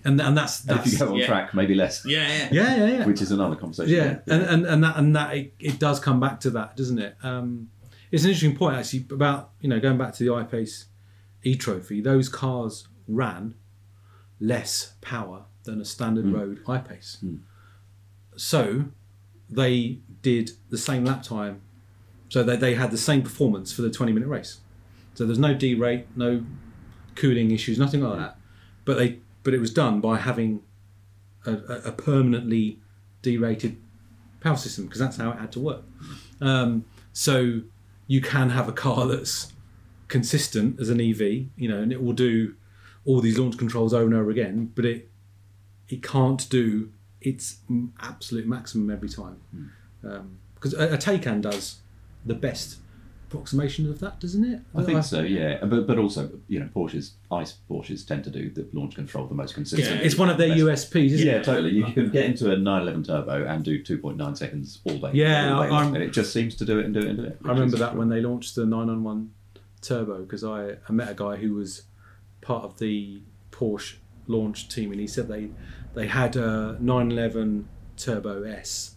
And 0.06 0.22
and 0.22 0.38
that's 0.38 0.64
And 0.66 0.80
if 0.80 0.94
you 0.94 1.00
go 1.00 1.10
on 1.10 1.16
yeah. 1.16 1.26
track, 1.26 1.54
maybe 1.54 1.76
less. 1.76 2.06
yeah, 2.06 2.28
yeah. 2.28 2.50
yeah 2.52 2.76
yeah 2.76 2.98
yeah 3.00 3.06
Which 3.06 3.22
is 3.22 3.32
another 3.32 3.56
conversation. 3.58 3.94
yeah, 3.94 4.20
and, 4.34 4.44
and 4.44 4.66
and 4.66 4.84
that 4.84 4.96
and 4.98 5.16
that 5.16 5.36
it, 5.36 5.54
it 5.60 5.80
does 5.80 6.00
come 6.00 6.20
back 6.22 6.40
to 6.42 6.50
that, 6.52 6.78
doesn't 6.78 7.00
it? 7.00 7.18
Um, 7.24 7.70
it's 8.12 8.24
an 8.24 8.30
interesting 8.30 8.56
point 8.56 8.78
actually 8.78 9.06
about 9.12 9.52
you 9.60 9.68
know 9.68 9.82
going 9.82 9.98
back 9.98 10.14
to 10.14 10.24
the 10.24 10.34
I-Pace 10.34 10.86
E 11.44 11.56
Trophy. 11.56 12.00
Those 12.00 12.30
cars 12.30 12.88
ran 13.10 13.56
less 14.40 14.94
power 15.02 15.46
than 15.64 15.82
a 15.82 15.86
standard 15.86 16.26
hmm. 16.26 16.36
road 16.36 16.64
I-Pace, 16.68 17.18
hmm. 17.22 17.38
so 18.36 18.86
they 19.50 20.00
did 20.22 20.52
the 20.70 20.78
same 20.78 21.06
lap 21.06 21.24
time. 21.24 21.62
So 22.30 22.44
they, 22.44 22.58
they 22.58 22.76
had 22.76 22.92
the 22.92 22.98
same 22.98 23.22
performance 23.22 23.72
for 23.72 23.82
the 23.82 23.90
20 23.90 24.12
minute 24.12 24.28
race. 24.28 24.60
So 25.14 25.26
there's 25.26 25.40
no 25.40 25.56
derate, 25.56 26.06
no 26.16 26.44
cooling 27.16 27.52
issues, 27.52 27.80
nothing 27.80 28.02
like 28.02 28.14
hmm. 28.14 28.22
that. 28.22 28.38
But 28.86 28.98
they 28.98 29.20
but 29.44 29.54
it 29.54 29.60
was 29.60 29.74
done 29.74 30.02
by 30.02 30.18
having 30.18 30.62
a, 31.46 31.54
a, 31.54 31.82
a 31.86 31.92
permanently 31.92 32.80
derated 33.22 33.78
power 34.42 34.58
system 34.58 34.86
because 34.86 35.00
that's 35.00 35.18
how 35.18 35.32
it 35.32 35.40
had 35.40 35.52
to 35.54 35.60
work. 35.60 35.84
Um, 36.42 36.86
so 37.14 37.62
you 38.08 38.22
can 38.22 38.50
have 38.50 38.68
a 38.68 38.74
car 38.74 39.08
that's 39.08 39.54
consistent 40.08 40.80
as 40.80 40.90
an 40.90 41.02
EV, 41.02 41.22
you 41.56 41.68
know, 41.68 41.80
and 41.80 41.92
it 41.92 42.02
will 42.04 42.14
do 42.14 42.56
all 43.08 43.22
these 43.22 43.40
launch 43.40 43.58
controls 43.58 43.94
over 43.94 44.06
and 44.06 44.14
over 44.14 44.30
again, 44.30 44.72
but 44.76 44.86
it 44.86 45.10
it 45.90 46.04
can't 46.04 46.48
do 46.50 46.92
its 47.22 47.58
absolute 48.02 48.46
maximum 48.46 48.92
every 48.92 49.10
time. 49.10 49.38
Hmm. 49.52 50.08
Um, 50.08 50.38
because 50.54 50.74
a, 50.74 50.94
a 50.94 50.98
Taycan 50.98 51.42
does 51.42 51.78
the 52.26 52.34
best 52.36 52.78
approximation 53.28 53.90
of 53.90 54.00
that, 54.00 54.20
doesn't 54.20 54.44
it? 54.44 54.62
I 54.76 54.84
think 54.84 55.04
so, 55.04 55.22
yeah. 55.22 55.64
But 55.64 55.88
but 55.88 55.98
also, 55.98 56.30
you 56.48 56.60
know, 56.60 56.70
Porsches, 56.76 57.12
ICE 57.32 57.54
Porsches 57.70 58.06
tend 58.06 58.24
to 58.26 58.30
do 58.30 58.50
the 58.50 58.68
launch 58.74 58.96
control 58.96 59.28
the 59.28 59.36
most 59.36 59.54
consistent. 59.54 60.02
It's 60.02 60.18
one 60.18 60.30
of 60.30 60.38
their 60.38 60.50
Best. 60.50 60.92
USPs, 60.92 61.12
isn't 61.12 61.28
Yeah, 61.28 61.34
it? 61.36 61.44
totally. 61.46 61.72
You 61.72 61.86
can 61.86 62.10
get 62.18 62.26
into 62.26 62.52
a 62.52 62.58
911 62.58 63.04
turbo 63.04 63.46
and 63.46 63.64
do 63.64 63.82
2.9 63.84 64.38
seconds 64.38 64.80
all 64.84 64.98
day. 64.98 65.12
Yeah, 65.14 65.54
all 65.56 65.64
day 65.64 65.70
long, 65.70 65.96
and 65.96 66.04
it 66.04 66.12
just 66.12 66.34
seems 66.34 66.56
to 66.56 66.66
do 66.66 66.80
it 66.80 66.86
and 66.86 66.94
do 66.94 67.00
it 67.02 67.08
and 67.08 67.18
do 67.18 67.24
it. 67.26 67.38
I 67.46 67.50
remember 67.50 67.78
that 67.78 67.96
when 67.96 68.10
they 68.10 68.20
launched 68.22 68.56
the 68.56 68.66
991 68.66 69.32
Turbo 69.82 70.24
because 70.24 70.44
I, 70.44 70.76
I 70.90 70.92
met 70.92 71.10
a 71.10 71.14
guy 71.14 71.36
who 71.38 71.54
was 71.54 71.84
part 72.48 72.64
of 72.64 72.80
the 72.80 73.22
Porsche 73.52 73.96
launch 74.28 74.68
team 74.68 74.92
and 74.92 75.00
he 75.00 75.08
said 75.08 75.28
they 75.28 75.50
they 75.94 76.08
had 76.08 76.36
a 76.36 76.78
911 76.80 77.68
Turbo 77.98 78.44
S 78.44 78.96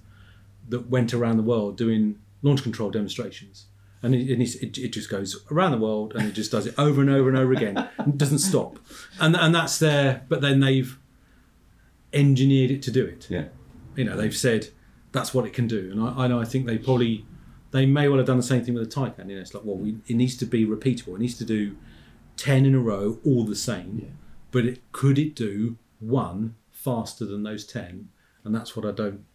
that 0.68 0.88
went 0.88 1.12
around 1.14 1.36
the 1.36 1.42
world 1.52 1.76
doing 1.76 2.18
launch 2.42 2.62
control 2.62 2.90
demonstrations. 2.90 3.66
And, 4.02 4.14
it, 4.14 4.30
and 4.32 4.40
it, 4.42 4.78
it 4.78 4.92
just 4.92 5.10
goes 5.10 5.44
around 5.50 5.72
the 5.72 5.78
world 5.78 6.14
and 6.14 6.26
it 6.28 6.32
just 6.32 6.50
does 6.50 6.66
it 6.66 6.74
over 6.78 7.00
and 7.02 7.10
over 7.10 7.28
and 7.28 7.36
over 7.36 7.52
again. 7.52 7.76
and 7.98 8.16
doesn't 8.18 8.38
stop. 8.38 8.78
And, 9.18 9.36
and 9.36 9.54
that's 9.54 9.78
there, 9.78 10.24
but 10.30 10.40
then 10.40 10.60
they've 10.60 10.98
engineered 12.12 12.70
it 12.70 12.82
to 12.82 12.90
do 12.90 13.04
it 13.04 13.26
Yeah. 13.30 13.44
you 13.96 14.04
know 14.04 14.16
they've 14.16 14.36
said 14.36 14.68
that's 15.12 15.32
what 15.32 15.44
it 15.46 15.52
can 15.52 15.66
do 15.68 15.90
and 15.92 16.02
I, 16.02 16.24
I 16.24 16.26
know 16.28 16.40
I 16.40 16.44
think 16.44 16.66
they 16.66 16.76
probably 16.78 17.24
they 17.70 17.86
may 17.86 18.08
well 18.08 18.18
have 18.18 18.26
done 18.26 18.36
the 18.36 18.42
same 18.42 18.64
thing 18.64 18.74
with 18.74 18.88
the 18.90 18.94
Taycan 19.00 19.28
you 19.28 19.36
know 19.36 19.40
it's 19.42 19.54
like 19.54 19.64
well 19.64 19.76
we, 19.76 19.98
it 20.08 20.16
needs 20.16 20.36
to 20.38 20.46
be 20.46 20.66
repeatable 20.66 21.14
it 21.14 21.20
needs 21.20 21.38
to 21.38 21.44
do 21.44 21.76
10 22.40 22.64
in 22.64 22.74
a 22.74 22.80
row 22.80 23.18
all 23.22 23.44
the 23.44 23.54
same. 23.54 24.16
But 24.50 24.64
it 24.64 24.80
could 24.92 25.18
it 25.18 25.34
do 25.34 25.76
one 25.98 26.54
faster 26.70 27.26
than 27.26 27.42
those 27.42 27.66
10 27.66 28.08
and 28.42 28.54
that's 28.54 28.74
what 28.74 28.86
I 28.86 28.92
don't 28.92 29.26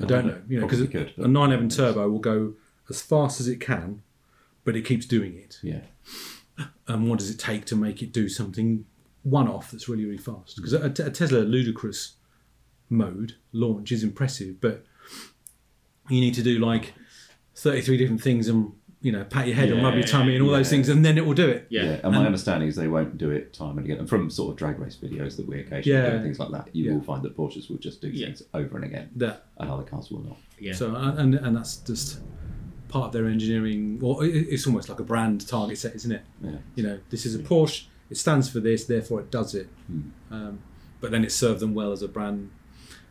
I 0.00 0.04
don't 0.04 0.26
know 0.26 0.42
you 0.46 0.60
know 0.60 0.66
because 0.66 0.82
a 0.82 0.86
but- 0.86 1.16
911 1.16 1.70
turbo 1.70 2.10
will 2.10 2.18
go 2.18 2.52
as 2.90 3.00
fast 3.00 3.40
as 3.40 3.48
it 3.48 3.60
can 3.60 4.02
but 4.64 4.76
it 4.76 4.82
keeps 4.82 5.06
doing 5.06 5.34
it. 5.34 5.58
Yeah. 5.62 5.80
and 6.86 7.08
what 7.08 7.18
does 7.18 7.30
it 7.30 7.38
take 7.38 7.64
to 7.66 7.76
make 7.76 8.02
it 8.02 8.12
do 8.12 8.28
something 8.28 8.84
one 9.22 9.48
off 9.48 9.70
that's 9.70 9.88
really 9.88 10.04
really 10.04 10.18
fast? 10.18 10.56
Because 10.56 10.74
a, 10.74 10.84
a 10.84 11.10
Tesla 11.10 11.38
ludicrous 11.38 12.16
mode 12.90 13.36
launch 13.52 13.90
is 13.90 14.04
impressive 14.04 14.60
but 14.60 14.84
you 16.10 16.20
need 16.20 16.34
to 16.34 16.42
do 16.42 16.58
like 16.58 16.92
33 17.56 17.96
different 17.96 18.22
things 18.22 18.48
and 18.48 18.72
you 19.04 19.12
know, 19.12 19.22
pat 19.22 19.46
your 19.46 19.54
head 19.54 19.68
and 19.70 19.82
rub 19.82 19.92
your 19.94 20.02
tummy 20.02 20.34
and 20.34 20.42
all 20.42 20.50
those 20.50 20.70
things, 20.70 20.88
and 20.88 21.04
then 21.04 21.18
it 21.18 21.26
will 21.26 21.34
do 21.34 21.46
it. 21.48 21.66
Yeah. 21.68 22.00
and 22.02 22.12
my 22.14 22.24
understanding 22.24 22.68
is 22.70 22.74
they 22.74 22.88
won't 22.88 23.18
do 23.18 23.30
it 23.30 23.52
time 23.52 23.76
and 23.76 23.84
again. 23.86 23.98
And 23.98 24.08
from 24.08 24.30
sort 24.30 24.50
of 24.52 24.56
drag 24.56 24.78
race 24.80 24.96
videos 25.00 25.36
that 25.36 25.46
we 25.46 25.60
occasionally 25.60 26.00
do 26.10 26.14
and 26.16 26.22
things 26.24 26.38
like 26.38 26.50
that, 26.52 26.68
you 26.74 26.84
Yeah. 26.86 26.94
will 26.94 27.02
find 27.02 27.22
that 27.22 27.36
Porsches 27.36 27.68
will 27.68 27.76
just 27.76 28.00
do 28.00 28.08
Yeah. 28.08 28.26
things 28.28 28.42
over 28.54 28.76
and 28.76 28.84
again, 28.86 29.10
That 29.16 29.46
and 29.58 29.70
other 29.70 29.82
cars 29.82 30.10
will 30.10 30.22
not. 30.24 30.38
Yeah. 30.58 30.72
so 30.72 30.96
uh, 30.96 31.14
and 31.18 31.34
and 31.34 31.54
that's 31.54 31.76
just 31.76 32.20
part 32.88 33.06
of 33.08 33.12
their 33.12 33.26
engineering. 33.26 33.98
Or 34.02 34.24
it's 34.24 34.66
almost 34.66 34.88
like 34.88 35.00
a 35.00 35.04
brand 35.04 35.46
target 35.46 35.76
set, 35.78 35.94
isn't 35.96 36.12
it? 36.12 36.22
Yeah. 36.42 36.50
You 36.74 36.82
know, 36.84 36.98
this 37.10 37.26
is 37.26 37.34
a 37.34 37.40
Porsche. 37.40 37.84
It 38.08 38.16
stands 38.16 38.48
for 38.48 38.60
this, 38.60 38.84
therefore 38.86 39.20
it 39.20 39.30
does 39.30 39.54
it. 39.54 39.68
Hmm. 39.86 40.00
Um, 40.30 40.58
but 41.02 41.10
then 41.10 41.24
it 41.24 41.32
served 41.32 41.60
them 41.60 41.74
well 41.74 41.92
as 41.92 42.00
a 42.02 42.08
brand 42.08 42.50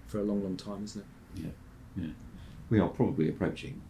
for 0.07 0.17
a 0.19 0.23
long, 0.23 0.41
long 0.43 0.57
time, 0.57 0.85
isn't 0.85 1.01
it? 1.01 1.41
Yeah. 1.43 2.03
Yeah. 2.03 2.11
We 2.71 2.79
are 2.79 2.87
probably 2.89 3.29
approaching 3.29 3.81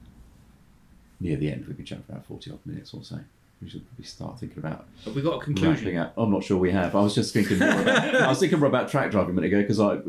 near 1.23 1.37
the 1.37 1.51
end. 1.51 1.65
We've 1.65 1.75
been 1.77 1.85
chatting 1.85 2.03
for 2.05 2.11
about 2.13 2.25
forty 2.25 2.51
odd 2.51 2.59
minutes 2.65 2.93
or 2.93 3.03
so. 3.03 3.19
We 3.61 3.69
should 3.69 3.87
probably 3.87 4.03
start 4.05 4.39
thinking 4.41 4.57
about 4.59 4.85
Have 5.05 5.15
we 5.15 5.21
got 5.21 5.41
a 5.41 5.45
conclusion? 5.45 5.95
up. 5.95 6.13
I'm 6.17 6.29
not 6.29 6.43
sure 6.43 6.57
we 6.57 6.71
have. 6.71 6.95
I 6.97 7.01
was 7.01 7.15
just 7.15 7.33
thinking 7.33 7.59
more 7.59 7.69
about. 7.81 8.15
I 8.15 8.27
was 8.27 8.39
thinking 8.39 8.59
more 8.59 8.67
about 8.67 8.89
track 8.89 9.09
driving 9.11 9.31
a 9.31 9.33
minute 9.33 9.47
ago 9.53 9.61
because 9.61 9.79
I 9.79 9.99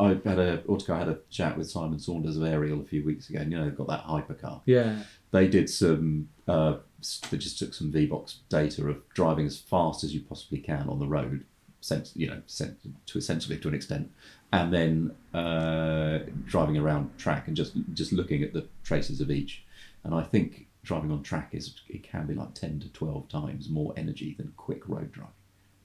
I 0.00 0.08
had 0.24 0.38
a 0.38 0.62
Autocar 0.66 0.98
had 1.00 1.08
a 1.08 1.18
chat 1.30 1.58
with 1.58 1.70
Simon 1.70 1.98
Saunders 1.98 2.36
of 2.38 2.44
Ariel 2.44 2.80
a 2.80 2.84
few 2.84 3.04
weeks 3.04 3.28
ago, 3.28 3.40
and 3.40 3.52
you 3.52 3.58
know 3.58 3.64
they've 3.66 3.76
got 3.76 3.88
that 3.88 4.04
hypercar. 4.04 4.62
Yeah. 4.64 5.00
They 5.32 5.46
did 5.48 5.68
some. 5.68 6.30
Uh, 6.46 6.76
s- 7.00 7.20
they 7.30 7.36
just 7.36 7.58
took 7.58 7.74
some 7.74 7.92
VBox 7.92 8.36
data 8.48 8.88
of 8.88 9.06
driving 9.12 9.44
as 9.46 9.58
fast 9.58 10.02
as 10.02 10.14
you 10.14 10.22
possibly 10.22 10.58
can 10.58 10.88
on 10.88 10.98
the 10.98 11.06
road, 11.06 11.44
sens- 11.82 12.12
you 12.16 12.26
know, 12.28 12.40
sen- 12.46 12.78
to 13.04 13.18
essentially 13.18 13.58
to 13.58 13.68
an 13.68 13.74
extent, 13.74 14.10
and 14.50 14.72
then 14.72 15.14
uh, 15.34 16.20
driving 16.46 16.78
around 16.78 17.10
track 17.18 17.48
and 17.48 17.54
just 17.56 17.74
just 17.92 18.12
looking 18.12 18.42
at 18.42 18.54
the 18.54 18.64
traces 18.82 19.20
of 19.20 19.30
each. 19.30 19.62
And 20.04 20.14
I 20.14 20.22
think 20.22 20.66
driving 20.82 21.10
on 21.10 21.22
track 21.22 21.50
is 21.52 21.74
it 21.88 22.02
can 22.02 22.26
be 22.26 22.34
like 22.34 22.54
ten 22.54 22.80
to 22.80 22.88
twelve 22.92 23.28
times 23.28 23.68
more 23.68 23.92
energy 23.96 24.34
than 24.38 24.52
quick 24.56 24.88
road 24.88 25.12
driving. 25.12 25.32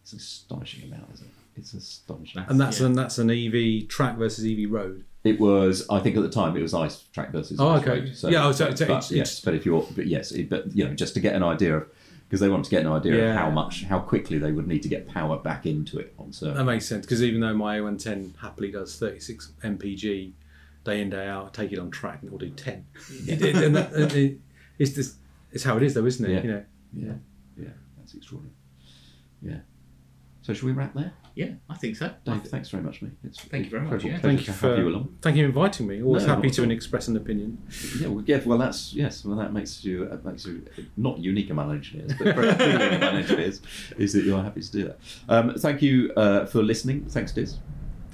It's 0.02 0.14
an 0.14 0.20
astonishing 0.20 0.84
amount, 0.92 1.10
isn't 1.14 1.28
it? 1.28 1.34
It's 1.56 1.74
astonishing. 1.74 2.44
And 2.48 2.60
that's 2.60 2.80
Yeah. 2.80 2.88
an 2.88 2.94
that's 2.94 3.18
an 3.18 3.30
EV 3.30 3.88
track 3.88 4.18
versus 4.18 4.46
EV 4.46 4.70
road. 4.70 5.04
It 5.24 5.40
was, 5.40 5.88
I 5.90 6.00
think, 6.00 6.18
at 6.18 6.24
the 6.24 6.30
time 6.30 6.58
it 6.58 6.62
was 6.62 6.74
ICE 6.74 7.04
track 7.14 7.32
versus. 7.32 7.60
Oh, 7.60 7.70
ICE 7.70 7.82
okay. 7.82 7.90
road. 8.02 8.18
Yeah, 8.32 8.46
oh, 8.48 8.52
so 8.52 8.66
but, 8.66 8.74
it's- 8.74 8.82
it's- 8.82 9.12
yes, 9.12 9.40
but 9.40 9.54
if 9.54 9.66
you're, 9.66 9.88
but 9.96 10.06
yes, 10.08 10.32
it, 10.32 10.50
but 10.50 10.76
you 10.76 10.86
know, 10.86 10.94
just 10.94 11.14
to 11.14 11.20
get 11.22 11.34
an 11.36 11.44
idea 11.44 11.78
of, 11.78 11.88
because 12.28 12.42
they 12.42 12.50
want 12.50 12.66
to 12.66 12.72
get 12.72 12.82
an 12.82 12.92
idea 12.92 13.16
Yeah. 13.18 13.30
of 13.32 13.38
how 13.38 13.50
much, 13.52 13.84
how 13.84 14.00
quickly 14.00 14.38
they 14.40 14.52
would 14.52 14.68
need 14.68 14.82
to 14.84 14.90
get 14.90 15.08
power 15.08 15.38
back 15.38 15.66
into 15.66 15.98
it 16.00 16.14
on 16.18 16.32
That 16.42 16.66
makes 16.66 16.86
sense 16.88 17.06
because 17.06 17.24
even 17.24 17.40
though 17.42 17.54
my 17.56 17.78
A110 17.80 18.36
happily 18.38 18.72
does 18.72 18.98
36 18.98 19.52
mpg 19.64 20.32
day 20.84 21.02
in 21.02 21.10
day 21.10 21.28
out, 21.28 21.54
take 21.54 21.72
it 21.72 21.80
on 21.80 21.90
track 21.92 22.20
and 22.22 22.28
it 22.28 22.32
will 22.32 22.40
do 22.40 22.50
10. 22.50 22.86
It- 23.28 23.42
it- 23.42 23.56
and 23.56 23.76
that- 23.76 23.94
and 23.94 24.12
it- 24.14 24.40
it's 24.80 24.94
just 24.94 25.18
it's 25.52 25.64
how 25.64 25.78
it 25.78 25.84
is 25.84 25.94
though, 25.94 26.06
isn't 26.06 26.26
it? 26.26 26.34
Yeah. 26.34 26.42
You 26.44 26.52
know. 26.52 26.64
Yeah, 26.96 27.14
yeah, 27.66 27.70
that's 27.98 28.14
extraordinary. 28.14 28.56
Yeah. 29.42 29.60
So 30.42 30.54
should 30.54 30.66
we 30.66 30.74
wrap 30.74 30.94
there, 30.94 31.14
Yeah, 31.36 31.52
I 31.70 31.76
think 31.76 31.96
so. 31.96 32.12
Dave? 32.26 32.44
Thanks 32.44 32.70
very 32.70 32.84
much, 32.84 33.02
mate. 33.02 33.14
It's 33.24 33.40
Thank 33.40 33.64
you 33.66 33.72
very 33.72 33.84
much, 33.84 34.04
yeah. 34.04 34.20
Thank 34.20 34.40
to 34.42 34.46
you 34.46 34.52
have 34.52 34.56
for 34.58 34.76
you 34.78 34.90
along. 34.90 35.16
thank 35.22 35.38
you 35.38 35.44
for 35.44 35.48
inviting 35.48 35.88
me. 35.88 36.04
Always 36.04 36.28
No, 36.28 36.36
happy 36.36 36.50
to 36.52 36.64
at 36.64 36.72
express 36.72 37.08
an 37.08 37.16
opinion. 37.16 37.60
Yeah, 38.00 38.08
well, 38.10 38.24
yeah, 38.28 38.42
well, 38.46 38.58
that's 38.58 38.94
yes. 38.94 39.24
Well, 39.26 39.38
that 39.38 39.54
makes 39.54 39.84
you 39.86 40.08
uh, 40.12 40.18
makes 40.30 40.46
you 40.46 40.66
not 40.98 41.18
unique 41.20 41.50
among 41.50 41.72
engineers, 41.72 42.12
but 42.20 42.36
very 42.36 42.50
appealing 42.50 42.94
among 43.02 43.16
engineers, 43.24 43.62
is 43.98 44.12
that 44.14 44.26
you're 44.26 44.44
happy 44.44 44.62
to 44.62 44.72
do 44.72 44.84
that. 44.84 45.00
Um, 45.30 45.56
thank 45.58 45.82
you 45.82 46.12
uh, 46.18 46.46
for 46.46 46.62
listening. 46.62 47.06
Thanks, 47.06 47.32
Diz. 47.32 47.58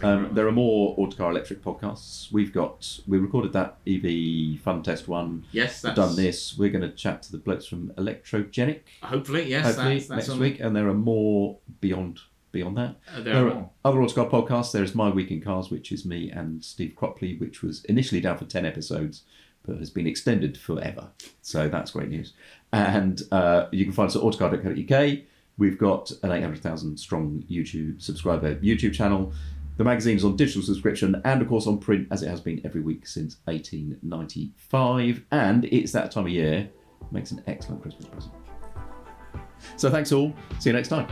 Um, 0.02 0.30
there 0.34 0.48
are 0.48 0.52
more 0.52 0.96
Autocar 0.98 1.32
Electric 1.32 1.62
podcasts. 1.62 2.32
We've 2.32 2.54
got 2.54 3.00
we 3.08 3.18
recorded 3.18 3.54
that 3.54 3.78
EV 3.88 4.60
Fun 4.62 4.82
Test 4.84 5.08
one. 5.08 5.46
Yes, 5.52 5.82
that's 5.82 5.96
Done 5.96 6.16
this. 6.16 6.58
We're 6.58 6.70
going 6.70 6.82
to 6.82 6.92
chat 6.92 7.24
to 7.24 7.32
the 7.32 7.38
blokes 7.38 7.66
from 7.66 7.90
Electrogenic 7.98 8.82
Hopefully, 9.04 9.50
yes. 9.50 9.66
hopefully 9.66 9.96
that's, 9.96 10.08
that's 10.08 10.18
next 10.28 10.30
on- 10.30 10.40
week, 10.40 10.60
and 10.60 10.76
there 10.76 10.88
are 10.88 10.94
more 10.94 11.58
beyond 11.82 12.20
beyond 12.52 12.78
that. 12.78 12.96
Uh, 13.16 13.22
there 13.22 13.48
are 13.48 13.54
more. 13.54 13.70
other 13.86 14.02
Autocar 14.02 14.28
podcasts. 14.30 14.72
There 14.72 14.84
is 14.84 14.96
My 14.96 15.10
Week 15.10 15.32
in 15.32 15.42
Cars, 15.42 15.70
which 15.70 15.92
is 15.92 16.06
me 16.06 16.32
and 16.32 16.64
Steve 16.64 16.94
Cropley, 16.98 17.40
which 17.40 17.62
was 17.62 17.84
initially 17.86 18.22
down 18.22 18.38
for 18.38 18.46
10 18.46 18.66
episodes, 18.66 19.24
but 19.66 19.78
has 19.78 19.90
been 19.92 20.08
extended 20.08 20.58
forever. 20.58 21.10
So 21.44 21.68
that's 21.70 21.92
great 21.92 22.10
news. 22.10 22.34
And 22.74 23.22
uh, 23.32 23.68
you 23.72 23.84
can 23.86 23.94
find 23.94 24.08
us 24.08 24.16
at 24.16 24.24
autocar.co.uk. 24.24 25.20
We've 25.60 25.78
got 25.78 26.12
an 26.24 26.32
800,000 26.32 26.98
strong 26.98 27.44
YouTube 27.52 28.02
subscriber 28.02 28.56
YouTube 28.56 28.94
channel. 28.94 29.32
The 29.80 29.86
magazine 29.86 30.18
is 30.18 30.26
on 30.26 30.36
digital 30.36 30.62
subscription 30.62 31.22
and, 31.24 31.42
of 31.42 31.48
course, 31.48 31.66
on 31.66 31.78
print, 31.78 32.10
as 32.12 32.22
it 32.22 32.28
has 32.28 32.42
been 32.42 32.60
every 32.66 32.82
week 32.82 33.08
since 33.08 33.38
1895. 33.46 35.24
And 35.32 35.64
it's 35.64 35.94
that 35.94 36.12
time 36.12 36.26
of 36.26 36.34
year, 36.34 36.70
makes 37.12 37.32
an 37.32 37.42
excellent 37.48 37.82
Christmas 37.82 38.08
present. 38.08 38.34
So 39.78 39.90
thanks 39.90 40.12
all. 40.12 40.34
See 40.60 40.70
you 40.70 40.74
next 40.74 40.90
time. 40.90 41.08